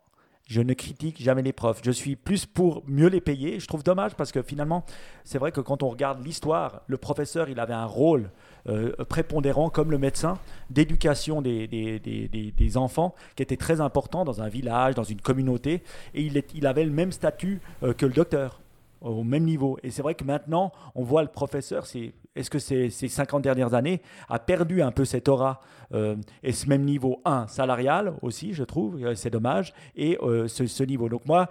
je 0.47 0.61
ne 0.61 0.75
critique 0.75 1.23
jamais 1.23 1.43
les 1.43 1.53
profs. 1.53 1.81
Je 1.83 1.91
suis 1.91 2.17
plus 2.17 2.45
pour 2.45 2.83
mieux 2.87 3.09
les 3.09 3.21
payer. 3.21 3.61
Je 3.61 3.67
trouve 3.67 3.83
dommage 3.83 4.15
parce 4.15 4.31
que 4.31 4.43
finalement, 4.43 4.85
c'est 5.25 5.39
vrai 5.39 5.53
que 5.53 5.61
quand 5.61 5.83
on 5.83 5.89
regarde 5.89 6.25
l'histoire, 6.25 6.83
le 6.87 6.99
professeur, 6.99 7.49
il 7.49 7.59
avait 7.59 7.75
un 7.75 7.87
rôle 7.87 8.31
euh, 8.69 8.93
prépondérant 9.09 9.71
comme 9.71 9.91
le 9.91 9.99
médecin 9.99 10.39
d'éducation 10.71 11.41
des, 11.41 11.67
des, 11.67 12.77
enfants 12.77 13.15
qui 13.37 13.43
était 13.43 13.57
très 13.57 13.81
important 13.81 14.25
dans 14.25 14.43
un 14.43 14.49
village, 14.49 14.95
dans 14.95 15.03
une 15.05 15.21
communauté. 15.21 15.83
Et 16.15 16.23
il, 16.23 16.43
il 16.55 16.67
avait 16.67 16.85
le 16.85 16.91
même 16.91 17.13
statut 17.13 17.61
euh, 17.83 17.95
que 17.95 18.05
le 18.05 18.13
docteur 18.13 18.61
au 19.01 19.23
même 19.23 19.45
niveau. 19.45 19.79
Et 19.83 19.91
c'est 19.91 20.03
vrai 20.03 20.15
que 20.15 20.25
maintenant, 20.25 20.73
on 20.95 21.05
voit 21.05 21.23
le 21.23 21.29
professeur, 21.29 21.87
c'est 21.87 22.13
est-ce 22.37 22.51
que 22.51 22.59
ces, 22.59 22.90
ces 22.90 23.09
50 23.09 23.42
dernières 23.42 23.75
années 23.75 24.03
a 24.29 24.38
perdu 24.38 24.83
un 24.83 24.90
peu 24.90 25.05
cette 25.05 25.29
aura 25.29 25.61
euh, 25.92 26.16
et 26.42 26.53
ce 26.53 26.68
même 26.68 26.83
niveau 26.83 27.20
1 27.25 27.47
salarial 27.47 28.14
aussi, 28.23 28.53
je 28.53 28.64
trouve, 28.64 29.03
euh, 29.05 29.14
c'est 29.14 29.31
dommage, 29.31 29.73
et 29.97 30.18
euh, 30.23 30.49
ce, 30.49 30.83
niveau? 30.85 31.09
Donc 31.09 31.27
moi, 31.27 31.49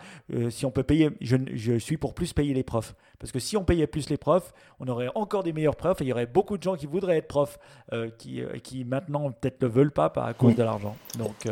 si 0.50 0.66
on 0.66 0.72
peut 0.72 0.84
payer, 0.84 1.12
je, 1.22 1.38
je, 1.54 1.78
suis 1.78 1.98
pour 1.98 2.14
plus 2.14 2.34
payer 2.34 2.54
les 2.54 2.64
profs. 2.64 2.96
Parce 3.20 3.32
que 3.32 3.40
si 3.40 3.56
on 3.56 3.64
payait 3.64 3.88
plus 3.88 4.10
les 4.10 4.18
profs, 4.18 4.54
on 4.80 4.88
aurait 4.88 5.10
encore 5.16 5.44
des 5.44 5.54
meilleurs 5.54 5.78
profs 5.78 6.02
et 6.02 6.04
il 6.04 6.08
y 6.08 6.12
aurait 6.12 6.26
beaucoup 6.26 6.58
de 6.58 6.64
gens 6.64 6.76
qui 6.76 6.88
voudraient 6.88 7.18
être 7.18 7.28
profs, 7.28 7.58
qui, 8.18 8.42
qui 8.64 8.84
maintenant 8.84 9.32
peut-être 9.32 9.62
ne 9.62 9.68
veulent 9.68 9.92
pas, 9.92 10.12
à 10.18 10.34
cause 10.34 10.56
de 10.56 10.64
l'argent. 10.64 10.98
Donc 11.18 11.48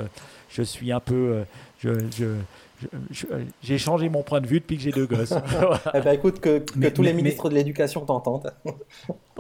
je 0.49 0.63
suis 0.63 0.91
un 0.91 0.99
peu... 0.99 1.45
je, 1.79 2.35
j'ai 3.61 3.77
changé 3.77 4.09
mon 4.09 4.23
point 4.23 4.41
de 4.41 4.47
vue 4.47 4.59
depuis 4.59 4.77
que 4.77 4.83
j'ai 4.83 4.91
deux 4.91 5.05
gosses. 5.05 5.33
eh 5.93 6.01
ben, 6.01 6.11
écoute, 6.13 6.39
que, 6.39 6.59
tous 6.89 7.03
les 7.03 7.13
ministres 7.13 7.49
de 7.49 7.55
l'éducation 7.55 8.05
t'entendent. 8.05 8.53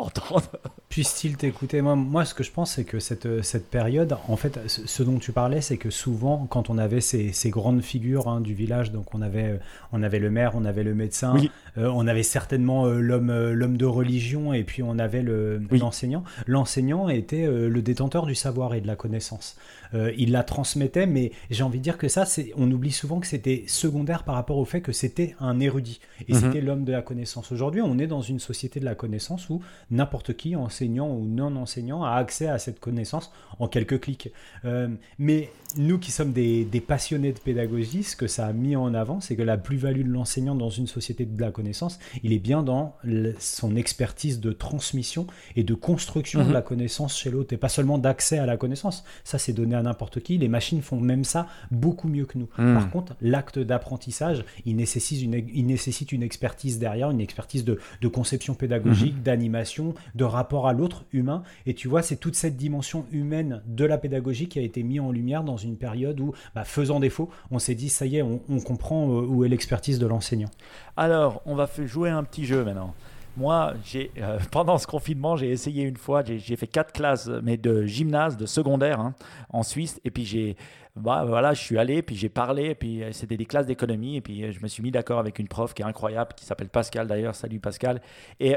Puisse-t-il 0.89 1.37
t'écouter 1.37 1.81
moi, 1.81 1.95
moi, 1.95 2.25
ce 2.25 2.33
que 2.33 2.43
je 2.43 2.51
pense, 2.51 2.73
c'est 2.73 2.83
que 2.83 2.99
cette, 2.99 3.43
cette 3.43 3.69
période, 3.69 4.17
en 4.27 4.35
fait, 4.35 4.59
ce 4.67 5.03
dont 5.03 5.19
tu 5.19 5.31
parlais, 5.31 5.61
c'est 5.61 5.77
que 5.77 5.89
souvent, 5.89 6.47
quand 6.49 6.69
on 6.69 6.77
avait 6.77 7.01
ces, 7.01 7.31
ces 7.31 7.49
grandes 7.49 7.81
figures 7.81 8.27
hein, 8.27 8.41
du 8.41 8.53
village, 8.53 8.91
donc 8.91 9.13
on 9.13 9.21
avait, 9.21 9.59
on 9.91 10.03
avait 10.03 10.19
le 10.19 10.29
maire, 10.29 10.51
on 10.55 10.65
avait 10.65 10.83
le 10.83 10.93
médecin, 10.93 11.35
euh, 11.77 11.89
on 11.93 12.07
avait 12.07 12.23
certainement 12.23 12.85
euh, 12.85 12.99
l'homme, 12.99 13.29
euh, 13.29 13.53
l'homme 13.53 13.77
de 13.77 13.85
religion, 13.85 14.53
et 14.53 14.63
puis 14.63 14.83
on 14.83 14.99
avait 14.99 15.21
le, 15.21 15.61
l'enseignant. 15.71 16.23
L'enseignant 16.47 17.09
était 17.09 17.47
le 17.47 17.81
détenteur 17.81 18.25
du 18.25 18.35
savoir 18.35 18.73
et 18.73 18.81
de 18.81 18.87
la 18.87 18.95
connaissance. 18.95 19.57
il 19.93 20.31
la 20.31 20.43
transmettait, 20.43 21.05
mais 21.05 21.31
j'ai 21.49 21.63
envie 21.63 21.79
de 21.79 21.83
dire 21.83 21.97
que 21.97 22.07
ça, 22.07 22.25
c'est, 22.25 22.51
on 22.57 22.69
oublie 22.71 22.91
souvent 22.91 23.19
que 23.19 23.27
c'était 23.27 23.63
secondaire 23.67 24.23
par 24.23 24.35
rapport 24.35 24.57
au 24.57 24.65
fait 24.65 24.81
que 24.81 24.91
c'était 24.91 25.35
un 25.39 25.59
érudit 25.59 25.99
et 26.27 26.33
mhm. 26.33 26.39
c'était 26.39 26.61
l'homme 26.61 26.83
de 26.83 26.91
la 26.91 27.01
connaissance. 27.01 27.51
Aujourd'hui, 27.51 27.81
on 27.81 27.97
est 27.97 28.07
dans 28.07 28.21
une 28.21 28.39
société 28.39 28.79
de 28.79 28.85
la 28.85 28.95
connaissance 28.95 29.49
où 29.49 29.61
n'importe 29.91 30.35
qui, 30.35 30.55
enseignant 30.55 31.09
ou 31.09 31.25
non 31.25 31.55
enseignant, 31.55 32.03
a 32.03 32.13
accès 32.13 32.47
à 32.47 32.57
cette 32.57 32.79
connaissance 32.79 33.31
en 33.59 33.67
quelques 33.67 33.99
clics. 33.99 34.31
Euh, 34.65 34.87
mais 35.19 35.49
nous 35.77 35.99
qui 35.99 36.11
sommes 36.11 36.33
des, 36.33 36.65
passionnés 36.85 37.31
de 37.31 37.39
pédagogie, 37.39 38.03
ce 38.03 38.15
que 38.15 38.27
ça 38.27 38.47
a 38.47 38.53
mis 38.53 38.75
en 38.75 38.93
avant, 38.93 39.21
c'est 39.21 39.35
que 39.35 39.41
la 39.41 39.57
plus-value 39.57 40.03
de 40.03 40.09
l'enseignant 40.09 40.55
dans 40.55 40.69
une 40.69 40.87
société 40.87 41.25
de 41.25 41.39
la 41.39 41.51
connaissance, 41.51 41.99
il 42.23 42.33
est 42.33 42.39
bien 42.39 42.63
dans 42.63 42.95
son 43.39 43.75
expertise 43.75 44.39
de 44.39 44.51
transmission 44.51 45.27
et 45.55 45.63
de 45.63 45.73
construction 45.73 46.41
de 46.41 46.47
mhm. 46.47 46.53
la 46.53 46.61
connaissance 46.61 47.17
chez 47.17 47.29
l'autre, 47.29 47.53
et 47.53 47.57
pas 47.57 47.69
seulement 47.69 47.97
d'accès 47.97 48.37
à 48.37 48.45
la 48.45 48.57
connaissance. 48.57 49.03
Ça, 49.23 49.37
c'est 49.37 49.53
donné 49.53 49.75
à 49.75 49.81
n'importe 49.81 50.21
qui. 50.21 50.37
Les 50.37 50.47
machines 50.47 50.81
font 50.81 50.99
même 50.99 51.23
ça 51.23 51.47
beaucoup 51.69 52.07
mieux 52.07 52.25
que 52.25 52.37
nous. 52.37 52.49
Mhm. 52.57 52.73
Par 52.73 52.89
contre, 52.89 53.15
l'acte 53.21 53.59
d'apprentissage, 53.59 54.43
il 54.65 54.75
nécessite, 54.75 55.21
une, 55.21 55.33
il 55.53 55.65
nécessite 55.65 56.11
une 56.11 56.23
expertise 56.23 56.79
derrière, 56.79 57.11
une 57.11 57.21
expertise 57.21 57.63
de, 57.63 57.79
conception 58.11 58.55
pédagogique, 58.55 59.15
mhm. 59.15 59.23
d'animation, 59.23 59.70
de 59.79 60.23
rapport 60.23 60.67
à 60.67 60.73
l'autre 60.73 61.05
humain. 61.11 61.43
Et 61.65 61.73
tu 61.73 61.87
vois, 61.87 62.01
c'est 62.01 62.17
toute 62.17 62.35
cette 62.35 62.57
dimension 62.57 63.05
humaine 63.11 63.61
de 63.65 63.85
la 63.85 63.97
pédagogie 63.97 64.47
qui 64.47 64.59
a 64.59 64.61
été 64.61 64.83
mise 64.83 64.99
en 64.99 65.11
lumière 65.11 65.43
dans 65.43 65.57
une 65.57 65.77
période 65.77 66.19
où, 66.19 66.33
bah, 66.55 66.63
faisant 66.63 66.99
défaut, 66.99 67.29
on 67.51 67.59
s'est 67.59 67.75
dit, 67.75 67.89
ça 67.89 68.05
y 68.05 68.17
est, 68.17 68.21
on, 68.21 68.39
comprend 68.59 69.07
euh, 69.07 69.21
où 69.25 69.43
est 69.43 69.49
l'expertise 69.49 69.99
de 69.99 70.07
l'enseignant. 70.07 70.49
Alors, 70.97 71.41
on 71.45 71.55
va 71.55 71.69
jouer 71.85 72.09
un 72.09 72.23
petit 72.23 72.45
jeu 72.45 72.63
maintenant. 72.63 72.93
Moi, 73.37 73.73
euh, 73.95 74.39
pendant 74.51 74.77
ce 74.77 74.87
confinement, 74.87 75.35
j'ai 75.35 75.51
essayé 75.51 75.83
une 75.83 75.97
fois, 75.97 76.23
j'ai, 76.25 76.55
fait 76.55 76.67
quatre 76.67 76.91
classes, 76.91 77.29
mais 77.43 77.57
de 77.57 77.85
gymnase, 77.85 78.37
de 78.37 78.45
secondaire 78.45 78.99
hein, 78.99 79.15
en 79.49 79.63
Suisse, 79.63 80.01
et 80.03 80.11
puis 80.11 80.25
j'ai, 80.25 80.57
bah, 80.95 81.23
voilà, 81.25 81.53
je 81.53 81.61
suis 81.61 81.77
allé, 81.77 82.01
puis 82.01 82.15
j'ai 82.15 82.29
parlé, 82.29 82.75
puis 82.75 83.03
euh, 83.03 83.11
c'était 83.13 83.37
des 83.37 83.45
classes 83.45 83.65
d'économie, 83.65 84.17
et 84.17 84.21
puis 84.21 84.51
je 84.51 84.61
me 84.61 84.67
suis 84.67 84.83
mis 84.83 84.91
d'accord 84.91 85.19
avec 85.19 85.39
une 85.39 85.47
prof 85.47 85.73
qui 85.73 85.81
est 85.81 85.85
incroyable, 85.85 86.33
qui 86.35 86.45
s'appelle 86.45 86.69
Pascal 86.69 87.07
d'ailleurs, 87.07 87.35
salut 87.35 87.59
Pascal, 87.59 88.01
et 88.39 88.55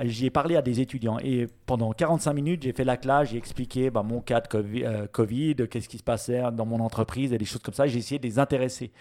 j'ai 0.00 0.30
parlé 0.30 0.56
à 0.56 0.62
des 0.62 0.80
étudiants. 0.80 1.18
Et 1.18 1.46
pendant 1.66 1.92
45 1.92 2.32
minutes, 2.32 2.62
j'ai 2.62 2.72
fait 2.72 2.84
la 2.84 2.96
classe, 2.96 3.30
j'ai 3.30 3.38
expliqué 3.38 3.90
bah, 3.90 4.02
mon 4.02 4.20
cas 4.20 4.40
de 4.40 5.06
COVID, 5.06 5.56
qu'est-ce 5.70 5.88
qui 5.88 5.98
se 5.98 6.02
passait 6.02 6.42
dans 6.52 6.66
mon 6.66 6.80
entreprise, 6.80 7.32
et 7.32 7.38
des 7.38 7.44
choses 7.44 7.62
comme 7.62 7.74
ça, 7.74 7.86
j'ai 7.86 7.98
essayé 7.98 8.18
de 8.18 8.26
les 8.26 8.38
intéresser. 8.38 8.92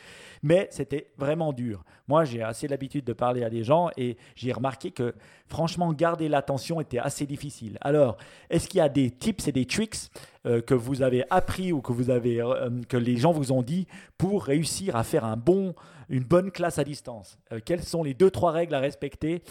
Mais 0.42 0.68
c'était 0.72 1.08
vraiment 1.18 1.54
dur. 1.54 1.84
Moi, 2.08 2.26
j'ai 2.26 2.44
assez 2.44 2.68
l'habitude 2.68 3.06
de 3.06 3.14
parler 3.14 3.44
à 3.44 3.50
des 3.50 3.64
gens, 3.64 3.90
et 3.98 4.18
j'ai 4.36 4.52
remarqué 4.52 4.92
que 4.92 5.14
franchement, 5.48 5.94
garder 5.94 6.28
l'attention 6.30 6.82
était 6.82 7.00
assez 7.00 7.26
difficile. 7.26 7.78
Alors, 7.82 8.18
est-ce 8.50 8.68
qu'il 8.68 8.80
y 8.80 8.82
a 8.82 8.90
des 8.90 9.12
tips 9.12 9.48
et 9.48 9.52
des 9.52 9.66
tricks 9.66 10.10
euh, 10.46 10.62
que 10.62 10.74
vous 10.74 11.02
avez 11.02 11.24
appris 11.30 11.72
ou 11.72 11.82
que, 11.82 11.94
vous 11.94 12.10
avez, 12.10 12.42
euh, 12.42 12.70
que 12.90 12.98
les 12.98 13.18
gens 13.18 13.32
vous 13.32 13.52
ont 13.52 13.62
dit 13.62 13.88
pour 14.18 14.44
réussir 14.44 14.96
à 14.96 15.04
faire 15.04 15.26
un 15.26 15.38
bon, 15.38 15.76
une 16.10 16.24
bonne 16.24 16.52
classe 16.52 16.80
à 16.80 16.84
distance. 16.84 17.38
Euh, 17.52 17.60
Quelles 17.64 17.84
sont 17.84 18.04
les 18.04 18.14
deux, 18.14 18.32
trois 18.32 18.52
règles 18.52 18.76
à 18.76 18.80
respecter 18.80 19.42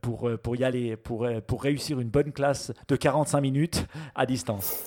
pour, 0.00 0.30
pour 0.42 0.56
y 0.56 0.64
aller, 0.64 0.96
pour, 0.96 1.26
pour 1.46 1.62
réussir 1.62 2.00
une 2.00 2.08
bonne 2.08 2.32
classe 2.32 2.72
de 2.88 2.96
45 2.96 3.40
minutes 3.40 3.86
à 4.14 4.26
distance? 4.26 4.84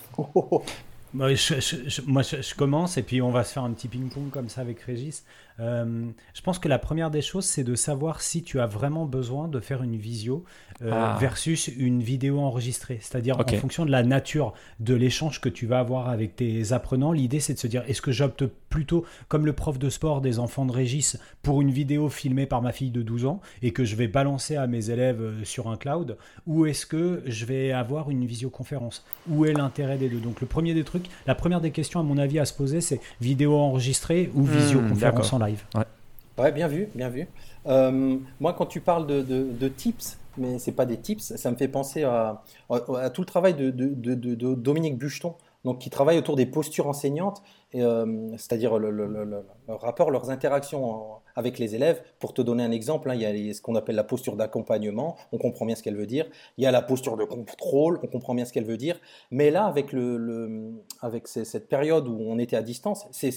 Moi, 1.14 1.34
je, 1.34 2.02
moi, 2.06 2.22
je, 2.22 2.54
commence 2.54 2.98
et 2.98 3.04
puis 3.04 3.22
on 3.22 3.32
va 3.32 3.44
se 3.44 3.54
faire 3.54 3.64
un 3.64 3.72
petit 3.72 3.88
ping-pong 3.88 4.30
comme 4.30 4.50
ça 4.50 4.62
avec 4.62 4.82
Régis. 4.82 5.24
Euh, 5.60 6.06
je 6.34 6.42
pense 6.42 6.60
que 6.60 6.68
la 6.68 6.80
première 6.80 7.10
des 7.10 7.22
choses, 7.22 7.46
c'est 7.46 7.64
de 7.64 7.76
savoir 7.76 8.22
si 8.22 8.44
tu 8.44 8.60
as 8.60 8.68
vraiment 8.68 9.06
besoin 9.06 9.48
de 9.48 9.60
faire 9.60 9.84
une 9.84 9.96
visio 9.96 10.44
euh, 10.84 10.92
ah. 10.94 11.18
versus 11.20 11.70
une 11.76 12.04
vidéo 12.04 12.40
enregistrée. 12.40 13.00
C'est-à-dire 13.02 13.40
en 13.40 13.58
fonction 13.58 13.86
de 13.86 13.92
la 13.92 14.04
nature 14.04 14.54
de 14.80 14.94
l'échange 14.94 15.42
que 15.42 15.50
tu 15.50 15.66
vas 15.66 15.80
avoir 15.80 16.10
avec 16.10 16.36
tes 16.36 16.72
apprenants, 16.72 17.12
l'idée 17.12 17.40
c'est 17.40 17.56
de 17.56 17.60
se 17.60 17.68
dire 17.68 17.84
est-ce 17.88 18.02
que 18.02 18.12
j'opte 18.12 18.46
plutôt 18.70 19.06
comme 19.28 19.46
le 19.46 19.54
prof 19.54 19.80
de 19.80 19.90
sport 19.90 20.22
des 20.22 20.38
enfants 20.38 20.66
de 20.66 20.72
Régis 20.72 21.18
pour 21.42 21.62
une 21.62 21.72
vidéo 21.72 22.10
filmée 22.10 22.46
par 22.46 22.62
ma 22.62 22.72
fille 22.72 22.92
de 22.92 23.02
12 23.02 23.26
ans 23.26 23.42
et 23.64 23.72
que 23.72 23.86
je 23.86 23.96
vais 23.96 24.08
balancer 24.08 24.56
à 24.56 24.68
mes 24.68 24.92
élèves 24.92 25.22
euh, 25.22 25.44
sur 25.44 25.68
un 25.68 25.78
cloud 25.78 26.18
ou 26.46 26.68
est-ce 26.68 26.86
que 26.86 27.24
je 27.26 27.46
vais 27.46 27.72
avoir 27.72 28.12
une 28.12 28.26
visioconférence? 28.26 29.04
Où 29.28 29.46
est 29.46 29.54
l'intérêt 29.54 29.98
des 29.98 30.10
deux? 30.10 30.20
Donc 30.20 30.42
le 30.42 30.48
premier 30.48 30.76
des 30.76 30.84
trucs, 30.84 31.06
la 31.26 31.34
première 31.34 31.62
des 31.62 31.72
questions 31.72 32.00
à 32.00 32.04
mon 32.04 32.20
avis 32.20 32.38
à 32.38 32.46
se 32.46 32.54
poser 32.54 32.82
c'est 32.82 33.00
vidéo 33.20 33.56
enregistrée 33.56 34.30
ou 34.36 34.42
hmm, 34.42 34.52
visioconférence 34.52 35.34
en 35.34 35.40
live 35.40 35.47
Ouais. 36.38 36.52
bien 36.52 36.68
vu, 36.68 36.90
bien 36.96 37.10
vu. 37.10 37.28
Euh, 37.68 38.18
moi, 38.40 38.54
quand 38.54 38.66
tu 38.66 38.82
parles 38.82 39.08
de, 39.08 39.68
tips, 39.68 40.18
mais 40.38 40.60
c'est 40.60 40.72
pas 40.72 40.86
des 40.86 40.98
tips, 40.98 41.36
ça 41.36 41.52
me 41.52 41.56
fait 41.56 41.68
penser 41.68 42.04
à, 42.04 42.44
tout 43.14 43.22
le 43.22 43.26
travail 43.26 43.54
de, 43.54 43.70
de, 43.72 44.56
Dominique 44.56 44.98
Bucheton, 44.98 45.36
donc 45.66 45.80
qui 45.80 45.90
travaille 45.90 46.18
autour 46.18 46.36
des 46.36 46.46
postures 46.46 46.88
enseignantes, 46.88 47.42
euh, 47.76 48.30
c'est-à-dire 48.38 48.78
le, 48.78 48.92
rapport, 49.68 50.12
leurs 50.12 50.30
interactions 50.30 51.18
avec 51.36 51.60
les 51.60 51.76
élèves. 51.76 52.02
Pour 52.20 52.34
te 52.34 52.42
donner 52.42 52.64
un 52.64 52.72
exemple, 52.72 53.10
hein, 53.10 53.16
il 53.16 53.22
y 53.22 53.50
a 53.50 53.54
ce 53.54 53.62
qu'on 53.62 53.76
appelle 53.76 53.96
la 53.96 54.04
posture 54.04 54.36
d'accompagnement, 54.36 55.18
on 55.32 55.38
comprend 55.38 55.66
bien 55.66 55.76
ce 55.76 55.84
qu'elle 55.84 55.96
veut 55.96 56.06
dire. 56.06 56.28
Il 56.58 56.64
y 56.64 56.68
a 56.68 56.72
la 56.72 56.82
posture 56.82 57.18
de 57.18 57.24
contrôle, 57.24 58.00
on 58.04 58.08
comprend 58.08 58.34
bien 58.34 58.46
ce 58.46 58.54
qu'elle 58.54 58.66
veut 58.66 58.78
dire. 58.78 59.00
Mais 59.32 59.52
là, 59.52 59.66
avec, 59.66 59.92
le, 59.92 60.74
avec 61.02 61.28
cette 61.28 61.68
période 61.70 62.08
où 62.08 62.18
on 62.20 62.40
était 62.40 62.56
à 62.56 62.62
distance, 62.62 63.08
c'est 63.12 63.32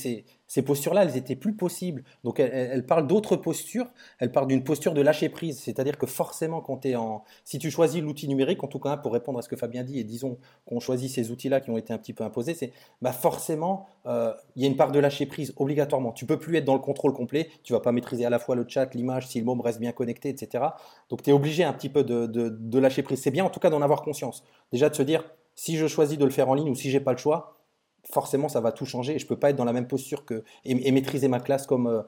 ces 0.51 0.63
postures-là, 0.63 1.05
elles 1.05 1.17
étaient 1.17 1.37
plus 1.37 1.55
possibles. 1.55 2.03
Donc, 2.25 2.41
elle, 2.41 2.85
parle 2.85 3.07
d'autres 3.07 3.37
postures. 3.37 3.87
Elle 4.19 4.33
parle 4.33 4.49
d'une 4.49 4.65
posture 4.65 4.95
de 4.95 5.01
lâcher 5.01 5.29
prise. 5.29 5.61
C'est-à-dire 5.61 5.97
que 5.97 6.07
forcément, 6.07 6.61
quand 6.61 6.85
es 6.85 6.97
en. 6.97 7.23
Si 7.45 7.61
tu 7.61 7.71
choisis 7.71 8.03
l'outil 8.03 8.27
numérique, 8.27 8.65
en 8.65 8.67
tout 8.67 8.81
cas, 8.81 8.97
pour 8.97 9.13
répondre 9.13 9.39
à 9.39 9.43
ce 9.43 9.49
que 9.49 9.55
Fabien 9.55 9.85
dit, 9.85 10.01
et 10.01 10.05
disons 10.05 10.39
qu'on 10.67 10.81
choisit 10.81 11.09
ces 11.09 11.31
outils-là 11.31 11.61
qui 11.61 11.71
ont 11.71 11.77
été 11.77 11.93
un 11.93 11.99
petit 11.99 12.15
peu 12.15 12.25
imposés, 12.25 12.55
c'est 12.55 12.73
bah 13.01 13.13
forcément, 13.13 13.87
euh, 14.07 14.35
il 14.57 14.63
y 14.63 14.65
a 14.65 14.69
une 14.69 14.77
part 14.77 14.91
de 14.91 14.99
lâcher 14.99 15.27
prise 15.27 15.53
obligatoirement. 15.57 16.11
Tu 16.21 16.27
peux 16.27 16.39
plus 16.39 16.55
être 16.57 16.67
dans 16.67 16.75
le 16.75 16.81
contrôle 16.81 17.15
complet. 17.15 17.49
Tu 17.63 17.73
vas 17.73 17.81
pas 17.81 17.93
maîtriser 17.93 18.27
à 18.27 18.29
la 18.29 18.39
fois 18.39 18.55
le 18.55 18.67
chat, 18.69 18.95
l'image, 18.95 19.27
si 19.27 19.39
le 19.39 19.47
môme 19.47 19.63
reste 19.63 19.81
bien 19.81 19.91
connecté, 19.91 20.29
etc. 20.29 20.65
Donc, 21.09 21.23
tu 21.23 21.31
es 21.31 21.33
obligé 21.33 21.65
un 21.65 21.73
petit 21.73 21.89
peu 21.89 22.05
de, 22.05 22.27
de 22.27 22.79
lâcher 22.79 23.03
prise. 23.03 23.23
C'est 23.23 23.31
bien, 23.31 23.43
en 23.43 23.49
tout 23.49 23.59
cas, 23.59 23.71
d'en 23.71 23.81
avoir 23.81 24.03
conscience. 24.03 24.45
Déjà, 24.71 24.91
de 24.91 24.95
se 24.95 25.03
dire, 25.03 25.25
si 25.55 25.79
je 25.79 25.87
choisis 25.87 26.19
de 26.19 26.25
le 26.27 26.31
faire 26.31 26.51
en 26.51 26.53
ligne 26.53 26.69
ou 26.69 26.75
si 26.75 26.91
j'ai 26.91 27.01
pas 27.01 27.13
le 27.13 27.17
choix, 27.17 27.57
forcément, 28.05 28.51
ça 28.51 28.61
va 28.61 28.71
tout 28.71 28.85
changer 28.85 29.15
et 29.15 29.19
je 29.19 29.27
peux 29.27 29.37
pas 29.37 29.49
être 29.49 29.57
dans 29.57 29.65
la 29.65 29.73
même 29.73 29.89
posture 29.89 30.27
que 30.27 30.45
et, 30.67 30.93
maîtriser 30.93 31.27
ma 31.27 31.41
classe 31.41 31.67
comme, 31.67 31.87
euh, 31.87 32.03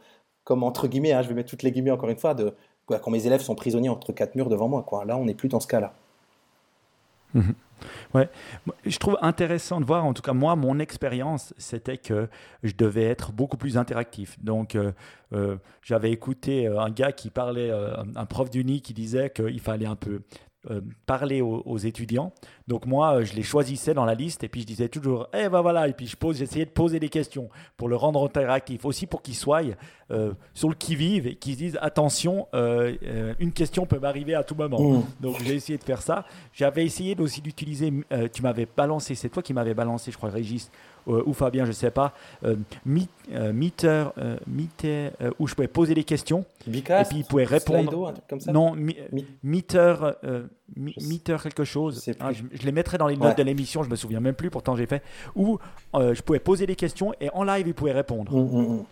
comme 0.44 0.62
entre 0.62 0.88
guillemets, 0.88 1.12
hein, 1.12 1.22
je 1.22 1.28
vais 1.28 1.34
mettre 1.34 1.48
toutes 1.48 1.62
les 1.62 1.72
guillemets 1.72 1.90
encore 1.90 2.10
une 2.10 2.18
fois, 2.18 2.34
de, 2.34 2.52
quand 2.86 3.10
mes 3.10 3.26
élèves 3.26 3.40
sont 3.40 3.54
prisonniers 3.54 3.88
entre 3.88 4.12
quatre 4.12 4.34
murs 4.34 4.50
devant 4.50 4.68
moi. 4.68 4.84
Là, 5.06 5.16
on 5.16 5.24
n'est 5.24 5.32
plus 5.32 5.48
dans 5.48 5.60
ce 5.60 5.68
cas-là. 5.68 5.94
Mhm. 7.32 7.54
Je 8.84 8.98
trouve 8.98 9.18
intéressant 9.22 9.80
de 9.80 9.84
voir, 9.84 10.04
en 10.04 10.12
tout 10.12 10.22
cas 10.22 10.32
moi, 10.32 10.56
mon 10.56 10.78
expérience, 10.78 11.54
c'était 11.58 11.98
que 11.98 12.28
je 12.62 12.72
devais 12.76 13.04
être 13.04 13.32
beaucoup 13.32 13.56
plus 13.56 13.76
interactif. 13.76 14.38
Donc, 14.42 14.74
euh, 14.74 14.92
euh, 15.32 15.56
j'avais 15.82 16.10
écouté 16.10 16.66
un 16.66 16.90
gars 16.90 17.12
qui 17.12 17.30
parlait, 17.30 17.70
un 17.70 18.26
prof 18.26 18.50
d'uni 18.50 18.80
qui 18.82 18.92
disait 18.92 19.30
qu'il 19.30 19.60
fallait 19.60 19.86
un 19.86 19.96
peu 19.96 20.20
euh, 20.70 20.80
parler 21.06 21.40
aux, 21.40 21.76
étudiants. 21.78 22.32
Donc 22.68 22.86
moi, 22.86 23.16
euh, 23.16 23.24
je 23.24 23.34
les 23.34 23.42
choisissais 23.42 23.94
dans 23.94 24.04
la 24.04 24.14
liste 24.14 24.44
et 24.44 24.48
puis 24.48 24.60
je 24.60 24.66
disais 24.66 24.88
toujours, 24.88 25.28
eh 25.34 25.48
ben 25.48 25.60
voilà, 25.60 25.88
et 25.88 25.92
puis 25.92 26.06
je 26.06 26.16
pose, 26.16 26.38
j'essayais 26.38 26.66
de 26.66 26.70
poser 26.70 27.00
des 27.00 27.08
questions 27.08 27.48
pour 27.76 27.88
le 27.88 27.96
rendre 27.96 28.24
interactif, 28.24 28.84
aussi 28.84 29.08
pour 29.08 29.22
qu'ils 29.22 29.34
soient 29.34 29.62
euh, 30.12 30.34
sur 30.54 30.68
le 30.68 30.76
qui-vive 30.76 31.26
et 31.26 31.34
qu'ils 31.34 31.54
se 31.54 31.58
disent, 31.58 31.78
attention, 31.82 32.46
une 32.52 33.50
question 33.52 33.86
peut 33.86 33.98
m'arriver 33.98 34.36
à 34.36 34.44
tout 34.44 34.54
moment. 34.54 34.80
Mmh. 34.80 35.04
Donc 35.20 35.42
j'ai 35.42 35.56
essayé 35.56 35.78
de 35.78 35.82
faire 35.82 36.00
ça. 36.00 36.26
J'avais 36.52 36.84
essayé 36.84 37.18
aussi 37.18 37.40
d'utiliser, 37.40 37.92
tu 38.32 38.42
m'avais 38.42 38.68
balancé, 38.76 39.16
c'est 39.16 39.30
toi 39.30 39.42
qui 39.42 39.52
m'avais 39.52 39.74
balancé, 39.74 40.12
je 40.12 40.16
crois, 40.16 40.30
Régis, 40.30 40.70
ou 41.06 41.32
Fabien, 41.32 41.64
je 41.64 41.70
ne 41.70 41.74
sais 41.74 41.90
pas, 41.90 42.12
euh, 42.44 42.56
euh, 43.32 43.52
Meter, 43.52 44.04
où 45.38 45.46
je 45.46 45.54
pouvais 45.54 45.68
poser 45.68 45.94
des 45.94 46.04
questions 46.04 46.44
et 46.66 46.70
puis 46.70 47.18
il 47.18 47.24
pouvait 47.24 47.44
répondre. 47.44 48.14
comme 48.28 48.40
ça 48.40 48.52
non, 48.52 48.74
Meter, 49.42 49.94
Meter 50.76 51.36
quelque 51.42 51.64
chose. 51.64 52.10
Ah, 52.20 52.30
je, 52.32 52.42
les 52.64 52.72
mettrai 52.72 52.98
dans 52.98 53.08
les 53.08 53.16
notes 53.16 53.38
de 53.38 53.42
l'émission, 53.42 53.82
je 53.82 53.90
me 53.90 53.96
souviens 53.96 54.20
même 54.20 54.34
plus, 54.34 54.50
pourtant 54.50 54.76
j'ai 54.76 54.86
fait. 54.86 55.02
Où 55.34 55.58
je 55.94 56.20
pouvais 56.22 56.40
poser 56.40 56.66
des 56.66 56.76
questions 56.76 57.12
et 57.20 57.30
en 57.30 57.44
live 57.44 57.66
il 57.66 57.74
pouvait 57.74 57.92
répondre. 57.92 58.32
Mmh, 58.32 58.58
mmh, 58.58 58.74
mmh. 58.74 58.84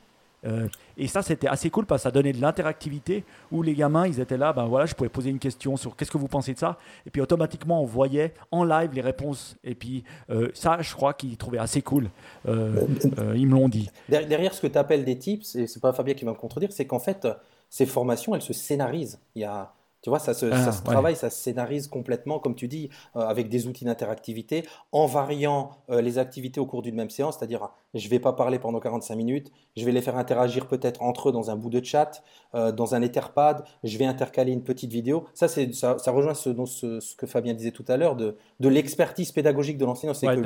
Euh, 0.44 0.68
et 0.96 1.06
ça, 1.06 1.22
c'était 1.22 1.48
assez 1.48 1.70
cool 1.70 1.86
parce 1.86 2.02
que 2.02 2.04
ça 2.04 2.10
donnait 2.10 2.32
de 2.32 2.40
l'interactivité 2.40 3.24
où 3.50 3.62
les 3.62 3.74
gamins, 3.74 4.06
ils 4.06 4.20
étaient 4.20 4.36
là, 4.36 4.52
ben 4.52 4.66
voilà, 4.66 4.86
je 4.86 4.94
pouvais 4.94 5.08
poser 5.08 5.30
une 5.30 5.38
question 5.38 5.76
sur 5.76 5.96
qu'est-ce 5.96 6.10
que 6.10 6.18
vous 6.18 6.28
pensez 6.28 6.54
de 6.54 6.58
ça. 6.58 6.78
Et 7.06 7.10
puis 7.10 7.20
automatiquement, 7.20 7.82
on 7.82 7.86
voyait 7.86 8.34
en 8.50 8.64
live 8.64 8.90
les 8.94 9.00
réponses. 9.00 9.56
Et 9.64 9.74
puis 9.74 10.04
euh, 10.30 10.50
ça, 10.54 10.78
je 10.80 10.94
crois 10.94 11.14
qu'ils 11.14 11.36
trouvaient 11.36 11.58
assez 11.58 11.82
cool. 11.82 12.10
Euh, 12.48 12.86
ils 13.34 13.46
me 13.46 13.54
l'ont 13.54 13.68
dit. 13.68 13.90
Derrière 14.08 14.54
ce 14.54 14.60
que 14.60 14.66
tu 14.66 14.78
appelles 14.78 15.04
des 15.04 15.18
tips, 15.18 15.54
et 15.56 15.66
c'est 15.66 15.80
pas 15.80 15.92
Fabien 15.92 16.14
qui 16.14 16.24
va 16.24 16.32
me 16.32 16.36
contredire, 16.36 16.72
c'est 16.72 16.86
qu'en 16.86 17.00
fait, 17.00 17.26
ces 17.68 17.86
formations, 17.86 18.34
elles 18.34 18.42
se 18.42 18.52
scénarisent. 18.52 19.20
Il 19.34 19.42
y 19.42 19.44
a 19.44 19.72
tu 20.02 20.08
vois, 20.08 20.18
ça 20.18 20.32
se, 20.32 20.46
ah, 20.46 20.72
travaille, 20.84 21.14
ça 21.14 21.28
se 21.28 21.38
scénarise 21.38 21.86
complètement, 21.86 22.38
comme 22.38 22.54
tu 22.54 22.68
dis, 22.68 22.88
euh, 23.16 23.20
avec 23.20 23.48
des 23.48 23.66
outils 23.66 23.84
d'interactivité, 23.84 24.66
en 24.92 25.06
variant 25.06 25.72
euh, 25.90 26.00
les 26.00 26.18
activités 26.18 26.58
au 26.58 26.66
cours 26.66 26.80
d'une 26.80 26.94
même 26.94 27.10
séance, 27.10 27.36
c'est-à-dire 27.38 27.68
je 27.92 28.06
ne 28.06 28.10
vais 28.10 28.18
pas 28.18 28.32
parler 28.32 28.58
pendant 28.58 28.80
45 28.80 29.14
minutes, 29.16 29.52
je 29.76 29.84
vais 29.84 29.92
les 29.92 30.00
faire 30.00 30.16
interagir 30.16 30.68
peut-être 30.68 31.02
entre 31.02 31.28
eux 31.28 31.32
dans 31.32 31.50
un 31.50 31.56
bout 31.56 31.70
de 31.70 31.84
chat, 31.84 32.22
euh, 32.54 32.72
dans 32.72 32.94
un 32.94 33.02
Etherpad, 33.02 33.64
je 33.84 33.98
vais 33.98 34.06
intercaler 34.06 34.52
une 34.52 34.62
petite 34.62 34.90
vidéo. 34.90 35.24
Ça, 35.34 35.48
ça, 35.48 36.10
rejoint 36.10 36.34
ce, 36.34 36.54
ce, 36.66 37.16
que 37.16 37.26
Fabien 37.26 37.54
disait 37.54 37.72
tout 37.72 37.84
à 37.88 37.96
l'heure 37.96 38.16
de, 38.16 38.36
de 38.60 38.68
l'expertise 38.68 39.32
pédagogique 39.32 39.76
de 39.76 39.84
l'enseignant. 39.84 40.14
C'est 40.14 40.26
que, 40.26 40.40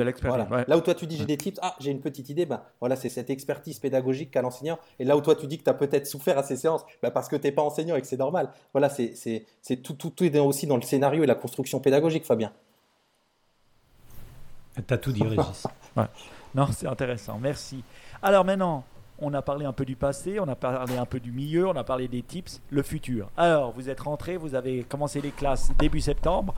Là 0.66 0.76
où 0.76 0.80
toi 0.80 0.94
tu 0.94 1.06
dis 1.06 1.16
j'ai 1.16 1.26
des 1.26 1.36
tips, 1.36 1.58
ah 1.62 1.76
j'ai 1.80 1.90
une 1.90 2.00
petite 2.00 2.28
idée, 2.28 2.46
ben, 2.46 2.62
voilà, 2.80 2.96
c'est 2.96 3.08
cette 3.08 3.30
expertise 3.30 3.78
pédagogique 3.78 4.30
qu'a 4.30 4.42
l'enseignant. 4.42 4.78
Et 4.98 5.04
là 5.04 5.16
où 5.16 5.20
toi 5.20 5.36
tu 5.36 5.46
dis 5.46 5.58
que 5.58 5.64
tu 5.64 5.70
as 5.70 5.74
peut-être 5.74 6.06
souffert 6.06 6.38
à 6.38 6.42
ces 6.42 6.56
séances, 6.56 6.84
ben, 7.02 7.10
parce 7.10 7.28
que 7.28 7.36
tu 7.36 7.46
n'es 7.46 7.52
pas 7.52 7.62
enseignant 7.62 7.94
et 7.94 8.00
que 8.00 8.06
c'est 8.06 8.18
normal. 8.18 8.50
Voilà, 8.72 8.88
c'est 8.88 9.43
c'est 9.62 9.76
tout, 9.76 9.94
tout, 9.94 10.22
est 10.22 10.38
aussi 10.38 10.66
dans 10.66 10.76
le 10.76 10.82
scénario 10.82 11.22
et 11.22 11.26
la 11.26 11.34
construction 11.34 11.80
pédagogique, 11.80 12.24
Fabien. 12.24 12.52
Tu 14.74 14.94
as 14.94 14.98
tout 14.98 15.12
dit, 15.12 15.22
Régis. 15.22 15.66
Non, 16.54 16.68
c'est 16.70 16.86
intéressant. 16.86 17.38
Merci. 17.40 17.82
Alors 18.22 18.44
maintenant, 18.44 18.84
on 19.18 19.34
a 19.34 19.42
parlé 19.42 19.66
un 19.66 19.72
peu 19.72 19.84
du 19.84 19.96
passé, 19.96 20.38
on 20.38 20.46
a 20.48 20.54
parlé 20.54 20.96
un 20.96 21.06
peu 21.06 21.20
du 21.20 21.32
milieu, 21.32 21.66
on 21.68 21.76
a 21.76 21.84
parlé 21.84 22.08
des 22.08 22.22
tips, 22.22 22.60
le 22.70 22.82
futur. 22.82 23.30
Alors, 23.36 23.72
vous 23.72 23.90
êtes 23.90 24.00
rentré, 24.00 24.36
vous 24.36 24.54
avez 24.54 24.84
commencé 24.84 25.20
les 25.20 25.30
classes 25.30 25.72
début 25.78 26.00
septembre. 26.00 26.54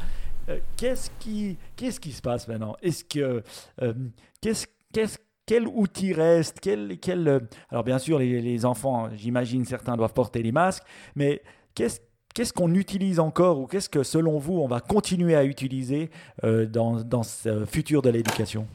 Euh, 0.49 0.59
qu'est-ce 0.77 1.11
qui, 1.19 1.57
qu'est-ce 1.77 2.01
qui 2.01 2.13
se 2.13 2.23
passe 2.23 2.47
maintenant? 2.47 2.77
Est-ce 2.83 3.05
que, 3.05 3.43
euh, 3.83 3.95
qu'est-ce, 4.41 4.67
qu'est-ce 4.93 5.19
quel 5.45 5.67
outil 5.69 6.13
reste? 6.13 6.59
Quel, 6.61 6.99
quel, 6.99 7.29
euh, 7.29 7.41
Alors 7.71 7.85
bien 7.85 7.99
sûr, 7.99 8.19
les, 8.19 8.41
les 8.41 8.65
enfants, 8.65 9.09
j'imagine 9.15 9.65
certains 9.65 9.97
doivent 9.97 10.13
porter 10.13 10.43
les 10.43 10.53
masques, 10.53 10.85
mais 11.15 11.43
qu'est-ce 11.75 12.01
Qu'est-ce 12.37 12.53
qu'on 12.53 12.75
utilise 12.75 13.19
encore 13.19 13.59
ou 13.59 13.67
qu'est-ce 13.67 13.89
que, 13.89 14.03
selon 14.03 14.39
vous, 14.39 14.59
on 14.59 14.69
va 14.69 14.81
continuer 14.81 15.35
à 15.35 15.45
utiliser 15.45 16.11
euh, 16.45 16.67
dans, 16.67 17.03
dans, 17.03 17.23
ce 17.23 17.65
futur 17.65 18.03
de 18.03 18.11
l'éducation? 18.11 18.67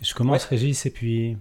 Je 0.00 0.14
commence, 0.14 0.46
Régis, 0.46 0.86
et 0.86 0.90
puis 0.90 1.36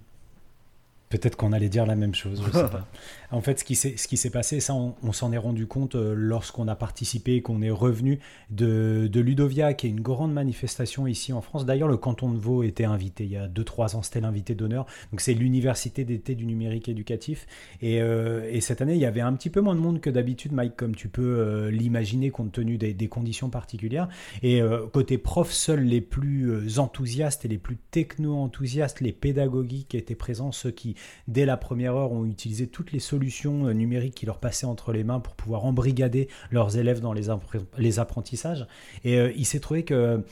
Peut-être 1.12 1.36
qu'on 1.36 1.52
allait 1.52 1.68
dire 1.68 1.86
la 1.86 1.96
même 1.96 2.16
chose. 2.16 2.42
Je 2.46 2.52
sais 2.52 2.70
pas. 2.70 2.88
En 3.32 3.42
fait, 3.42 3.60
ce 3.60 3.64
qui 3.64 4.18
s'est 4.18 4.30
passé, 4.30 4.60
ça, 4.60 4.74
on, 4.74 5.12
s'en 5.14 5.32
est 5.32 5.38
rendu 5.38 5.66
compte 5.66 5.96
euh, 5.96 6.14
lorsqu'on 6.16 6.68
a 6.68 6.76
participé, 6.76 7.42
qu'on 7.42 7.62
est 7.62 7.72
revenu 7.72 8.20
de, 8.50 9.10
Ludovia, 9.14 9.74
qui 9.74 9.88
est 9.88 9.90
une 9.90 10.02
grande 10.02 10.34
manifestation 10.34 11.08
ici 11.08 11.32
en 11.32 11.42
France. 11.42 11.66
D'ailleurs, 11.66 11.88
le 11.88 11.98
canton 11.98 12.32
de 12.32 12.38
Vaud 12.38 12.64
était 12.64 12.84
invité 12.84 13.24
il 13.24 13.32
y 13.32 13.38
a 13.38 13.48
2-3 13.48 13.96
ans, 13.96 14.02
c'était 14.02 14.20
l'invité 14.20 14.54
d'honneur. 14.54 14.86
Donc, 15.12 15.22
c'est 15.22 15.34
l'université 15.34 16.04
d'été 16.04 16.36
du 16.36 16.46
numérique 16.46 16.90
éducatif. 16.90 17.48
Euh, 17.84 18.50
et, 18.52 18.60
cette 18.60 18.82
année, 18.82 18.96
il 18.96 19.02
y 19.02 19.06
avait 19.06 19.22
un 19.22 19.34
petit 19.34 19.50
peu 19.50 19.62
moins 19.62 19.76
de 19.76 19.80
monde 19.80 20.02
que 20.02 20.10
d'habitude, 20.10 20.52
Mike, 20.52 20.76
comme 20.76 20.96
tu 20.96 21.08
peux 21.08 21.22
euh, 21.22 21.72
l'imaginer, 21.72 22.32
compte 22.32 22.52
tenu 22.52 22.78
des, 22.78 22.94
des, 22.94 23.08
conditions 23.08 23.50
particulières. 23.50 24.08
Et 24.44 24.62
côté 24.94 25.18
prof, 25.18 25.52
seuls 25.52 25.84
les 25.84 26.02
plus 26.02 26.80
enthousiastes 26.80 27.46
et 27.46 27.48
les 27.48 27.58
plus 27.58 27.78
techno-enthousiastes, 27.92 29.02
les 29.02 29.12
pédagogiques 29.12 29.96
étaient 29.96 30.16
présents, 30.16 30.52
ceux 30.52 30.72
qui 30.72 30.96
dès 31.28 31.46
la 31.46 31.58
première 31.58 31.96
heure, 31.96 32.12
ont 32.12 32.26
utilisé 32.26 32.68
toutes 32.68 32.92
les 32.92 33.00
solutions 33.00 33.21
euh, 33.46 33.74
numériques 33.74 34.16
qui 34.16 34.26
leur 34.26 34.40
passaient 34.40 34.66
entre 34.66 34.92
les 34.94 35.04
mains 35.04 35.20
pour 35.20 35.36
pouvoir 35.36 35.66
embrigader 35.66 36.28
leurs 36.52 36.78
élèves 36.78 37.00
dans 37.00 37.14
les, 37.14 37.28
les 37.78 38.00
apprentissages. 38.00 38.68
Et 39.04 39.18
euh, 39.20 39.32
il 39.36 39.46
s'est 39.46 39.60
trouvé 39.60 39.84
que 39.84 40.24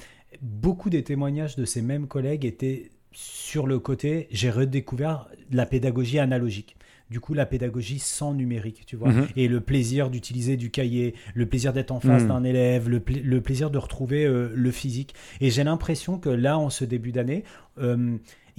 beaucoup 0.41 0.89
des 0.89 1.03
témoignages 1.03 1.55
de 1.55 1.65
ces 1.65 1.81
mêmes 1.81 2.07
collègues 2.07 2.45
étaient 2.45 2.91
sur 3.11 3.65
le 3.65 3.79
côté, 3.79 4.27
j'ai 4.31 4.51
redécouvert 4.51 5.27
la 5.51 5.65
pédagogie 5.65 6.19
analogique 6.19 6.75
du 7.09 7.19
coup 7.19 7.33
la 7.33 7.45
pédagogie 7.45 7.99
sans 7.99 8.33
numérique, 8.33 8.83
tu 8.85 8.95
vois. 8.95 9.09
Mhm. 9.09 9.27
Et 9.35 9.47
le 9.47 9.61
plaisir 9.61 10.09
d'utiliser 10.09 10.57
du 10.57 10.69
cahier, 10.69 11.15
le 11.33 11.45
plaisir 11.45 11.73
d'être 11.73 11.91
en 11.91 11.99
face 11.99 12.23
mhm. 12.23 12.27
d'un 12.27 12.43
élève, 12.43 12.89
le, 12.89 12.99
plaisir 13.41 13.69
de 13.71 13.77
retrouver 13.77 14.25
euh, 14.25 14.51
le 14.53 14.71
physique. 14.71 15.15
Et 15.41 15.49
j'ai 15.49 15.63
l'impression 15.63 16.19
que 16.19 16.29
là, 16.29 16.57
en 16.57 16.69
ce 16.69 16.85
début 16.85 17.11
d'année, 17.11 17.43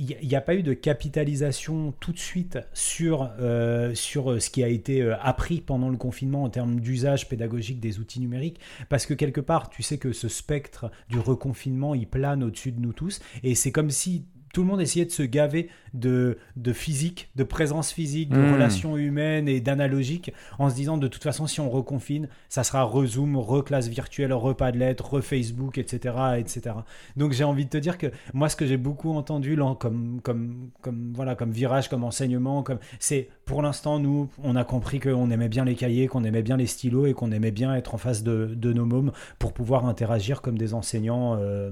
il 0.01 0.29
n'y 0.29 0.35
a 0.35 0.41
pas 0.41 0.55
eu 0.55 0.63
de 0.63 0.73
capitalisation 0.73 1.93
tout 2.01 2.13
de 2.13 2.19
suite 2.19 2.59
sur, 2.73 3.31
euh, 3.39 3.95
sur 3.95 4.31
euh, 4.31 4.41
ce 4.41 4.49
qui 4.49 4.65
a 4.65 4.69
été 4.69 5.03
euh, 5.03 5.15
appris 5.21 5.61
pendant 5.61 5.91
le 5.91 5.99
confinement 5.99 6.45
en 6.45 6.49
termes 6.49 6.81
d'usage 6.81 7.29
pédagogique 7.29 7.81
des 7.81 7.99
outils 7.99 8.21
numériques, 8.21 8.61
parce 8.89 9.05
que 9.05 9.13
quelque 9.13 9.43
part, 9.43 9.69
tu 9.69 9.83
sais 9.83 9.99
que 9.99 10.13
ce 10.13 10.29
spectre 10.29 10.91
du 11.11 11.19
reconfinement, 11.19 11.95
il 11.95 12.07
plane 12.07 12.43
au-dessus 12.43 12.73
de 12.73 12.81
nous 12.81 12.95
tous, 12.95 13.21
et 13.43 13.55
c'est 13.55 13.73
comme 13.73 13.91
si 13.91 14.25
tout 14.53 14.63
le 14.63 14.67
monde 14.67 14.81
essayait 14.81 15.05
de 15.05 15.11
se 15.11 15.23
gaver 15.23 15.69
de, 15.95 16.39
de 16.57 16.73
physique, 16.73 17.31
de 17.37 17.45
présence 17.45 17.93
physique, 17.93 18.31
de 18.31 18.41
hmm. 18.41 18.53
relations 18.53 18.97
humaines 18.97 19.49
et 19.49 19.61
d'analogique, 19.61 20.33
en 20.59 20.71
se 20.71 20.75
disant 20.75 20.99
de 20.99 21.09
toute 21.09 21.23
façon, 21.23 21.47
si 21.47 21.61
on 21.61 21.71
reconfine, 21.71 22.29
ça 22.49 22.65
sera 22.65 22.85
re-Zoom, 22.85 23.37
re-classe 23.37 23.89
virtuelle, 23.89 24.33
re-Padlet, 24.33 24.97
re-Facebook, 25.01 25.79
etc., 25.79 26.15
etc. 26.39 26.77
Donc 27.17 27.33
j'ai 27.33 27.45
envie 27.45 27.65
de 27.65 27.71
te 27.71 27.79
dire 27.79 27.99
que 27.99 28.09
moi, 28.35 28.49
ce 28.49 28.57
que 28.57 28.67
j'ai 28.67 28.77
beaucoup 28.77 29.13
entendu 29.13 29.57
là, 29.57 29.75
comme, 29.79 30.21
comme, 30.23 30.71
comme, 30.81 31.13
voilà, 31.15 31.35
comme 31.35 31.51
virage, 31.51 31.89
comme 31.89 32.05
enseignement, 32.05 32.63
comme, 32.63 32.79
c'est 32.99 33.29
pour 33.45 33.63
l'instant, 33.63 33.99
nous, 33.99 34.29
on 34.43 34.57
a 34.57 34.65
compris 34.65 35.01
qu'on 35.01 35.31
aimait 35.31 35.49
bien 35.49 35.65
les 35.65 35.75
cahiers, 35.75 36.07
qu'on 36.07 36.25
aimait 36.25 36.43
bien 36.43 36.57
les 36.57 36.67
stylos 36.67 37.07
et 37.07 37.15
qu'on 37.15 37.33
aimait 37.33 37.51
bien 37.51 37.75
être 37.75 37.95
en 37.95 37.99
face 37.99 38.23
de, 38.23 38.55
de, 38.55 38.73
nos 38.73 38.85
mômes 38.85 39.13
pour 39.39 39.53
pouvoir 39.53 39.87
interagir 39.87 40.41
comme 40.41 40.57
des 40.57 40.73
enseignants 40.73 41.37
euh, 41.39 41.71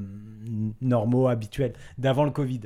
normaux, 0.80 1.28
habituels, 1.28 1.72
d'avant 1.98 2.24
le 2.24 2.30
Covid. 2.30 2.60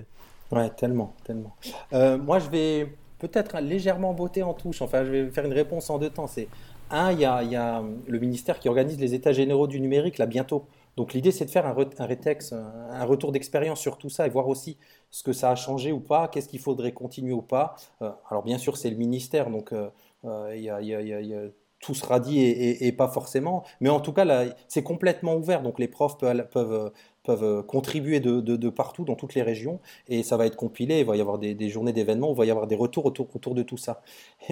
Ouais, 0.50 0.68
tellement, 0.70 1.14
tellement. 1.24 1.56
Euh, 1.92 2.18
moi, 2.18 2.38
je 2.38 2.48
vais 2.50 2.94
peut-être 3.18 3.58
légèrement 3.60 4.12
botter 4.12 4.42
en 4.42 4.54
touche. 4.54 4.82
Enfin, 4.82 5.04
je 5.04 5.10
vais 5.10 5.30
faire 5.30 5.46
une 5.46 5.52
réponse 5.52 5.88
en 5.88 5.98
deux 5.98 6.10
temps. 6.10 6.26
C'est 6.26 6.48
un, 6.90 7.12
il 7.12 7.20
y 7.20 7.24
a, 7.24 7.42
y 7.42 7.56
a, 7.56 7.82
le 8.06 8.18
ministère 8.18 8.58
qui 8.58 8.68
organise 8.68 8.98
les 9.00 9.14
états 9.14 9.32
généraux 9.32 9.66
du 9.66 9.80
numérique 9.80 10.18
là 10.18 10.26
bientôt. 10.26 10.66
Donc 10.98 11.14
l'idée, 11.14 11.32
c'est 11.32 11.46
de 11.46 11.50
faire 11.50 11.66
un, 11.66 11.74
un 11.98 12.04
rétex, 12.04 12.52
un 12.52 13.04
retour 13.04 13.32
d'expérience 13.32 13.80
sur 13.80 13.96
tout 13.96 14.10
ça 14.10 14.26
et 14.26 14.30
voir 14.30 14.46
aussi 14.46 14.76
ce 15.10 15.22
que 15.22 15.32
ça 15.32 15.50
a 15.50 15.54
changé 15.54 15.90
ou 15.90 16.00
pas, 16.00 16.28
qu'est-ce 16.28 16.48
qu'il 16.48 16.60
faudrait 16.60 16.92
continuer 16.92 17.32
ou 17.32 17.40
pas. 17.40 17.76
Euh, 18.02 18.10
alors 18.28 18.42
bien 18.42 18.58
sûr, 18.58 18.76
c'est 18.76 18.90
le 18.90 18.96
ministère, 18.96 19.48
donc 19.48 19.72
il 20.22 21.52
tout 21.82 21.94
sera 21.94 22.20
dit 22.20 22.40
et, 22.40 22.92
pas 22.92 23.08
forcément. 23.08 23.64
Mais 23.80 23.90
en 23.90 24.00
tout 24.00 24.12
cas, 24.12 24.46
c'est 24.68 24.84
complètement 24.84 25.34
ouvert. 25.34 25.62
Donc 25.62 25.78
les 25.78 25.88
profs 25.88 26.16
peuvent, 26.16 26.92
peuvent 27.22 27.44
euh, 27.44 27.62
contribuer 27.62 28.20
de, 28.20 28.68
partout, 28.70 29.04
dans 29.04 29.14
toutes 29.14 29.34
les 29.34 29.42
régions, 29.42 29.80
et 30.08 30.22
ça 30.22 30.36
va 30.36 30.46
être 30.46 30.56
compilé, 30.56 31.00
il 31.00 31.06
va 31.06 31.16
y 31.16 31.20
avoir 31.20 31.38
des, 31.38 31.68
journées 31.68 31.92
d'événements, 31.92 32.32
il 32.32 32.36
va 32.36 32.46
y 32.46 32.50
avoir 32.50 32.66
des 32.66 32.74
retours 32.74 33.06
autour, 33.06 33.54
de 33.54 33.62
tout 33.62 33.76
ça. 33.76 34.02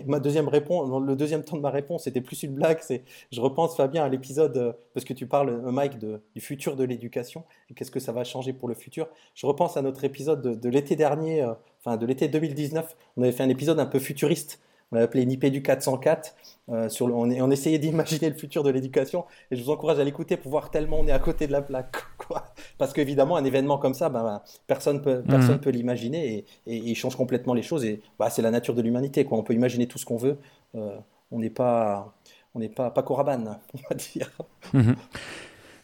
ma 0.07 0.21
deuxième 0.21 0.49
réponse, 0.49 0.89
le 1.05 1.17
deuxième 1.17 1.45
temps 1.45 1.57
de 1.57 1.63
ma 1.63 1.71
réponse, 1.71 2.05
c'était 2.05 2.21
plus 2.21 2.43
une 2.43 2.55
blague, 2.55 2.79
c'est, 2.81 3.03
je 3.33 3.41
repense 3.41 3.77
Fabien 3.77 4.05
à 4.05 4.09
l'épisode, 4.09 4.57
euh, 4.57 4.73
parce 4.95 5.05
que 5.05 5.13
tu 5.13 5.27
parles, 5.27 5.51
euh, 5.51 5.71
Mike, 5.71 5.99
du 5.99 6.41
futur 6.41 6.77
de 6.77 6.85
l'éducation, 6.85 7.45
et 7.71 7.75
qu'est-ce 7.75 7.91
que 7.91 8.01
ça 8.01 8.13
va 8.13 8.25
changer 8.25 8.53
pour 8.53 8.69
le 8.69 8.75
futur. 8.75 9.09
Je 9.35 9.47
repense 9.47 9.77
à 9.77 9.83
notre 9.83 10.05
épisode 10.05 10.61
de, 10.61 10.69
l'été 10.69 10.97
dernier, 10.97 11.45
enfin 11.81 11.97
de 11.97 12.07
l'été 12.07 12.29
2019, 12.29 12.97
on 13.17 13.23
avait 13.23 13.33
fait 13.33 13.43
un 13.43 13.49
épisode 13.49 13.81
un 13.81 13.87
peu 13.87 13.99
futuriste, 13.99 14.61
on 14.93 14.97
l'a 14.97 15.03
appelé 15.03 15.25
Nipédu 15.25 15.63
404. 15.63 16.35
Euh, 16.69 16.89
sur 16.89 17.07
on, 17.07 17.31
on, 17.31 17.51
essayait 17.51 17.79
d'imaginer 17.79 18.29
le 18.29 18.37
futur 18.37 18.63
de 18.63 18.71
l'éducation. 18.71 19.25
Et 19.51 19.57
je 19.57 19.63
vous 19.63 19.71
encourage 19.71 19.99
à 19.99 20.05
l'écouter 20.05 20.37
pour 20.37 20.51
voir 20.51 20.71
tellement 20.71 21.01
on 21.01 21.07
est 21.07 21.13
à 21.13 21.19
côté 21.19 21.47
de 21.47 21.53
la 21.53 21.63
plaque. 21.63 21.97
Quoi. 22.31 22.45
Parce 22.79 22.93
qu'évidemment, 22.93 23.37
un 23.37 23.45
événement 23.45 23.77
comme 23.79 23.95
ça, 23.95 24.09
ben, 24.09 24.41
personne 24.69 24.99
ne 24.99 25.03
peut, 25.03 25.23
personne 25.27 25.57
mhm. 25.57 25.61
peut 25.61 25.71
l'imaginer 25.71 26.37
et, 26.37 26.45
et, 26.67 26.77
il 26.77 26.95
change 26.95 27.17
complètement 27.17 27.55
les 27.55 27.63
choses. 27.63 27.85
Et 27.85 28.01
bah, 28.21 28.31
c'est 28.31 28.43
la 28.43 28.53
nature 28.53 28.75
de 28.75 28.83
l'humanité. 28.83 29.27
On 29.29 29.43
peut 29.43 29.55
imaginer 29.55 29.89
tout 29.89 29.99
ce 29.99 30.07
qu'on 30.07 30.17
veut. 30.17 30.39
Euh, 30.77 30.97
on 31.33 31.41
n'est 31.41 31.51
pas 31.51 32.15
on 32.55 32.61
n'est 32.61 32.69
pas 32.69 32.91
pas 32.91 33.03
Coraban, 33.03 33.43
on 33.75 33.79
va 33.89 33.97
dire. 33.97 34.31
Mhm. 34.73 34.95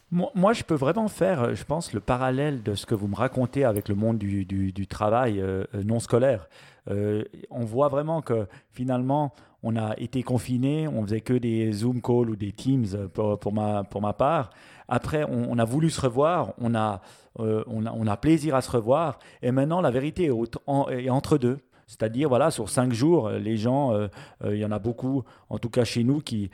Moi, 0.09 0.53
je 0.53 0.63
peux 0.63 0.75
vraiment 0.75 1.09
faire, 1.09 1.53
je 1.53 1.65
pense, 1.65 1.91
le 1.91 1.99
parallèle 1.99 2.63
de 2.63 2.75
ce 2.75 2.85
que 2.85 2.95
vous 2.95 3.09
me 3.09 3.15
racontez 3.15 3.65
avec 3.65 3.89
le 3.89 3.95
monde 3.95 4.17
du, 4.17 4.45
du, 4.45 4.87
travail 4.87 5.41
euh, 5.41 5.65
non 5.83 5.99
scolaire. 5.99 6.47
Euh, 6.89 7.25
on 7.49 7.65
voit 7.65 7.89
vraiment 7.89 8.21
que 8.21 8.47
finalement, 8.71 9.33
on 9.63 9.75
a 9.75 9.95
été 9.97 10.23
confiné, 10.23 10.87
on 10.87 11.03
faisait 11.03 11.19
que 11.19 11.33
des 11.33 11.73
Zoom 11.73 12.01
calls 12.01 12.29
ou 12.29 12.37
des 12.37 12.53
Teams 12.53 13.09
pour, 13.13 13.37
pour, 13.37 13.51
ma, 13.51 13.83
pour 13.83 14.01
ma 14.01 14.13
part. 14.13 14.51
Après, 14.87 15.25
on, 15.29 15.57
a 15.57 15.65
voulu 15.65 15.89
se 15.89 15.99
revoir, 16.01 16.53
on 16.59 16.73
a, 16.73 17.01
euh, 17.39 17.63
on 17.67 17.85
a, 17.85 17.91
on, 17.91 18.07
a, 18.07 18.17
plaisir 18.17 18.55
à 18.55 18.61
se 18.61 18.71
revoir. 18.71 19.19
Et 19.41 19.51
maintenant, 19.51 19.81
la 19.81 19.91
vérité 19.91 20.29
est 20.67 21.09
entre 21.09 21.37
deux. 21.37 21.59
C'est-à-dire, 21.87 22.27
voilà, 22.27 22.51
sur 22.51 22.69
cinq 22.69 22.91
jours, 22.91 23.27
euh, 23.27 23.39
les 23.39 23.55
gens, 23.55 23.93
euh, 23.93 24.07
il 24.45 24.57
y 24.57 24.65
en 24.65 24.71
a 24.71 24.79
beaucoup, 24.79 25.23
en 25.49 25.57
tout 25.57 25.69
cas 25.69 25.85
chez 25.85 26.03
nous, 26.03 26.19
qui, 26.19 26.49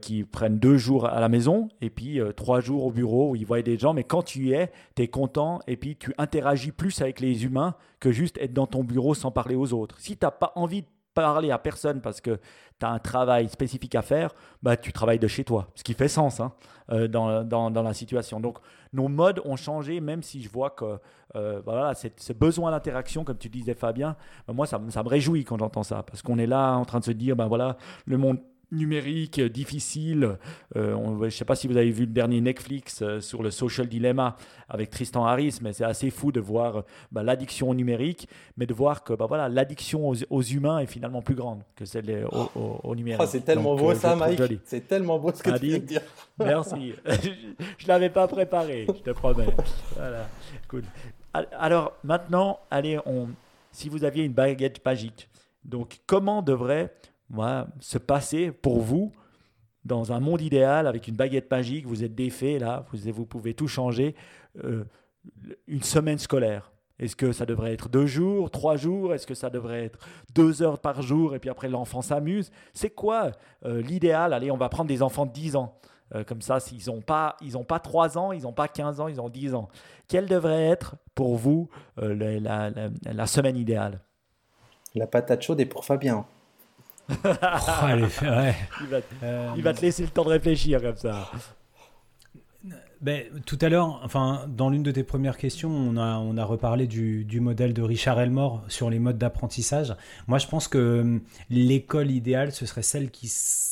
qui 0.00 0.24
prennent 0.24 0.58
deux 0.58 0.76
jours 0.76 1.06
à 1.06 1.20
la 1.20 1.28
maison 1.28 1.68
et 1.80 1.90
puis 1.90 2.18
trois 2.36 2.60
jours 2.60 2.86
au 2.86 2.90
bureau 2.90 3.30
où 3.30 3.36
ils 3.36 3.46
voient 3.46 3.62
des 3.62 3.78
gens. 3.78 3.94
Mais 3.94 4.04
quand 4.04 4.22
tu 4.22 4.46
y 4.46 4.52
es, 4.52 4.70
tu 4.96 5.02
es 5.02 5.08
content 5.08 5.60
et 5.66 5.76
puis 5.76 5.96
tu 5.96 6.14
interagis 6.18 6.72
plus 6.72 7.00
avec 7.02 7.20
les 7.20 7.44
humains 7.44 7.74
que 7.98 8.12
juste 8.12 8.38
être 8.38 8.54
dans 8.54 8.66
ton 8.66 8.84
bureau 8.84 9.14
sans 9.14 9.30
parler 9.30 9.54
aux 9.54 9.72
autres. 9.72 9.96
Si 9.98 10.16
tu 10.16 10.24
n'as 10.24 10.30
pas 10.30 10.52
envie 10.54 10.82
de 10.82 10.88
parler 11.14 11.50
à 11.50 11.58
personne 11.58 12.00
parce 12.00 12.20
que 12.20 12.38
tu 12.78 12.86
as 12.86 12.90
un 12.90 12.98
travail 12.98 13.48
spécifique 13.48 13.94
à 13.94 14.02
faire, 14.02 14.34
bah, 14.62 14.76
tu 14.76 14.92
travailles 14.92 15.18
de 15.18 15.26
chez 15.26 15.44
toi, 15.44 15.68
ce 15.74 15.84
qui 15.84 15.94
fait 15.94 16.08
sens 16.08 16.40
hein, 16.40 16.52
euh, 16.90 17.08
dans, 17.08 17.70
la 17.70 17.94
situation. 17.94 18.40
Donc, 18.40 18.58
nos 18.92 19.08
modes 19.08 19.40
ont 19.44 19.56
changé, 19.56 20.00
même 20.00 20.22
si 20.22 20.42
je 20.42 20.48
vois 20.48 20.70
que 20.70 20.98
euh, 21.36 21.60
voilà, 21.64 21.92
ce 21.94 22.32
besoin 22.32 22.70
d'interaction, 22.70 23.24
comme 23.24 23.38
tu 23.38 23.48
disais 23.48 23.74
Fabien, 23.74 24.16
bah, 24.46 24.54
moi, 24.54 24.66
ça, 24.66 24.80
ça, 24.88 25.02
me 25.02 25.08
réjouit 25.08 25.44
quand 25.44 25.58
j'entends 25.58 25.82
ça, 25.82 26.02
parce 26.02 26.22
qu'on 26.22 26.38
est 26.38 26.46
là 26.46 26.74
en 26.74 26.84
train 26.84 27.00
de 27.00 27.04
se 27.04 27.12
dire, 27.12 27.36
ben 27.36 27.46
voilà, 27.46 27.76
le 28.06 28.16
monde 28.16 28.38
numérique 28.72 29.40
difficile. 29.40 30.38
Euh, 30.76 30.96
je 31.20 31.24
ne 31.24 31.30
sais 31.30 31.44
pas 31.44 31.56
si 31.56 31.66
vous 31.66 31.76
avez 31.76 31.90
vu 31.90 32.06
le 32.06 32.12
dernier 32.12 32.40
Netflix 32.40 33.02
euh, 33.02 33.20
sur 33.20 33.42
le 33.42 33.50
social 33.50 33.88
dilemma 33.88 34.36
avec 34.68 34.90
Tristan 34.90 35.24
Harris, 35.24 35.58
mais 35.62 35.72
c'est 35.72 35.84
assez 35.84 36.10
fou 36.10 36.32
de 36.32 36.40
voir 36.40 36.76
euh, 36.76 36.82
bah, 37.10 37.22
l'addiction 37.22 37.70
au 37.70 37.74
numérique, 37.74 38.28
mais 38.56 38.66
de 38.66 38.74
voir 38.74 39.02
que 39.04 39.12
bah, 39.12 39.26
voilà, 39.28 39.48
l'addiction 39.48 40.12
aux, 40.30 40.42
humains 40.42 40.78
est 40.78 40.86
finalement 40.86 41.22
plus 41.22 41.34
grande 41.34 41.62
que 41.76 41.84
celle 41.84 42.26
au, 42.30 42.94
numérique. 42.94 43.20
Oh, 43.22 43.28
c'est 43.28 43.44
tellement 43.44 43.76
beau 43.76 43.94
ça, 43.94 44.16
Mike. 44.16 44.40
C'est 44.64 44.86
tellement 44.86 45.18
beau 45.18 45.32
ce 45.34 45.42
que 45.42 45.58
tu 45.58 45.66
viens 45.66 45.78
de 45.78 45.84
dire. 45.84 46.02
Merci. 46.38 46.94
je 47.06 47.84
ne 47.84 47.88
l'avais 47.88 48.10
pas 48.10 48.26
préparé, 48.26 48.86
je 48.86 49.02
te 49.02 49.10
promets. 49.10 49.54
Voilà. 49.96 50.28
Alors 51.58 51.92
maintenant, 52.04 52.60
allez, 52.70 52.98
on, 53.06 53.28
si 53.72 53.88
vous 53.88 54.04
aviez 54.04 54.24
une 54.24 54.32
baguette 54.32 54.84
magique, 54.84 55.28
donc 55.64 56.00
comment 56.06 56.42
devrait 56.42 56.92
se 57.80 57.98
passer 57.98 58.50
pour 58.50 58.80
vous 58.80 59.12
dans 59.84 60.12
un 60.12 60.20
monde 60.20 60.42
idéal 60.42 60.86
avec 60.86 61.08
une 61.08 61.16
baguette 61.16 61.50
magique, 61.50 61.86
vous 61.86 62.04
êtes 62.04 62.14
défait 62.14 62.58
là, 62.58 62.84
vous, 62.92 63.12
vous 63.12 63.26
pouvez 63.26 63.54
tout 63.54 63.68
changer, 63.68 64.14
euh, 64.64 64.84
une 65.66 65.82
semaine 65.82 66.18
scolaire. 66.18 66.72
Est-ce 66.98 67.16
que 67.16 67.32
ça 67.32 67.46
devrait 67.46 67.72
être 67.72 67.88
deux 67.88 68.06
jours, 68.06 68.50
trois 68.50 68.76
jours? 68.76 69.14
Est-ce 69.14 69.26
que 69.26 69.34
ça 69.34 69.48
devrait 69.48 69.84
être 69.84 69.98
deux 70.34 70.62
heures 70.62 70.78
par 70.78 71.00
jour? 71.00 71.34
Et 71.34 71.38
puis 71.38 71.48
après 71.48 71.68
l'enfant 71.68 72.02
s'amuse 72.02 72.50
C'est 72.74 72.90
quoi 72.90 73.30
euh, 73.64 73.80
l'idéal? 73.80 74.34
Allez, 74.34 74.50
on 74.50 74.58
va 74.58 74.68
prendre 74.68 74.88
des 74.88 75.02
enfants 75.02 75.24
de 75.24 75.32
10 75.32 75.56
ans. 75.56 75.78
Euh, 76.14 76.24
comme 76.24 76.42
ça, 76.42 76.60
s'ils 76.60 76.92
n'ont 76.92 77.00
pas, 77.00 77.36
ils 77.40 77.56
pas 77.64 77.78
3 77.78 78.18
ans, 78.18 78.32
ils 78.32 78.42
n'ont 78.42 78.52
pas 78.52 78.68
15 78.68 79.00
ans, 79.00 79.08
ils 79.08 79.18
ont 79.18 79.30
10 79.30 79.54
ans. 79.54 79.68
Quelle 80.08 80.26
devrait 80.26 80.66
être 80.66 80.96
pour 81.14 81.36
vous 81.36 81.70
la, 81.96 83.26
semaine 83.26 83.56
idéale? 83.56 84.00
La 84.94 85.06
patate 85.06 85.40
chaude 85.40 85.60
est 85.60 85.66
pour 85.66 85.86
Fabien. 85.86 86.26
Oh, 87.24 87.86
il, 89.56 89.62
va, 89.62 89.72
te 89.72 89.80
laisser 89.82 90.02
le 90.02 90.08
temps 90.08 90.24
de 90.24 90.30
réfléchir 90.30 90.80
comme 90.80 90.96
ça. 90.96 91.30
Ben, 93.00 93.24
tout 93.46 93.58
à 93.62 93.70
l'heure, 93.70 94.00
enfin, 94.04 94.44
dans 94.48 94.68
l'une 94.68 94.82
de 94.82 94.90
tes 94.90 95.04
premières 95.04 95.38
questions, 95.38 95.70
on 95.70 95.96
a, 95.96 96.18
on 96.18 96.36
a 96.36 96.44
reparlé 96.44 96.86
du, 96.86 97.24
du 97.24 97.40
modèle 97.40 97.72
de 97.72 97.80
Richard 97.80 98.20
Elmore 98.20 98.62
sur 98.68 98.90
les 98.90 98.98
modes 98.98 99.16
d'apprentissage. 99.16 99.96
Moi, 100.26 100.38
je 100.38 100.46
pense 100.46 100.68
que 100.68 101.00
hum, 101.00 101.22
l'école 101.48 102.10
idéale, 102.10 102.52
ce 102.52 102.66
serait 102.66 102.82
celle 102.82 103.10
qui 103.10 103.28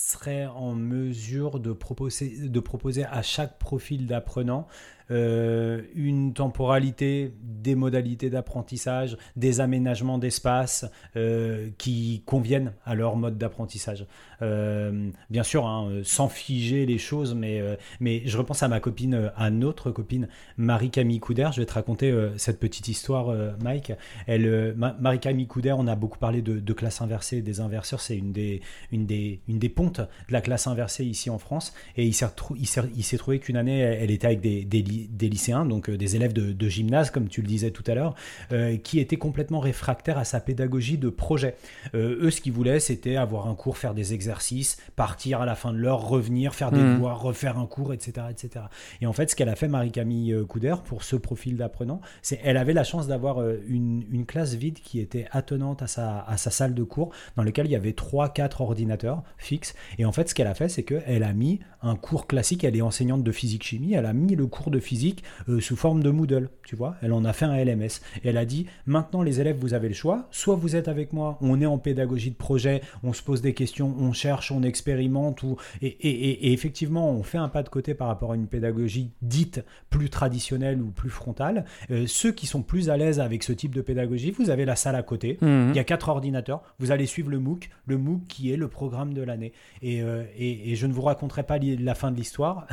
serait 0.08 0.46
en 0.46 0.74
mesure 0.74 1.60
de 1.60 1.72
proposer, 1.72 2.48
de 2.48 2.60
proposer 2.60 3.04
à 3.04 3.22
chaque 3.22 3.58
profil 3.58 4.06
d'apprenant 4.06 4.66
euh, 5.10 5.82
une 5.94 6.34
temporalité, 6.34 7.32
des 7.42 7.74
modalités 7.74 8.28
d'apprentissage, 8.28 9.16
des 9.36 9.60
aménagements 9.60 10.18
d'espace 10.18 10.84
euh, 11.16 11.70
qui 11.78 12.22
conviennent 12.26 12.74
à 12.84 12.94
leur 12.94 13.16
mode 13.16 13.38
d'apprentissage. 13.38 14.06
Euh, 14.42 15.08
bien 15.30 15.42
sûr, 15.42 15.66
hein, 15.66 16.00
sans 16.04 16.28
figer 16.28 16.84
les 16.84 16.98
choses, 16.98 17.34
mais, 17.34 17.62
mais 18.00 18.22
je 18.26 18.36
repense 18.36 18.62
à 18.62 18.68
ma 18.68 18.80
copine, 18.80 19.30
à 19.36 19.50
notre 19.50 19.90
copine 19.90 20.28
Marie-Camille 20.58 21.20
Couder. 21.20 21.48
Je 21.52 21.60
vais 21.60 21.66
te 21.66 21.74
raconter 21.74 22.14
cette 22.36 22.60
petite 22.60 22.88
histoire, 22.88 23.34
Mike. 23.62 23.92
Elle, 24.26 24.74
Marie-Camille 24.76 25.46
Couder, 25.46 25.72
on 25.72 25.86
a 25.86 25.96
beaucoup 25.96 26.18
parlé 26.18 26.42
de, 26.42 26.60
de 26.60 26.72
classe 26.72 27.00
inversée, 27.00 27.40
des 27.40 27.60
inverseurs, 27.60 28.00
c'est 28.00 28.16
une 28.16 28.32
des, 28.32 28.60
une, 28.92 29.06
des, 29.06 29.40
une 29.48 29.58
des 29.58 29.68
pontes 29.68 29.97
de 29.98 30.32
la 30.32 30.40
classe 30.40 30.66
inversée 30.66 31.04
ici 31.04 31.30
en 31.30 31.38
France. 31.38 31.74
Et 31.96 32.06
il 32.06 32.14
s'est 32.14 33.18
trouvé 33.18 33.38
qu'une 33.38 33.56
année, 33.56 33.78
elle 33.78 34.10
était 34.10 34.26
avec 34.26 34.40
des, 34.40 34.64
des, 34.64 34.82
des 34.82 35.28
lycéens, 35.28 35.64
donc 35.64 35.88
euh, 35.90 35.96
des 35.96 36.16
élèves 36.16 36.32
de, 36.32 36.68
gymnase, 36.68 37.10
comme 37.10 37.28
tu 37.28 37.40
le 37.40 37.46
disais 37.46 37.70
tout 37.70 37.84
à 37.86 37.94
l'heure, 37.94 38.14
euh, 38.52 38.76
qui 38.76 39.00
étaient 39.00 39.16
complètement 39.16 39.60
réfractaires 39.60 40.18
à 40.18 40.24
sa 40.24 40.40
pédagogie 40.40 40.98
de 40.98 41.08
projet. 41.08 41.56
Euh, 41.94 42.18
eux, 42.20 42.30
ce 42.30 42.40
qu'ils 42.40 42.52
voulaient, 42.52 42.80
c'était 42.80 43.16
avoir 43.16 43.48
un 43.48 43.54
cours, 43.54 43.78
faire 43.78 43.94
des 43.94 44.12
exercices, 44.12 44.78
partir 44.96 45.40
à 45.40 45.46
la 45.46 45.54
fin 45.54 45.72
de 45.72 45.78
l'heure, 45.78 46.06
revenir, 46.06 46.54
faire 46.54 46.70
des 46.70 46.80
mmh. 46.80 46.94
devoirs, 46.94 47.20
refaire 47.20 47.58
un 47.58 47.66
cours, 47.66 47.92
etc., 47.92 48.26
etc. 48.30 48.66
Et 49.00 49.06
en 49.06 49.12
fait, 49.12 49.30
ce 49.30 49.36
qu'elle 49.36 49.48
a 49.48 49.56
fait, 49.56 49.68
Marie-Camille 49.68 50.44
Couder, 50.48 50.74
pour 50.84 51.02
ce 51.02 51.16
profil 51.16 51.56
d'apprenant, 51.56 52.00
c'est 52.22 52.40
elle 52.44 52.56
avait 52.56 52.72
la 52.74 52.84
chance 52.84 53.06
d'avoir 53.06 53.40
une, 53.68 54.04
une, 54.10 54.26
classe 54.26 54.54
vide 54.54 54.80
qui 54.80 55.00
était 55.00 55.26
attenante 55.30 55.82
à 55.82 55.86
sa, 55.86 56.20
à 56.20 56.36
sa 56.36 56.50
salle 56.50 56.74
de 56.74 56.82
cours, 56.82 57.10
dans 57.36 57.42
lequel 57.42 57.66
il 57.66 57.72
y 57.72 57.76
avait 57.76 57.92
3-4 57.92 58.62
ordinateurs 58.62 59.22
fixes. 59.38 59.74
Et 59.98 60.04
en 60.04 60.12
fait, 60.12 60.28
ce 60.28 60.34
qu'elle 60.34 60.46
a 60.46 60.54
fait, 60.54 60.68
c'est 60.68 60.82
qu'elle 60.82 61.22
a 61.22 61.32
mis 61.32 61.60
un 61.82 61.96
cours 61.96 62.26
classique, 62.26 62.64
elle 62.64 62.76
est 62.76 62.82
enseignante 62.82 63.22
de 63.22 63.32
physique-chimie, 63.32 63.94
elle 63.94 64.06
a 64.06 64.12
mis 64.12 64.34
le 64.34 64.46
cours 64.46 64.70
de 64.70 64.80
physique 64.80 65.22
euh, 65.48 65.60
sous 65.60 65.76
forme 65.76 66.02
de 66.02 66.10
Moodle, 66.10 66.50
tu 66.64 66.76
vois. 66.76 66.96
Elle 67.02 67.12
en 67.12 67.24
a 67.24 67.32
fait 67.32 67.44
un 67.44 67.56
LMS. 67.56 68.00
Et 68.22 68.28
elle 68.28 68.36
a 68.36 68.44
dit, 68.44 68.66
maintenant 68.86 69.22
les 69.22 69.40
élèves, 69.40 69.56
vous 69.58 69.74
avez 69.74 69.88
le 69.88 69.94
choix, 69.94 70.28
soit 70.30 70.56
vous 70.56 70.76
êtes 70.76 70.88
avec 70.88 71.12
moi, 71.12 71.38
on 71.40 71.60
est 71.60 71.66
en 71.66 71.78
pédagogie 71.78 72.30
de 72.30 72.36
projet, 72.36 72.82
on 73.02 73.12
se 73.12 73.22
pose 73.22 73.42
des 73.42 73.54
questions, 73.54 73.94
on 73.98 74.12
cherche, 74.12 74.50
on 74.50 74.62
expérimente, 74.62 75.42
ou... 75.42 75.56
et, 75.80 76.52
effectivement, 76.52 77.10
on 77.10 77.22
fait 77.22 77.38
un 77.38 77.48
pas 77.48 77.62
de 77.62 77.68
côté 77.68 77.94
par 77.94 78.08
rapport 78.08 78.32
à 78.32 78.34
une 78.34 78.48
pédagogie 78.48 79.12
dite 79.22 79.64
plus 79.90 80.10
traditionnelle 80.10 80.82
ou 80.82 80.90
plus 80.90 81.10
frontale. 81.10 81.64
Euh, 81.90 82.04
ceux 82.06 82.32
qui 82.32 82.46
sont 82.46 82.62
plus 82.62 82.90
à 82.90 82.96
l'aise 82.96 83.20
avec 83.20 83.42
ce 83.42 83.52
type 83.52 83.74
de 83.74 83.80
pédagogie, 83.80 84.30
vous 84.32 84.50
avez 84.50 84.64
la 84.64 84.76
salle 84.76 84.96
à 84.96 85.02
côté, 85.02 85.38
mmh. 85.40 85.70
il 85.70 85.76
y 85.76 85.78
a 85.78 85.84
quatre 85.84 86.08
ordinateurs, 86.08 86.62
vous 86.78 86.90
allez 86.90 87.06
suivre 87.06 87.30
le 87.30 87.38
MOOC, 87.38 87.70
le 87.86 87.98
MOOC 87.98 88.26
qui 88.26 88.52
est 88.52 88.56
le 88.56 88.68
programme 88.68 89.14
de 89.14 89.22
l'année. 89.22 89.52
Et, 89.82 90.02
euh, 90.02 90.24
et, 90.36 90.74
je 90.74 90.86
ne 90.86 90.92
vous 90.92 91.02
raconterai 91.02 91.42
pas 91.42 91.58
la 91.58 91.94
fin 91.94 92.10
de 92.10 92.16
l'histoire, 92.16 92.66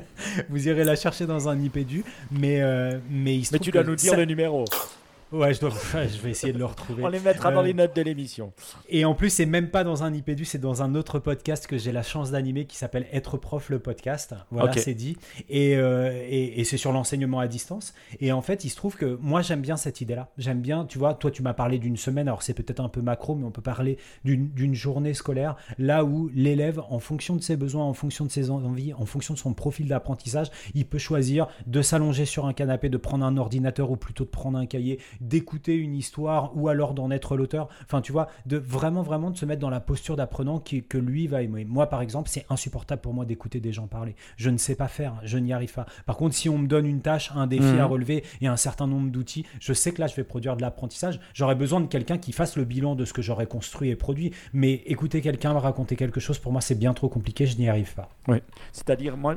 vous 0.48 0.68
irez 0.68 0.84
la 0.84 0.96
chercher 0.96 1.26
dans 1.26 1.48
un 1.48 1.58
IPDU, 1.58 2.04
mais, 2.30 2.60
euh, 2.60 2.98
mais 3.10 3.36
il 3.36 3.46
Mais 3.52 3.58
tu 3.58 3.70
dois 3.70 3.84
nous 3.84 3.96
dire 3.96 4.16
le 4.16 4.24
numéro. 4.24 4.64
Ouais, 5.32 5.54
je, 5.54 5.60
dois, 5.60 5.70
je 5.92 6.20
vais 6.20 6.30
essayer 6.30 6.52
de 6.52 6.58
le 6.58 6.64
retrouver. 6.64 7.04
On 7.04 7.08
les 7.08 7.20
mettra 7.20 7.52
dans 7.52 7.62
les 7.62 7.70
euh, 7.70 7.74
notes 7.74 7.94
de 7.94 8.02
l'émission. 8.02 8.52
Et 8.88 9.04
en 9.04 9.14
plus, 9.14 9.30
c'est 9.30 9.46
même 9.46 9.70
pas 9.70 9.84
dans 9.84 10.02
un 10.02 10.12
IPDU, 10.12 10.44
c'est 10.44 10.58
dans 10.58 10.82
un 10.82 10.94
autre 10.96 11.20
podcast 11.20 11.68
que 11.68 11.78
j'ai 11.78 11.92
la 11.92 12.02
chance 12.02 12.32
d'animer 12.32 12.64
qui 12.64 12.76
s'appelle 12.76 13.06
Être 13.12 13.36
prof 13.36 13.70
le 13.70 13.78
podcast. 13.78 14.34
Voilà, 14.50 14.72
c'est 14.72 14.94
dit. 14.94 15.16
Euh, 15.52 16.10
et, 16.28 16.60
et, 16.60 16.64
c'est 16.64 16.76
sur 16.76 16.92
l'enseignement 16.92 17.38
à 17.38 17.46
distance. 17.46 17.94
Et 18.20 18.32
en 18.32 18.42
fait, 18.42 18.64
il 18.64 18.70
se 18.70 18.76
trouve 18.76 18.96
que 18.96 19.18
moi, 19.20 19.40
j'aime 19.42 19.60
bien 19.60 19.76
cette 19.76 20.00
idée-là. 20.00 20.30
J'aime 20.36 20.60
bien, 20.60 20.84
tu 20.84 20.98
vois, 20.98 21.14
toi, 21.14 21.30
tu 21.30 21.42
m'as 21.42 21.54
parlé 21.54 21.78
d'une 21.78 21.96
semaine, 21.96 22.26
alors 22.26 22.42
c'est 22.42 22.54
peut-être 22.54 22.80
un 22.80 22.88
peu 22.88 23.00
macro, 23.00 23.36
mais 23.36 23.44
on 23.44 23.52
peut 23.52 23.62
parler 23.62 23.98
d'une 24.24 24.74
journée 24.74 25.14
scolaire, 25.14 25.56
là 25.78 26.04
où 26.04 26.28
l'élève, 26.34 26.80
en 26.90 26.98
fonction 26.98 27.36
de 27.36 27.42
ses 27.42 27.56
besoins, 27.56 27.84
en 27.84 27.94
fonction 27.94 28.24
de 28.24 28.30
ses 28.30 28.50
envies, 28.50 28.94
en 28.94 29.06
fonction 29.06 29.34
de 29.34 29.38
son 29.38 29.54
profil 29.54 29.86
d'apprentissage, 29.86 30.50
il 30.74 30.86
peut 30.86 30.98
choisir 30.98 31.46
de 31.66 31.82
s'allonger 31.82 32.24
sur 32.24 32.46
un 32.46 32.52
canapé, 32.52 32.88
de 32.88 32.96
prendre 32.96 33.24
un 33.24 33.36
ordinateur 33.36 33.90
ou 33.90 33.96
plutôt 33.96 34.24
de 34.24 34.30
prendre 34.30 34.58
un 34.58 34.66
cahier 34.66 34.98
d'écouter 35.20 35.76
une 35.76 35.94
histoire 35.94 36.56
ou 36.56 36.68
alors 36.68 36.94
d'en 36.94 37.10
être 37.10 37.36
l'auteur. 37.36 37.68
Enfin, 37.84 38.00
tu 38.00 38.12
vois, 38.12 38.28
de 38.46 38.56
vraiment, 38.56 39.02
vraiment 39.02 39.30
de 39.30 39.36
se 39.36 39.46
mettre 39.46 39.60
dans 39.60 39.70
la 39.70 39.80
posture 39.80 40.16
d'apprenant 40.16 40.58
qui, 40.58 40.82
que 40.82 40.98
lui 40.98 41.26
va 41.26 41.42
aimer. 41.42 41.64
Moi, 41.64 41.86
par 41.88 42.00
exemple, 42.00 42.28
c'est 42.28 42.46
insupportable 42.50 43.02
pour 43.02 43.14
moi 43.14 43.24
d'écouter 43.24 43.60
des 43.60 43.72
gens 43.72 43.86
parler. 43.86 44.16
Je 44.36 44.50
ne 44.50 44.56
sais 44.56 44.74
pas 44.74 44.88
faire, 44.88 45.20
je 45.22 45.38
n'y 45.38 45.52
arrive 45.52 45.72
pas. 45.72 45.86
Par 46.06 46.16
contre, 46.16 46.34
si 46.34 46.48
on 46.48 46.58
me 46.58 46.66
donne 46.66 46.86
une 46.86 47.00
tâche, 47.00 47.30
un 47.34 47.46
défi 47.46 47.64
à 47.64 47.84
mhm. 47.84 47.92
relever 47.92 48.24
et 48.40 48.46
un 48.46 48.56
certain 48.56 48.86
nombre 48.86 49.10
d'outils, 49.10 49.44
je 49.60 49.72
sais 49.72 49.92
que 49.92 50.00
là, 50.00 50.06
je 50.06 50.16
vais 50.16 50.24
produire 50.24 50.56
de 50.56 50.62
l'apprentissage. 50.62 51.20
J'aurais 51.34 51.54
besoin 51.54 51.80
de 51.80 51.86
quelqu'un 51.86 52.18
qui 52.18 52.32
fasse 52.32 52.56
le 52.56 52.64
bilan 52.64 52.94
de 52.94 53.04
ce 53.04 53.12
que 53.12 53.22
j'aurais 53.22 53.46
construit 53.46 53.90
et 53.90 53.96
produit. 53.96 54.32
Mais 54.52 54.82
écouter 54.86 55.20
quelqu'un 55.20 55.50
raconter 55.60 55.96
quelque 55.96 56.20
chose, 56.20 56.38
pour 56.38 56.52
moi, 56.52 56.60
c'est 56.60 56.74
bien 56.74 56.94
trop 56.94 57.08
compliqué, 57.08 57.46
je 57.46 57.56
n'y 57.56 57.68
arrive 57.68 57.94
pas. 57.94 58.08
Oui, 58.28 58.38
c'est-à-dire, 58.72 59.16
moi, 59.16 59.36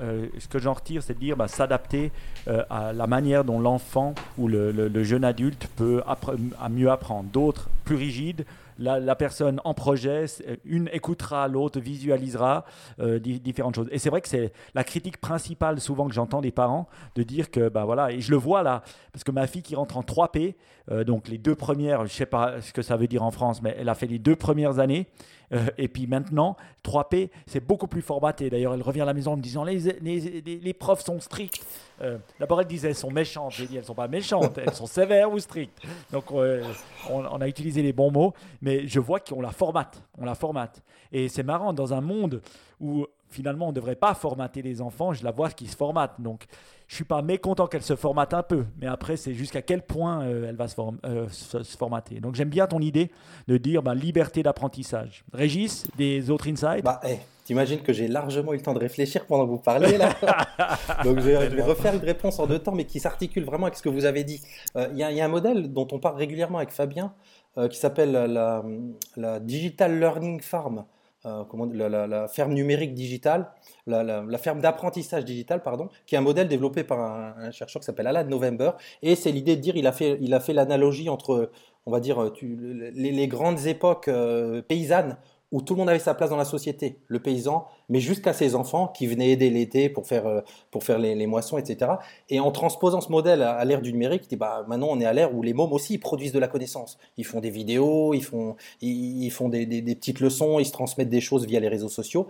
euh, 0.00 0.28
ce 0.38 0.48
que 0.48 0.58
j'en 0.58 0.72
retire, 0.72 1.02
c'est 1.02 1.14
de 1.14 1.18
dire 1.18 1.36
bah, 1.36 1.48
s'adapter 1.48 2.12
euh, 2.48 2.64
à 2.70 2.92
la 2.92 3.06
manière 3.06 3.44
dont 3.44 3.60
l'enfant 3.60 4.14
ou 4.38 4.48
le, 4.48 4.72
le, 4.72 4.88
le, 4.88 5.04
jeune 5.04 5.23
adulte 5.24 5.68
peut 5.76 6.02
à 6.06 6.68
mieux 6.68 6.90
apprendre. 6.90 7.28
D'autres, 7.30 7.68
plus 7.84 7.96
rigides, 7.96 8.44
la, 8.78 9.14
personne 9.14 9.60
en 9.64 9.74
projet, 9.74 10.26
une 10.64 10.88
écoutera, 10.92 11.48
l'autre 11.48 11.80
visualisera 11.80 12.64
euh, 13.00 13.18
différentes 13.18 13.76
choses. 13.76 13.88
Et 13.92 13.98
c'est 13.98 14.10
vrai 14.10 14.20
que 14.20 14.28
c'est 14.28 14.52
la 14.74 14.84
critique 14.84 15.18
principale 15.18 15.80
souvent 15.80 16.08
que 16.08 16.14
j'entends 16.14 16.40
des 16.40 16.50
parents 16.50 16.88
de 17.14 17.22
dire 17.22 17.50
que, 17.50 17.68
bah 17.68 17.84
voilà, 17.84 18.12
et 18.12 18.20
je 18.20 18.30
le 18.30 18.36
vois 18.36 18.62
là, 18.62 18.82
parce 19.12 19.24
que 19.24 19.30
ma 19.30 19.46
fille 19.46 19.62
qui 19.62 19.76
rentre 19.76 19.96
en 19.96 20.02
3P, 20.02 20.54
euh, 20.90 21.04
donc 21.04 21.28
les 21.28 21.38
deux 21.38 21.54
premières, 21.54 22.00
je 22.00 22.04
ne 22.04 22.08
sais 22.08 22.26
pas 22.26 22.60
ce 22.60 22.72
que 22.72 22.82
ça 22.82 22.96
veut 22.96 23.06
dire 23.06 23.22
en 23.22 23.30
France, 23.30 23.62
mais 23.62 23.74
elle 23.78 23.88
a 23.88 23.94
fait 23.94 24.06
les 24.06 24.18
deux 24.18 24.36
premières 24.36 24.78
années. 24.78 25.06
Euh, 25.52 25.66
et 25.78 25.88
puis 25.88 26.06
maintenant, 26.06 26.56
3P, 26.84 27.30
c'est 27.46 27.64
beaucoup 27.64 27.86
plus 27.86 28.02
formaté. 28.02 28.50
D'ailleurs, 28.50 28.74
elle 28.74 28.82
revient 28.82 29.02
à 29.02 29.04
la 29.04 29.14
maison 29.14 29.32
en 29.32 29.36
me 29.36 29.42
disant 29.42 29.64
les, 29.64 29.78
les, 30.00 30.40
les, 30.42 30.74
profs 30.74 31.04
sont 31.04 31.20
stricts. 31.20 31.64
Euh, 32.00 32.18
d'abord, 32.40 32.60
elle 32.60 32.66
disait 32.66 32.88
elles 32.88 32.94
sont 32.94 33.10
méchantes. 33.10 33.52
J'ai 33.52 33.66
dit 33.66 33.76
elles 33.76 33.84
sont 33.84 33.94
pas 33.94 34.08
méchantes, 34.08 34.58
elles 34.58 34.74
sont 34.74 34.86
sévères 34.86 35.30
ou 35.30 35.38
strictes. 35.38 35.80
Donc, 36.12 36.30
on, 36.30 36.62
on, 37.10 37.40
a 37.40 37.48
utilisé 37.48 37.82
les 37.82 37.92
bons 37.92 38.10
mots, 38.10 38.34
mais 38.62 38.86
je 38.86 39.00
vois 39.00 39.20
qu'on 39.20 39.40
la 39.40 39.52
formate. 39.52 40.02
On 40.18 40.24
la 40.24 40.34
formate. 40.34 40.82
Et 41.12 41.28
c'est 41.28 41.42
marrant, 41.42 41.72
dans 41.72 41.92
un 41.94 42.00
monde 42.00 42.40
où 42.80 43.06
finalement 43.34 43.66
on 43.66 43.70
ne 43.70 43.74
devrait 43.74 43.96
pas 43.96 44.14
formater 44.14 44.62
les 44.62 44.80
enfants, 44.80 45.12
je 45.12 45.24
la 45.24 45.30
vois 45.30 45.50
qui 45.50 45.66
se 45.66 45.76
formate. 45.76 46.20
Donc, 46.20 46.44
je 46.86 46.96
suis 46.96 47.04
pas 47.04 47.22
mécontent 47.22 47.66
qu'elle 47.66 47.82
se 47.82 47.96
formate 47.96 48.34
un 48.34 48.42
peu, 48.42 48.64
mais 48.80 48.86
après, 48.86 49.16
c'est 49.16 49.34
jusqu'à 49.34 49.62
quel 49.62 49.82
point 49.82 50.22
euh, 50.22 50.48
elle 50.48 50.56
va 50.56 50.66
euh, 51.04 51.28
se, 51.30 51.62
se, 51.62 51.76
formater. 51.76 52.20
Donc, 52.20 52.34
j'aime 52.34 52.50
bien 52.50 52.66
ton 52.66 52.80
idée 52.80 53.10
de 53.48 53.56
dire 53.56 53.82
ben, 53.82 53.94
liberté 53.94 54.42
d'apprentissage. 54.42 55.24
Régis, 55.32 55.86
des 55.96 56.30
autres 56.30 56.48
insights? 56.48 56.84
Bah, 56.84 57.00
hey, 57.02 57.18
T'imagines 57.44 57.80
que 57.80 57.92
j'ai 57.92 58.08
largement 58.08 58.54
eu 58.54 58.56
le 58.56 58.62
temps 58.62 58.72
de 58.72 58.78
réfléchir 58.78 59.26
pendant 59.26 59.44
que 59.44 59.50
vous 59.50 59.58
parlez 59.58 59.98
là. 59.98 60.10
Donc, 61.04 61.20
je 61.20 61.26
vais, 61.26 61.62
refaire 61.62 61.94
une 61.94 62.00
réponse 62.00 62.38
en 62.38 62.46
deux 62.46 62.58
temps, 62.58 62.72
mais 62.72 62.86
qui 62.86 63.00
s'articule 63.00 63.44
vraiment 63.44 63.66
avec 63.66 63.76
ce 63.76 63.82
que 63.82 63.90
vous 63.90 64.06
avez 64.06 64.24
dit. 64.24 64.40
Euh, 64.76 64.88
il 64.92 64.98
y, 64.98 65.02
a 65.02 65.24
un 65.24 65.28
modèle 65.28 65.72
dont 65.72 65.86
on 65.92 65.98
parle 65.98 66.16
régulièrement 66.16 66.58
avec 66.58 66.70
Fabien 66.70 67.14
qui 67.70 67.78
s'appelle 67.78 68.10
la, 68.10 68.64
la, 69.16 69.38
Digital 69.38 70.00
Learning 70.00 70.40
Farm. 70.40 70.86
Comment, 71.48 71.66
la, 71.66 72.28
ferme 72.28 72.52
numérique 72.52 72.94
digitale 72.94 73.50
la, 73.86 74.38
ferme 74.38 74.60
d'apprentissage 74.60 75.24
digital, 75.24 75.62
pardon, 75.62 75.88
qui 76.06 76.14
est 76.14 76.18
un 76.18 76.22
modèle 76.22 76.48
développé 76.48 76.84
par 76.84 77.00
un, 77.00 77.50
chercheur 77.50 77.80
qui 77.80 77.86
s'appelle 77.86 78.06
Alan 78.06 78.24
November. 78.24 78.72
Et 79.02 79.14
c'est 79.14 79.32
l'idée 79.32 79.56
de 79.56 79.60
dire, 79.60 79.76
il 79.76 79.86
a 79.86 79.92
fait, 79.92 80.18
il 80.20 80.34
a 80.34 80.40
fait 80.40 80.52
l'analogie 80.52 81.08
entre, 81.08 81.50
on 81.86 81.90
va 81.90 82.00
dire, 82.00 82.32
les, 82.42 83.28
grandes 83.28 83.66
époques 83.66 84.08
euh, 84.08 84.62
paysannes 84.62 85.16
où 85.54 85.62
tout 85.62 85.72
le 85.74 85.78
monde 85.78 85.88
avait 85.88 85.98
sa 85.98 86.12
place 86.12 86.28
dans 86.28 86.36
la 86.36 86.44
société, 86.44 86.98
le 87.08 87.20
paysan, 87.20 87.66
mais 87.88 88.00
jusqu'à 88.00 88.34
ses 88.34 88.54
enfants 88.54 88.88
qui 88.88 89.06
venaient 89.06 89.30
aider 89.30 89.48
l'été 89.48 89.88
pour 89.88 90.06
faire, 90.06 90.26
euh, 90.26 90.40
pour 90.70 90.84
faire 90.84 90.98
les, 90.98 91.26
moissons, 91.26 91.56
etc. 91.56 91.92
Et 92.28 92.40
en 92.40 92.50
transposant 92.50 93.00
ce 93.00 93.10
modèle 93.10 93.40
à, 93.40 93.64
l'ère 93.64 93.80
du 93.80 93.92
numérique, 93.92 94.28
dit, 94.28 94.36
bah, 94.36 94.66
maintenant 94.68 94.88
on 94.90 95.00
est 95.00 95.06
à 95.06 95.12
l'ère 95.12 95.34
où 95.34 95.42
les 95.42 95.54
mômes 95.54 95.72
aussi 95.72 95.96
produisent 95.96 96.32
de 96.32 96.38
la 96.38 96.48
connaissance. 96.48 96.98
Ils 97.16 97.24
font 97.24 97.40
des 97.40 97.50
vidéos, 97.50 98.12
ils 98.12 98.24
font, 98.24 98.56
ils, 98.82 99.30
font 99.30 99.48
des, 99.48 99.66
petites 99.66 100.20
leçons, 100.20 100.58
ils 100.58 100.66
se 100.66 100.72
transmettent 100.72 101.08
des 101.08 101.22
choses 101.22 101.46
via 101.46 101.60
les 101.60 101.68
réseaux 101.68 101.88
sociaux 101.88 102.28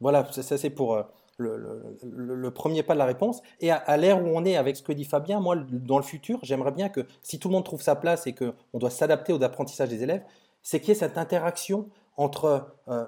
voilà, 0.00 0.26
ça, 0.30 0.58
c'est 0.58 0.70
pour 0.70 0.94
euh, 0.94 1.02
le, 1.38 2.50
premier 2.50 2.82
pas 2.82 2.94
de 2.94 2.98
la 2.98 3.06
réponse. 3.06 3.42
Et 3.60 3.70
à, 3.70 3.96
l'ère 3.96 4.22
où 4.22 4.28
on 4.28 4.44
est 4.44 4.56
avec 4.56 4.76
ce 4.76 4.82
que 4.82 4.92
dit 4.92 5.04
Fabien, 5.04 5.40
moi, 5.40 5.56
dans 5.56 5.98
le 5.98 6.04
futur, 6.04 6.38
j'aimerais 6.42 6.72
bien 6.72 6.88
que 6.88 7.06
si 7.22 7.38
tout 7.38 7.48
le 7.48 7.54
monde 7.54 7.64
trouve 7.64 7.82
sa 7.82 7.96
place 7.96 8.26
et 8.26 8.34
qu'on 8.34 8.78
doit 8.78 8.90
s'adapter 8.90 9.32
au 9.32 9.42
apprentissage 9.42 9.88
des 9.88 10.02
élèves, 10.02 10.22
c'est 10.62 10.80
qu'il 10.80 10.90
y 10.90 10.92
ait 10.92 10.94
cette 10.94 11.16
interaction 11.16 11.88
entre 12.16 12.74
euh, 12.88 13.04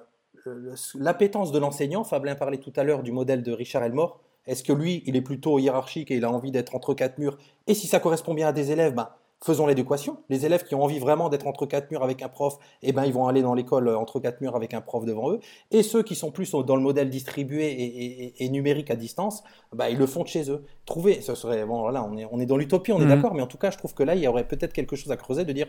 l'appétence 0.94 1.52
de 1.52 1.58
l'enseignant. 1.58 2.04
Fabien 2.04 2.34
parlait 2.34 2.58
tout 2.58 2.72
à 2.76 2.84
l'heure 2.84 3.02
du 3.02 3.12
modèle 3.12 3.42
de 3.42 3.52
Richard 3.52 3.84
Elmore. 3.84 4.20
Est-ce 4.46 4.64
que 4.64 4.72
lui, 4.72 5.02
il 5.06 5.16
est 5.16 5.22
plutôt 5.22 5.58
hiérarchique 5.58 6.10
et 6.10 6.16
il 6.16 6.24
a 6.24 6.30
envie 6.30 6.50
d'être 6.50 6.74
entre 6.74 6.94
quatre 6.94 7.18
murs? 7.18 7.38
Et 7.66 7.74
si 7.74 7.86
ça 7.86 8.00
correspond 8.00 8.34
bien 8.34 8.48
à 8.48 8.52
des 8.52 8.72
élèves, 8.72 8.94
ben, 8.94 9.08
faisons 9.44 9.66
l'éducation. 9.66 10.18
Les 10.28 10.46
élèves 10.46 10.64
qui 10.64 10.74
ont 10.74 10.82
envie 10.82 10.98
vraiment 10.98 11.28
d'être 11.28 11.46
entre 11.46 11.66
quatre 11.66 11.90
murs 11.90 12.02
avec 12.02 12.22
un 12.22 12.28
prof, 12.28 12.58
eh 12.82 12.92
ben, 12.92 13.04
ils 13.04 13.12
vont 13.12 13.26
aller 13.26 13.42
dans 13.42 13.54
l'école 13.54 13.88
euh, 13.88 13.98
entre 13.98 14.20
quatre 14.20 14.40
murs 14.40 14.56
avec 14.56 14.74
un 14.74 14.80
prof 14.80 15.04
devant 15.04 15.30
eux. 15.30 15.40
Et 15.70 15.82
ceux 15.82 16.02
qui 16.02 16.14
sont 16.14 16.30
plus 16.30 16.50
dans 16.52 16.76
le 16.76 16.82
modèle 16.82 17.10
distribué 17.10 18.34
et, 18.38 18.48
numérique 18.48 18.90
à 18.90 18.96
distance, 18.96 19.42
ben, 19.72 19.88
ils 19.88 19.98
le 19.98 20.06
font 20.06 20.22
de 20.22 20.28
chez 20.28 20.50
eux. 20.50 20.64
Trouver, 20.86 21.20
ce 21.20 21.34
serait, 21.34 21.64
bon, 21.64 21.88
là, 21.88 22.04
on 22.08 22.16
est, 22.16 22.26
on 22.30 22.40
est 22.40 22.46
dans 22.46 22.56
l'utopie, 22.56 22.92
on 22.92 23.00
est 23.00 23.04
mhm. 23.04 23.14
d'accord, 23.14 23.34
mais 23.34 23.42
en 23.42 23.46
tout 23.46 23.58
cas, 23.58 23.70
je 23.70 23.78
trouve 23.78 23.94
que 23.94 24.02
là, 24.02 24.14
il 24.14 24.22
y 24.22 24.28
aurait 24.28 24.46
peut-être 24.46 24.72
quelque 24.72 24.96
chose 24.96 25.10
à 25.12 25.16
creuser 25.16 25.44
de 25.44 25.52
dire, 25.52 25.68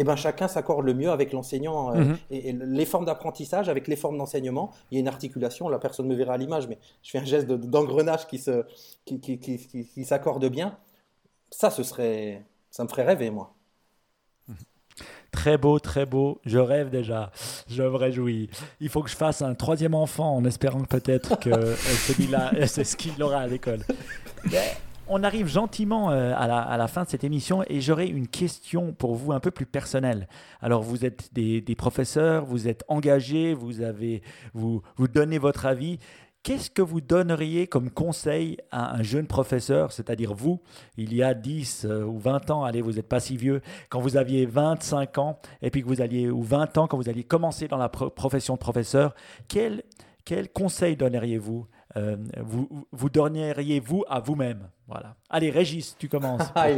eh 0.00 0.04
ben, 0.04 0.16
chacun 0.16 0.48
s'accorde 0.48 0.84
le 0.84 0.94
mieux 0.94 1.10
avec 1.10 1.32
l'enseignant 1.32 1.94
euh, 1.94 2.04
mhm. 2.04 2.18
et, 2.30 2.52
les 2.52 2.86
formes 2.86 3.04
d'apprentissage 3.04 3.68
avec 3.68 3.88
les 3.88 3.96
formes 3.96 4.16
d'enseignement. 4.16 4.70
Il 4.90 4.94
y 4.94 4.98
a 4.98 5.00
une 5.00 5.08
articulation, 5.08 5.68
la 5.68 5.78
personne 5.78 6.06
me 6.06 6.14
verra 6.14 6.34
à 6.34 6.36
l'image, 6.36 6.68
mais 6.68 6.78
je 7.02 7.10
fais 7.10 7.18
un 7.18 7.24
geste 7.24 7.46
d'engrenage 7.46 8.26
qui 8.26 8.38
s'accorde 8.38 8.66
qui, 9.04 9.20
qui, 9.20 9.38
qui, 9.38 10.50
bien. 10.50 10.76
Ça, 11.50 11.70
ce 11.70 11.82
serait, 11.82 12.44
ça 12.70 12.84
me 12.84 12.88
ferait 12.88 13.04
rêver, 13.04 13.30
moi. 13.30 13.54
Très 15.30 15.58
beau, 15.58 15.78
très 15.78 16.06
beau. 16.06 16.40
Je 16.44 16.58
rêve 16.58 16.90
déjà. 16.90 17.30
Je 17.68 17.82
me 17.82 17.94
réjouis. 17.94 18.50
Il 18.80 18.88
faut 18.88 19.02
que 19.02 19.10
je 19.10 19.16
fasse 19.16 19.42
un 19.42 19.54
troisième 19.54 19.94
enfant 19.94 20.34
en 20.34 20.44
espérant 20.44 20.82
peut-être 20.84 21.38
que 21.38 21.50
euh, 21.50 21.76
celui-là, 21.76 22.52
c'est 22.66 22.84
ce 22.84 22.96
qu'il 22.96 23.22
aura 23.22 23.40
à 23.40 23.46
l'école. 23.46 23.80
On 25.10 25.22
arrive 25.22 25.46
gentiment 25.46 26.10
euh, 26.10 26.34
à 26.36 26.76
la, 26.76 26.88
fin 26.88 27.04
de 27.04 27.08
cette 27.08 27.24
émission 27.24 27.62
et 27.68 27.80
j'aurais 27.80 28.08
une 28.08 28.28
question 28.28 28.92
pour 28.92 29.14
vous 29.14 29.32
un 29.32 29.40
peu 29.40 29.50
plus 29.50 29.66
personnelle. 29.66 30.28
Alors, 30.60 30.82
vous 30.82 31.04
êtes 31.04 31.32
des, 31.32 31.62
professeurs, 31.76 32.44
vous 32.44 32.68
êtes 32.68 32.84
engagés, 32.88 33.54
vous, 33.54 33.80
avez, 33.80 34.22
vous 34.52 34.82
donnez 34.98 35.38
votre 35.38 35.64
avis. 35.64 35.98
Qu'est-ce 36.42 36.70
que 36.70 36.82
vous 36.82 37.00
donneriez 37.00 37.66
comme 37.66 37.90
conseil 37.90 38.58
à 38.70 38.94
un 38.94 39.02
jeune 39.02 39.26
professeur, 39.26 39.92
c'est-à-dire 39.92 40.34
vous, 40.34 40.60
il 40.96 41.14
y 41.14 41.22
a 41.22 41.34
10 41.34 41.84
euh, 41.84 42.04
ou 42.04 42.18
20 42.18 42.50
ans, 42.50 42.64
allez, 42.64 42.80
vous 42.80 42.92
n'êtes 42.92 43.08
pas 43.08 43.20
si 43.20 43.36
vieux, 43.36 43.60
quand 43.90 44.00
vous 44.00 44.16
aviez 44.16 44.46
25 44.46 45.18
ans, 45.18 45.38
et 45.62 45.70
puis 45.70 45.82
que 45.82 45.88
vous 45.88 46.00
alliez, 46.00 46.30
ou 46.30 46.42
20 46.42 46.78
ans, 46.78 46.86
quand 46.86 46.96
vous 46.96 47.08
alliez 47.08 47.24
commencer 47.24 47.66
dans 47.66 47.76
la 47.76 47.88
profession 47.88 48.54
de 48.54 48.60
professeur, 48.60 49.14
quel, 49.48 49.82
quel 50.24 50.50
conseil 50.50 50.96
donneriez-vous 50.96 51.66
euh, 51.98 52.16
vous, 52.42 52.68
vous 52.92 53.08
donneriez-vous 53.10 54.04
à 54.08 54.20
vous-même 54.20 54.68
Voilà. 54.86 55.16
Allez, 55.28 55.50
Régis, 55.50 55.96
tu 55.98 56.08
commences. 56.08 56.42
Ah, 56.54 56.68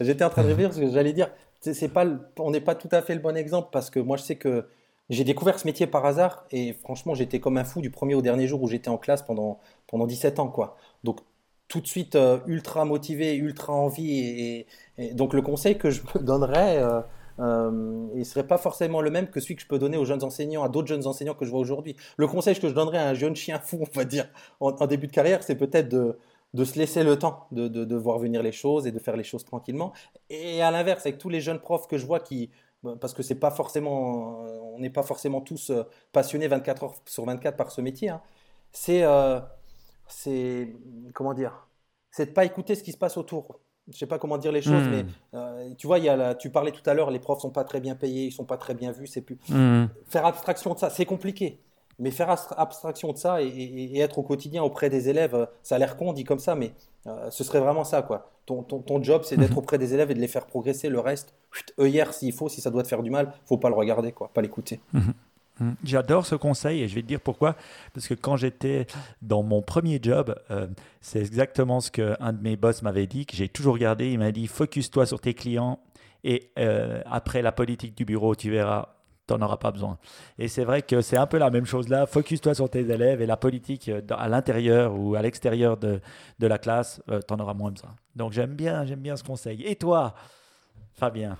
J'étais 0.00 0.24
en 0.24 0.30
train 0.30 0.42
de 0.42 0.48
rêver 0.48 0.64
parce 0.64 0.78
que 0.78 0.90
j'allais 0.90 1.12
dire, 1.12 1.30
c'est 1.60 1.88
pas, 1.88 2.04
on 2.38 2.50
n'est 2.50 2.60
pas 2.60 2.74
tout 2.74 2.88
à 2.90 3.02
fait 3.02 3.14
le 3.14 3.20
bon 3.20 3.36
exemple 3.36 3.68
parce 3.72 3.90
que 3.90 4.00
moi 4.00 4.16
je 4.16 4.22
sais 4.22 4.36
que 4.36 4.66
j'ai 5.10 5.24
découvert 5.24 5.58
ce 5.58 5.66
métier 5.66 5.86
par 5.86 6.06
hasard 6.06 6.46
et 6.50 6.72
franchement, 6.72 7.14
j'étais 7.14 7.40
comme 7.40 7.58
un 7.58 7.64
fou 7.64 7.80
du 7.80 7.90
premier 7.90 8.14
au 8.14 8.22
dernier 8.22 8.46
jour 8.46 8.62
où 8.62 8.68
j'étais 8.68 8.88
en 8.88 8.98
classe 8.98 9.22
pendant, 9.22 9.60
pendant 9.86 10.06
17 10.06 10.38
ans. 10.38 10.48
Quoi. 10.48 10.76
Donc, 11.04 11.20
tout 11.68 11.80
de 11.80 11.86
suite, 11.86 12.16
euh, 12.16 12.38
ultra 12.46 12.84
motivé, 12.84 13.34
ultra 13.34 13.72
envie. 13.72 14.66
Et, 14.98 15.14
donc, 15.14 15.34
le 15.34 15.42
conseil 15.42 15.76
que 15.76 15.90
je 15.90 16.00
me 16.14 16.22
donnerais, 16.22 16.78
euh, 16.78 17.00
euh, 17.42 18.08
il 18.14 18.20
ne 18.20 18.24
serait 18.24 18.46
pas 18.46 18.58
forcément 18.58 19.00
le 19.00 19.10
même 19.10 19.28
que 19.28 19.40
celui 19.40 19.56
que 19.56 19.62
je 19.62 19.66
peux 19.66 19.78
donner 19.78 19.96
aux 19.96 20.04
jeunes 20.04 20.22
enseignants, 20.22 20.62
à 20.62 20.68
d'autres 20.68 20.88
jeunes 20.88 21.06
enseignants 21.06 21.34
que 21.34 21.44
je 21.44 21.50
vois 21.50 21.60
aujourd'hui. 21.60 21.96
Le 22.16 22.26
conseil 22.28 22.58
que 22.58 22.68
je 22.68 22.74
donnerais 22.74 22.98
à 22.98 23.08
un 23.08 23.14
jeune 23.14 23.34
chien 23.34 23.58
fou, 23.58 23.80
on 23.80 23.98
va 23.98 24.04
dire, 24.04 24.28
en, 24.60 24.86
début 24.86 25.08
de 25.08 25.12
carrière, 25.12 25.42
c'est 25.42 25.56
peut-être 25.56 25.88
de, 25.88 26.18
de 26.54 26.64
se 26.64 26.78
laisser 26.78 27.02
le 27.02 27.18
temps 27.18 27.46
de, 27.50 27.68
de, 27.68 27.96
voir 27.96 28.18
venir 28.18 28.42
les 28.42 28.52
choses 28.52 28.86
et 28.86 28.92
de 28.92 28.98
faire 28.98 29.16
les 29.16 29.24
choses 29.24 29.44
tranquillement. 29.44 29.92
Et 30.30 30.62
à 30.62 30.70
l'inverse, 30.70 31.04
avec 31.06 31.18
tous 31.18 31.28
les 31.28 31.40
jeunes 31.40 31.58
profs 31.58 31.88
que 31.88 31.98
je 31.98 32.06
vois 32.06 32.20
qui, 32.20 32.50
parce 33.00 33.14
que 33.14 33.22
c'est 33.22 33.36
pas 33.36 33.50
forcément, 33.50 34.42
on 34.74 34.78
n'est 34.78 34.90
pas 34.90 35.02
forcément 35.02 35.40
tous 35.40 35.70
euh, 35.70 35.84
passionnés 36.12 36.48
24 36.48 36.84
heures 36.84 36.94
sur 37.06 37.24
24 37.24 37.56
par 37.56 37.70
ce 37.70 37.80
métier. 37.80 38.08
Hein. 38.10 38.22
C'est, 38.72 39.02
euh, 39.04 39.40
c'est, 40.08 40.74
comment 41.14 41.34
dire, 41.34 41.68
c'est 42.10 42.26
de 42.26 42.30
pas 42.32 42.44
écouter 42.44 42.74
ce 42.74 42.82
qui 42.82 42.92
se 42.92 42.98
passe 42.98 43.16
autour. 43.16 43.60
Je 43.90 43.98
sais 43.98 44.06
pas 44.06 44.18
comment 44.18 44.38
dire 44.38 44.52
les 44.52 44.62
choses, 44.62 44.86
hmm. 44.86 44.90
mais 44.90 45.04
euh, 45.34 45.70
tu 45.76 45.86
vois, 45.86 45.98
il 45.98 46.04
y 46.04 46.08
a 46.08 46.34
tu 46.34 46.50
parlais 46.50 46.70
tout 46.70 46.88
à 46.88 46.94
l'heure, 46.94 47.10
les 47.10 47.18
profs 47.18 47.40
sont 47.40 47.50
pas 47.50 47.64
très 47.64 47.80
bien 47.80 47.96
payés, 47.96 48.26
ils 48.26 48.32
sont 48.32 48.44
pas 48.44 48.56
très 48.56 48.74
bien 48.74 48.92
vus, 48.92 49.08
c'est 49.08 49.22
plus. 49.22 49.38
Hmm. 49.48 49.86
Faire 50.06 50.24
abstraction 50.24 50.74
de 50.74 50.78
ça, 50.78 50.90
c'est 50.90 51.06
compliqué. 51.06 51.58
Mais 51.98 52.10
faire 52.10 52.30
abstraction 52.30 53.12
de 53.12 53.18
ça 53.18 53.42
et, 53.42 53.98
être 53.98 54.18
au 54.18 54.22
quotidien 54.22 54.62
auprès 54.62 54.88
des 54.88 55.08
élèves, 55.08 55.46
ça 55.62 55.76
a 55.76 55.78
l'air 55.78 55.96
con 55.96 56.12
dit 56.12 56.24
comme 56.24 56.38
ça, 56.38 56.54
mais 56.54 56.72
ce 57.30 57.44
serait 57.44 57.60
vraiment 57.60 57.84
ça, 57.84 58.02
quoi. 58.02 58.30
Ton, 58.46 58.62
ton, 58.62 58.80
ton 58.80 59.00
job, 59.02 59.22
c'est 59.24 59.36
d'être 59.36 59.58
auprès 59.58 59.78
des 59.78 59.94
élèves 59.94 60.10
et 60.10 60.14
de 60.14 60.20
les 60.20 60.26
faire 60.26 60.46
progresser. 60.46 60.88
Le 60.88 60.98
reste, 60.98 61.34
hier 61.78 62.12
s'il 62.12 62.32
faut, 62.32 62.48
si 62.48 62.60
ça 62.60 62.70
doit 62.70 62.82
te 62.82 62.88
faire 62.88 63.02
du 63.02 63.10
mal, 63.10 63.32
faut 63.44 63.58
pas 63.58 63.68
le 63.68 63.76
regarder, 63.76 64.10
quoi, 64.10 64.30
pas 64.32 64.40
l'écouter. 64.40 64.80
Mhm. 64.94 65.12
Mhm. 65.60 65.76
J'adore 65.84 66.26
ce 66.26 66.34
conseil 66.34 66.82
et 66.82 66.88
je 66.88 66.94
vais 66.94 67.02
te 67.02 67.06
dire 67.06 67.20
pourquoi. 67.20 67.56
Parce 67.94 68.08
que 68.08 68.14
quand 68.14 68.36
j'étais 68.36 68.86
dans 69.20 69.42
mon 69.42 69.62
premier 69.62 69.98
job, 70.02 70.34
euh, 70.50 70.66
c'est 71.00 71.20
exactement 71.20 71.80
ce 71.80 71.90
qu'un 71.90 72.32
de 72.32 72.42
mes 72.42 72.56
boss 72.56 72.82
m'avait 72.82 73.06
dit, 73.06 73.26
que 73.26 73.36
j'ai 73.36 73.48
toujours 73.48 73.78
gardé. 73.78 74.10
Il 74.10 74.18
m'a 74.18 74.32
dit 74.32 74.46
focus-toi 74.46 75.06
sur 75.06 75.20
tes 75.20 75.34
clients 75.34 75.78
et 76.24 76.50
euh, 76.58 77.02
après 77.06 77.42
la 77.42 77.52
politique 77.52 77.96
du 77.96 78.04
bureau, 78.04 78.34
tu 78.34 78.50
verras, 78.50 78.88
tu 79.26 79.34
n'en 79.34 79.44
auras 79.44 79.56
pas 79.56 79.70
besoin. 79.70 79.98
Et 80.38 80.48
c'est 80.48 80.64
vrai 80.64 80.82
que 80.82 81.00
c'est 81.00 81.16
un 81.16 81.26
peu 81.26 81.38
la 81.38 81.50
même 81.50 81.66
chose 81.66 81.88
là. 81.88 82.06
Focus-toi 82.06 82.54
sur 82.54 82.70
tes 82.70 82.80
élèves 82.80 83.20
et 83.20 83.26
la 83.26 83.36
politique 83.36 83.88
euh, 83.88 84.00
à 84.10 84.28
l'intérieur 84.28 84.98
ou 84.98 85.14
à 85.14 85.22
l'extérieur 85.22 85.76
de, 85.76 86.00
de, 86.38 86.46
la 86.46 86.58
classe, 86.58 87.02
tu 87.08 87.34
en 87.34 87.40
auras 87.40 87.54
moins 87.54 87.70
besoin. 87.70 87.94
Donc 88.16 88.32
j'aime 88.32 88.54
bien, 88.54 88.84
j'aime 88.84 89.00
bien 89.00 89.16
ce 89.16 89.24
conseil. 89.24 89.62
Et 89.64 89.76
toi 89.76 90.14
Fabien? 90.94 91.36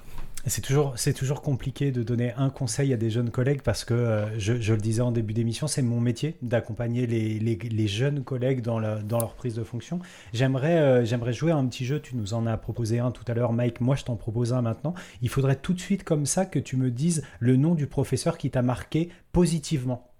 C'est 0.46 0.60
toujours, 0.60 0.94
c'est 0.96 1.12
toujours 1.12 1.40
compliqué 1.40 1.92
de 1.92 2.02
donner 2.02 2.32
un 2.36 2.50
conseil 2.50 2.92
à 2.92 2.96
des 2.96 3.10
jeunes 3.10 3.30
collègues 3.30 3.62
parce 3.62 3.84
que, 3.84 3.94
euh, 3.94 4.38
je, 4.40 4.60
je, 4.60 4.74
le 4.74 4.80
disais 4.80 5.00
en 5.00 5.12
début 5.12 5.34
d'émission, 5.34 5.68
c'est 5.68 5.82
mon 5.82 6.00
métier 6.00 6.36
d'accompagner 6.42 7.06
les, 7.06 7.38
les, 7.38 7.54
les, 7.54 7.86
jeunes 7.86 8.24
collègues 8.24 8.60
dans, 8.60 8.80
la, 8.80 8.96
dans, 8.96 9.20
leur 9.20 9.34
prise 9.34 9.54
de 9.54 9.62
fonction. 9.62 10.00
J'aimerais, 10.32 10.78
euh, 10.78 11.04
j'aimerais 11.04 11.32
jouer 11.32 11.52
un 11.52 11.64
petit 11.66 11.84
jeu, 11.84 12.00
tu 12.00 12.16
nous 12.16 12.34
en 12.34 12.46
as 12.46 12.56
proposé 12.56 12.98
un 12.98 13.12
tout 13.12 13.24
à 13.28 13.34
l'heure, 13.34 13.52
Mike, 13.52 13.80
moi 13.80 13.94
je 13.94 14.02
t'en 14.02 14.16
propose 14.16 14.52
un 14.52 14.62
maintenant. 14.62 14.94
Il 15.20 15.28
faudrait 15.28 15.54
tout 15.54 15.74
de 15.74 15.80
suite 15.80 16.02
comme 16.02 16.26
ça 16.26 16.44
que 16.44 16.58
tu 16.58 16.76
me 16.76 16.90
dises 16.90 17.22
le 17.38 17.56
nom 17.56 17.76
du 17.76 17.86
professeur 17.86 18.36
qui 18.36 18.50
t'a 18.50 18.62
marqué 18.62 19.10
positivement, 19.30 20.10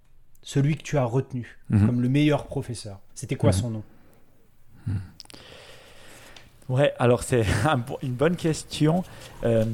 celui 0.43 0.77
que 0.77 0.83
tu 0.83 0.99
as 0.99 1.05
retenu 1.05 1.59
mmh. 1.71 1.87
comme 1.87 2.01
le 2.01 2.09
meilleur 2.09 2.47
professeur. 2.47 3.01
C'était 3.17 3.37
quoi 3.37 3.51
mmh. 3.51 3.55
son 3.55 3.71
nom? 3.71 3.83
Mmh. 4.87 4.93
Ouais, 6.69 6.95
alors 7.01 7.25
c'est 7.25 7.45
une 8.03 8.15
bonne 8.15 8.37
question. 8.37 9.03
Euh, 9.43 9.65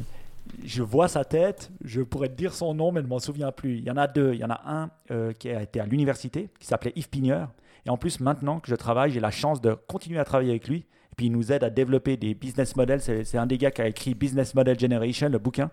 je 0.64 0.82
vois 0.82 1.09
sa 1.09 1.24
tête, 1.24 1.70
je 1.84 2.03
pourrais 2.03 2.28
dire 2.28 2.55
son 2.55 2.74
nom, 2.74 2.92
mais 2.92 3.01
je 3.01 3.07
ne 3.07 3.11
m'en 3.11 3.18
souviens 3.18 3.53
plus. 3.53 3.78
Il 3.78 3.84
y 3.84 3.90
en 3.90 3.96
a 3.96 4.07
deux. 4.07 4.34
Il 4.34 4.40
y 4.40 4.44
en 4.44 4.51
a 4.51 4.61
un 4.66 4.90
euh, 5.11 5.32
qui 5.32 5.51
a 5.51 5.62
été 5.62 5.80
à 5.80 5.86
l'université, 5.86 6.51
qui 6.59 6.66
s'appelait 6.66 6.92
Yves 6.96 7.09
Pigneur. 7.09 7.51
Et 7.86 7.90
en 7.90 7.96
plus, 7.96 8.20
maintenant 8.20 8.61
que 8.61 8.68
je 8.68 8.74
travaille, 8.74 9.11
j'ai 9.11 9.20
la 9.20 9.30
chance 9.30 9.61
de 9.61 9.74
continuer 9.74 10.18
à 10.18 10.24
travailler 10.24 10.51
avec 10.51 10.68
lui. 10.68 10.86
Puis, 11.18 11.26
il 11.26 11.32
nous 11.32 11.50
aide 11.50 11.64
à 11.64 11.70
développer 11.70 12.16
des 12.16 12.32
business 12.32 12.76
models. 12.76 13.00
C'est 13.00 13.36
un 13.36 13.46
des 13.46 13.58
gars 13.58 13.72
qui 13.72 13.82
a 13.82 13.88
écrit 13.88 14.14
Business 14.14 14.54
Model 14.54 14.78
Generation, 14.78 15.28
le 15.28 15.38
bouquin. 15.38 15.68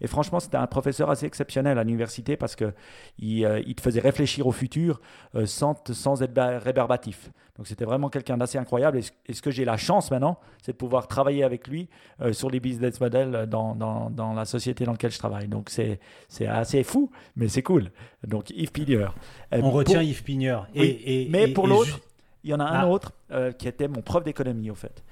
Et 0.00 0.06
franchement, 0.06 0.38
c'était 0.38 0.56
un 0.56 0.68
professeur 0.68 1.10
assez 1.10 1.26
exceptionnel 1.26 1.78
à 1.78 1.82
l'université 1.82 2.36
parce 2.36 2.54
qu'il 2.54 3.44
euh, 3.44 3.60
il 3.66 3.74
te 3.74 3.82
faisait 3.82 3.98
réfléchir 3.98 4.46
au 4.46 4.52
futur 4.52 5.00
euh, 5.34 5.46
sans, 5.46 5.74
sans 5.90 6.22
être 6.22 6.40
rébarbatif. 6.62 7.32
Donc 7.56 7.66
c'était 7.66 7.84
vraiment 7.84 8.08
quelqu'un 8.08 8.36
d'assez 8.36 8.56
incroyable. 8.56 9.00
Et 9.26 9.32
ce, 9.32 9.42
que 9.42 9.50
j'ai 9.50 9.64
la 9.64 9.76
chance 9.76 10.12
maintenant, 10.12 10.38
c'est 10.62 10.72
de 10.72 10.76
pouvoir 10.76 11.08
travailler 11.08 11.42
avec 11.42 11.66
lui 11.66 11.88
euh, 12.20 12.32
sur 12.32 12.48
les 12.48 12.60
business 12.60 13.00
models 13.00 13.46
dans, 13.48 13.74
dans, 13.74 14.10
dans, 14.10 14.32
la 14.32 14.44
société 14.44 14.84
dans 14.84 14.92
laquelle 14.92 15.10
je 15.10 15.18
travaille. 15.18 15.48
Donc 15.48 15.70
c'est 15.70 15.98
assez 16.46 16.84
fou, 16.84 17.10
mais 17.34 17.48
c'est 17.48 17.62
cool. 17.62 17.90
Donc 18.24 18.50
Yves 18.50 18.70
Pigneur. 18.70 19.16
On 19.50 19.72
retient 19.72 20.02
Yves 20.02 20.22
Pigneur. 20.22 20.68
Et, 20.72 21.26
mais 21.30 21.48
pour 21.48 21.66
l'autre, 21.66 21.98
il 22.44 22.50
y 22.50 22.54
en 22.54 22.60
a 22.60 22.64
un 22.64 22.80
ah. 22.80 22.86
autre 22.86 23.12
qui 23.58 23.66
était 23.66 23.88
mon 23.88 24.02
prof 24.02 24.22
d'économie, 24.22 24.70
au 24.70 24.74
fait. 24.74 25.02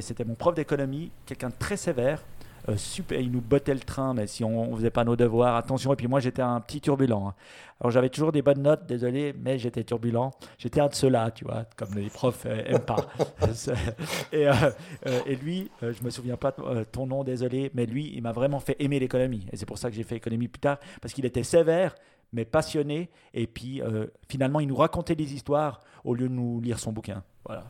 C'était 0.00 0.24
mon 0.24 0.34
prof 0.34 0.54
d'économie, 0.54 1.10
quelqu'un 1.26 1.48
de 1.50 1.54
très 1.58 1.76
sévère, 1.76 2.22
euh, 2.68 2.76
super, 2.76 3.20
il 3.20 3.30
nous 3.30 3.40
bottait 3.40 3.74
le 3.74 3.80
train, 3.80 4.12
mais 4.12 4.26
si 4.26 4.42
on 4.42 4.70
ne 4.72 4.76
faisait 4.76 4.90
pas 4.90 5.04
nos 5.04 5.14
devoirs, 5.14 5.54
attention. 5.54 5.92
Et 5.92 5.96
puis 5.96 6.08
moi, 6.08 6.20
j'étais 6.20 6.42
un 6.42 6.60
petit 6.60 6.80
turbulent. 6.80 7.28
Hein. 7.28 7.34
Alors 7.80 7.90
j'avais 7.90 8.08
toujours 8.08 8.32
des 8.32 8.42
bonnes 8.42 8.62
notes, 8.62 8.86
désolé, 8.86 9.34
mais 9.38 9.58
j'étais 9.58 9.84
turbulent. 9.84 10.32
J'étais 10.58 10.80
un 10.80 10.88
de 10.88 10.94
ceux-là, 10.94 11.30
tu 11.30 11.44
vois, 11.44 11.64
comme 11.76 11.94
les 11.94 12.08
profs 12.08 12.44
n'aiment 12.44 12.80
pas. 12.80 13.06
et, 14.32 14.48
euh, 14.48 14.52
euh, 15.06 15.20
et, 15.26 15.36
lui, 15.36 15.70
je 15.82 16.02
me 16.02 16.10
souviens 16.10 16.36
pas 16.36 16.52
de 16.52 16.84
ton 16.84 17.06
nom, 17.06 17.22
désolé, 17.22 17.70
mais 17.74 17.86
lui, 17.86 18.12
il 18.14 18.22
m'a 18.22 18.32
vraiment 18.32 18.58
fait 18.58 18.76
aimer 18.80 18.98
l'économie. 18.98 19.46
Et 19.52 19.56
c'est 19.56 19.66
pour 19.66 19.78
ça 19.78 19.88
que 19.88 19.94
j'ai 19.94 20.04
fait 20.04 20.16
économie 20.16 20.48
plus 20.48 20.60
tard, 20.60 20.78
parce 21.00 21.14
qu'il 21.14 21.24
était 21.24 21.44
sévère, 21.44 21.94
mais 22.36 22.44
passionné. 22.44 23.10
Et 23.34 23.46
puis 23.46 23.82
finalement, 24.28 24.60
il 24.60 24.68
nous 24.68 24.76
racontait 24.76 25.16
des 25.16 25.34
histoires 25.34 25.80
au 26.04 26.14
lieu 26.14 26.28
de 26.28 26.34
nous 26.34 26.60
lire 26.60 26.78
son 26.78 26.92
bouquin. 26.92 27.24
Voilà. 27.44 27.64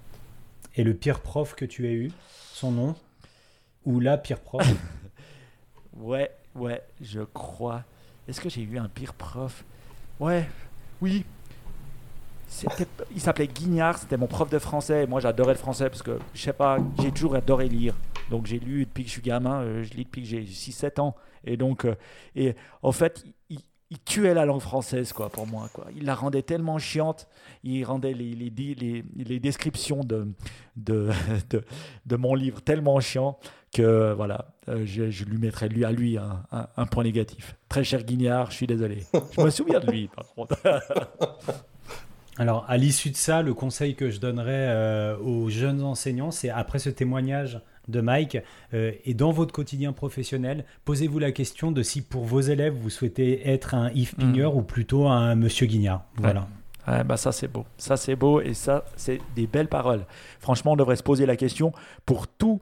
Et 0.75 0.85
le 0.85 0.93
pire 0.93 1.21
prof 1.21 1.55
que 1.55 1.65
tu 1.65 1.87
as 1.87 1.93
eu, 1.93 2.13
son 2.53 2.71
nom 2.71 2.95
ou 3.87 4.01
la 4.01 4.19
pire 4.19 4.41
prof 4.41 4.67
Ouais, 5.97 6.31
ouais, 6.55 6.83
je 7.01 7.21
crois. 7.21 7.85
Est-ce 8.29 8.41
que 8.41 8.51
j'ai 8.51 8.63
eu 8.63 8.77
un 8.77 8.89
pire 8.89 9.15
prof? 9.15 9.65
Ouais, 10.21 10.47
oui. 11.01 11.25
Il 13.15 13.21
s'appelait 13.21 13.49
Guignard, 13.49 13.99
c'était 13.99 14.17
mon 14.17 14.27
prof 14.27 14.51
de 14.51 14.59
français. 14.59 15.05
Et 15.05 15.07
moi, 15.07 15.21
j'adorais 15.21 15.55
le 15.55 15.59
français 15.59 15.89
parce 15.89 16.03
que, 16.03 16.19
je 16.35 16.43
sais 16.43 16.53
pas, 16.53 16.79
j'ai 17.01 17.11
toujours 17.11 17.35
adoré 17.35 17.69
lire. 17.69 17.95
Donc, 18.31 18.47
j'ai 18.47 18.59
lu 18.59 18.85
depuis 18.85 19.05
que 19.05 19.09
je 19.09 19.13
suis 19.15 19.23
gamin, 19.23 19.63
euh, 19.63 19.83
je 19.83 19.95
lis 19.95 20.05
depuis 20.05 20.23
que 20.23 20.29
j'ai 20.29 20.43
6-7 20.43 21.01
ans. 21.01 21.17
Et 21.45 21.57
donc, 21.57 21.85
euh, 21.85 21.95
et 22.35 22.55
en 22.83 22.93
fait, 22.93 23.25
il, 23.49 23.61
il 23.91 23.99
tuait 24.01 24.35
la 24.35 24.45
langue 24.45 24.61
française 24.61 25.13
quoi 25.13 25.29
pour 25.31 25.47
moi 25.47 25.69
quoi. 25.73 25.87
Il 25.97 26.05
la 26.05 26.15
rendait 26.15 26.43
tellement 26.43 26.79
chiante, 26.79 27.29
il 27.63 27.85
rendait 27.85 28.15
les, 28.15 28.35
les, 28.35 29.41
descriptions 29.41 30.01
de 30.77 32.17
mon 32.17 32.35
livre 32.35 32.61
tellement 32.63 32.99
chiant 33.01 33.39
que 33.73 34.13
voilà, 34.15 34.55
euh, 34.69 34.85
je, 34.87 35.25
lui 35.25 35.39
mettrais 35.39 35.69
lui 35.69 35.85
à 35.85 35.93
lui 35.93 36.17
un, 36.17 36.45
un, 36.51 36.87
point 36.87 37.05
négatif. 37.05 37.57
Très 37.69 37.85
cher 37.85 38.05
Guignard, 38.05 38.51
je 38.51 38.57
suis 38.57 38.67
désolé. 38.67 39.05
Je 39.33 39.41
me 39.43 39.51
souviens 39.51 39.81
de 39.81 39.91
lui 39.91 40.09
par 40.09 40.27
contre. 40.35 40.59
Alors 42.39 42.65
à 42.69 42.77
l'issue 42.77 43.11
de 43.11 43.17
ça, 43.17 43.43
le 43.43 43.55
conseil 43.55 43.95
que 43.95 44.11
je 44.11 44.19
donnerais 44.19 44.69
euh, 44.69 45.17
aux 45.19 45.49
jeunes 45.51 45.83
enseignants, 45.83 46.31
c'est 46.31 46.51
après 46.51 46.79
ce 46.79 46.91
témoignage 46.91 47.61
de 47.89 48.01
Mike. 48.01 48.39
Euh, 48.75 48.93
et 49.05 49.15
dans 49.15 49.31
votre 49.31 49.53
quotidien 49.53 49.93
professionnel, 49.93 50.65
posez-vous 50.85 51.19
la 51.19 51.33
question 51.33 51.73
de 51.73 51.83
si 51.83 52.03
pour 52.03 52.25
vos 52.25 52.41
élèves, 52.41 52.75
vous 52.75 52.91
souhaitez 52.91 53.49
être 53.49 53.75
un 53.75 53.91
Yves 53.91 54.15
mm. 54.17 54.21
Pigneur 54.21 54.57
ou 54.57 54.63
plutôt 54.63 55.07
un 55.07 55.35
Monsieur 55.35 55.67
Guignard. 55.67 56.05
Voilà. 56.17 56.47
bah 57.05 57.17
ça 57.17 57.33
c'est 57.33 57.49
beau, 57.49 57.65
ça 57.79 57.97
c'est 57.97 58.17
beau 58.17 58.41
et 58.41 58.55
ça 58.55 58.85
c'est 58.97 59.21
des 59.35 59.47
belles 59.47 59.69
paroles. 59.69 60.07
Franchement, 60.41 60.73
on 60.73 60.77
devrait 60.77 60.97
se 60.97 61.03
poser 61.03 61.27
la 61.27 61.37
question 61.37 61.73
pour 62.05 62.29
tout, 62.29 62.61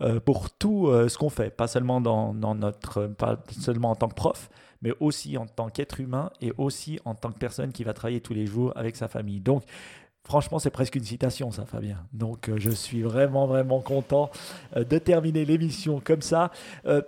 euh, 0.00 0.20
pour 0.20 0.50
tout 0.50 0.88
euh, 0.88 1.08
ce 1.08 1.18
qu'on 1.18 1.30
fait, 1.30 1.50
pas 1.50 1.66
seulement 1.66 2.00
dans, 2.00 2.34
dans, 2.34 2.54
notre, 2.54 3.06
pas 3.06 3.42
seulement 3.50 3.90
en 3.90 3.96
tant 3.96 4.08
que 4.08 4.14
prof, 4.14 4.50
mais 4.82 4.92
aussi 5.00 5.38
en 5.38 5.46
tant 5.46 5.68
qu'être 5.68 6.00
humain 6.00 6.30
et 6.40 6.52
aussi 6.58 7.00
en 7.04 7.14
tant 7.14 7.32
que 7.32 7.38
personne 7.38 7.72
qui 7.72 7.84
va 7.84 7.94
travailler 7.94 8.20
tous 8.20 8.34
les 8.34 8.46
jours 8.46 8.72
avec 8.76 8.96
sa 8.96 9.08
famille. 9.08 9.40
Donc 9.40 9.62
Franchement, 10.26 10.58
c'est 10.58 10.70
presque 10.70 10.94
une 10.94 11.04
citation, 11.04 11.50
ça, 11.50 11.66
Fabien. 11.66 11.98
Donc, 12.14 12.48
euh, 12.48 12.54
je 12.56 12.70
suis 12.70 13.02
vraiment, 13.02 13.46
vraiment 13.46 13.80
content 13.80 14.30
euh, 14.74 14.82
de 14.82 14.96
terminer 14.96 15.44
l'émission 15.44 16.00
comme 16.02 16.22
ça. 16.22 16.50
Euh, 16.86 17.02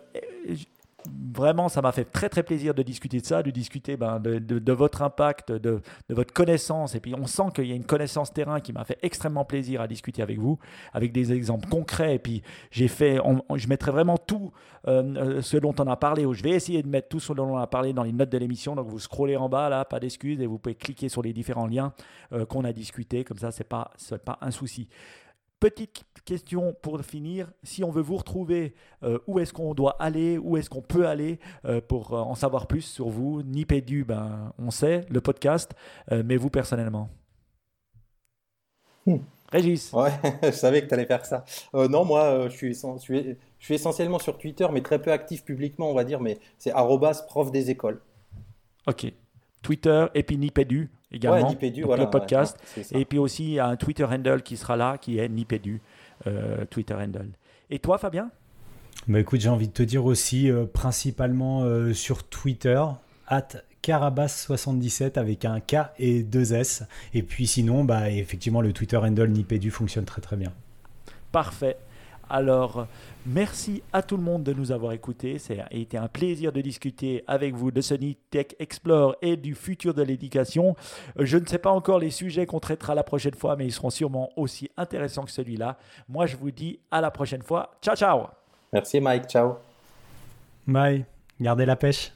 vraiment, 1.34 1.68
ça 1.68 1.82
m'a 1.82 1.92
fait 1.92 2.04
très 2.04 2.28
très 2.28 2.42
plaisir 2.42 2.74
de 2.74 2.82
discuter 2.82 3.20
de 3.20 3.26
ça, 3.26 3.42
de 3.42 3.50
discuter 3.50 3.96
ben, 3.96 4.18
de, 4.20 4.72
votre 4.72 5.02
impact, 5.02 5.52
de, 5.52 5.80
votre 6.08 6.32
connaissance. 6.32 6.94
Et 6.94 7.00
puis 7.00 7.14
on 7.14 7.26
sent 7.26 7.44
qu'il 7.54 7.66
y 7.66 7.72
a 7.72 7.74
une 7.74 7.84
connaissance 7.84 8.32
terrain 8.32 8.60
qui 8.60 8.72
m'a 8.72 8.84
fait 8.84 8.98
extrêmement 9.02 9.44
plaisir 9.44 9.80
à 9.80 9.88
discuter 9.88 10.22
avec 10.22 10.38
vous, 10.38 10.58
avec 10.92 11.12
des 11.12 11.32
exemples 11.32 11.68
concrets. 11.68 12.16
Et 12.16 12.18
puis 12.18 12.42
j'ai 12.70 12.88
fait, 12.88 13.18
je 13.54 13.68
mettrai 13.68 13.90
vraiment 13.90 14.18
tout 14.18 14.52
euh, 14.88 15.02
euh, 15.16 15.42
ce 15.42 15.56
dont 15.56 15.74
on 15.78 15.86
a 15.88 15.96
parlé, 15.96 16.24
ou 16.24 16.32
je 16.32 16.42
vais 16.42 16.50
essayer 16.50 16.82
de 16.82 16.88
mettre 16.88 17.08
tout 17.08 17.20
ce 17.20 17.32
dont 17.32 17.48
on 17.48 17.56
a 17.56 17.66
parlé 17.66 17.92
dans 17.92 18.04
les 18.04 18.12
notes 18.12 18.30
de 18.30 18.38
l'émission. 18.38 18.74
Donc 18.76 18.88
vous 18.88 18.98
scrollez 18.98 19.36
en 19.36 19.48
bas 19.48 19.68
là, 19.68 19.84
pas 19.84 20.00
d'excuses, 20.00 20.40
et 20.40 20.46
vous 20.46 20.58
pouvez 20.58 20.74
cliquer 20.74 21.08
sur 21.08 21.22
les 21.22 21.32
différents 21.32 21.66
liens 21.66 21.92
euh, 22.32 22.46
qu'on 22.46 22.64
a 22.64 22.72
discutés. 22.72 23.24
Comme 23.24 23.38
ça, 23.38 23.50
c'est 23.50 23.64
pas, 23.64 23.90
pas 24.24 24.38
un 24.40 24.50
souci. 24.50 24.88
Petite 25.58 26.04
question 26.26 26.76
pour 26.82 26.98
finir, 27.02 27.50
si 27.62 27.82
on 27.82 27.90
veut 27.90 28.02
vous 28.02 28.18
retrouver, 28.18 28.74
euh, 29.02 29.18
où 29.26 29.38
est-ce 29.38 29.54
qu'on 29.54 29.72
doit 29.72 29.96
aller, 30.02 30.36
où 30.36 30.58
est-ce 30.58 30.68
qu'on 30.68 30.82
peut 30.82 31.06
aller 31.06 31.38
euh, 31.64 31.80
pour 31.80 32.12
euh, 32.12 32.18
en 32.18 32.34
savoir 32.34 32.66
plus 32.66 32.82
sur 32.82 33.08
vous 33.08 33.42
Nipédu, 33.42 34.04
ben, 34.04 34.52
on 34.58 34.70
sait, 34.70 35.06
le 35.08 35.22
podcast, 35.22 35.72
mais 36.10 36.36
vous 36.36 36.50
personnellement 36.50 37.08
hmm. 39.06 39.16
Régis 39.50 39.92
Ouais, 39.94 40.10
je 40.42 40.50
savais 40.50 40.82
que 40.82 40.88
tu 40.88 40.94
allais 40.94 41.06
faire 41.06 41.24
ça. 41.24 41.44
non, 41.72 42.04
moi, 42.04 42.48
je 42.48 42.54
suis, 42.54 42.74
je, 42.74 42.98
suis, 42.98 43.36
je, 43.58 43.64
suis, 43.64 43.74
essentiellement 43.74 44.18
sur 44.18 44.36
Twitter, 44.36 44.66
mais 44.70 44.82
très 44.82 45.00
peu 45.00 45.10
actif 45.10 45.42
publiquement, 45.42 45.90
on 45.90 45.94
va 45.94 46.04
dire, 46.04 46.20
mais 46.20 46.38
c'est 46.58 46.72
prof 47.28 47.50
des 47.50 47.70
écoles. 47.70 48.02
Ok. 48.86 49.06
Twitter 49.66 50.06
et 50.14 50.22
puis 50.22 50.38
Nipédu 50.38 50.88
également, 51.10 51.50
le 51.50 52.08
podcast. 52.08 52.56
et 52.92 53.04
puis 53.04 53.18
aussi, 53.18 53.44
il 53.44 53.52
y 53.54 53.58
a 53.58 53.66
un 53.66 53.74
Twitter 53.74 54.04
handle 54.04 54.42
qui 54.42 54.56
sera 54.56 54.76
là, 54.76 54.96
qui 54.96 55.18
est 55.18 55.28
Nipédu, 55.28 55.80
euh, 56.28 56.64
Twitter 56.70 56.94
handle. 56.94 57.30
Et 57.68 57.80
toi, 57.80 57.98
Fabien? 57.98 58.30
Bah 59.08 59.18
écoute, 59.18 59.40
j'ai 59.40 59.48
envie 59.48 59.66
de 59.66 59.72
te 59.72 59.82
dire 59.82 60.04
aussi, 60.04 60.48
euh, 60.48 60.66
principalement 60.66 61.64
euh, 61.64 61.92
sur 61.92 62.22
Twitter, 62.22 62.80
at 63.26 63.48
Carabas77 63.82 65.18
avec 65.18 65.44
un 65.44 65.58
K 65.58 65.90
et 65.98 66.22
deux 66.22 66.54
S. 66.54 66.84
Et 67.12 67.24
puis 67.24 67.48
sinon, 67.48 67.82
bah, 67.82 68.08
effectivement, 68.10 68.60
le 68.60 68.72
Twitter 68.72 68.98
handle 68.98 69.30
Nipédu 69.30 69.72
fonctionne 69.72 70.04
très 70.04 70.22
très 70.22 70.36
bien. 70.36 70.52
Parfait. 71.32 71.76
Alors, 72.28 72.86
merci 73.24 73.82
à 73.92 74.02
tout 74.02 74.16
le 74.16 74.22
monde 74.22 74.42
de 74.42 74.52
nous 74.52 74.72
avoir 74.72 74.92
écoutés. 74.92 75.38
Ça 75.38 75.54
a 75.70 75.74
été 75.74 75.96
un 75.96 76.08
plaisir 76.08 76.52
de 76.52 76.60
discuter 76.60 77.22
avec 77.26 77.54
vous 77.54 77.70
de 77.70 77.80
Sony 77.80 78.16
Tech 78.30 78.48
Explore 78.58 79.16
et 79.22 79.36
du 79.36 79.54
futur 79.54 79.94
de 79.94 80.02
l'éducation. 80.02 80.74
Je 81.18 81.38
ne 81.38 81.46
sais 81.46 81.58
pas 81.58 81.70
encore 81.70 82.00
les 82.00 82.10
sujets 82.10 82.46
qu'on 82.46 82.60
traitera 82.60 82.94
la 82.94 83.04
prochaine 83.04 83.34
fois, 83.34 83.54
mais 83.56 83.66
ils 83.66 83.72
seront 83.72 83.90
sûrement 83.90 84.30
aussi 84.36 84.70
intéressants 84.76 85.24
que 85.24 85.30
celui-là. 85.30 85.78
Moi, 86.08 86.26
je 86.26 86.36
vous 86.36 86.50
dis 86.50 86.80
à 86.90 87.00
la 87.00 87.10
prochaine 87.10 87.42
fois. 87.42 87.76
Ciao, 87.80 87.94
ciao. 87.94 88.26
Merci, 88.72 89.00
Mike. 89.00 89.26
Ciao. 89.26 89.56
Bye. 90.66 91.04
Gardez 91.40 91.66
la 91.66 91.76
pêche. 91.76 92.15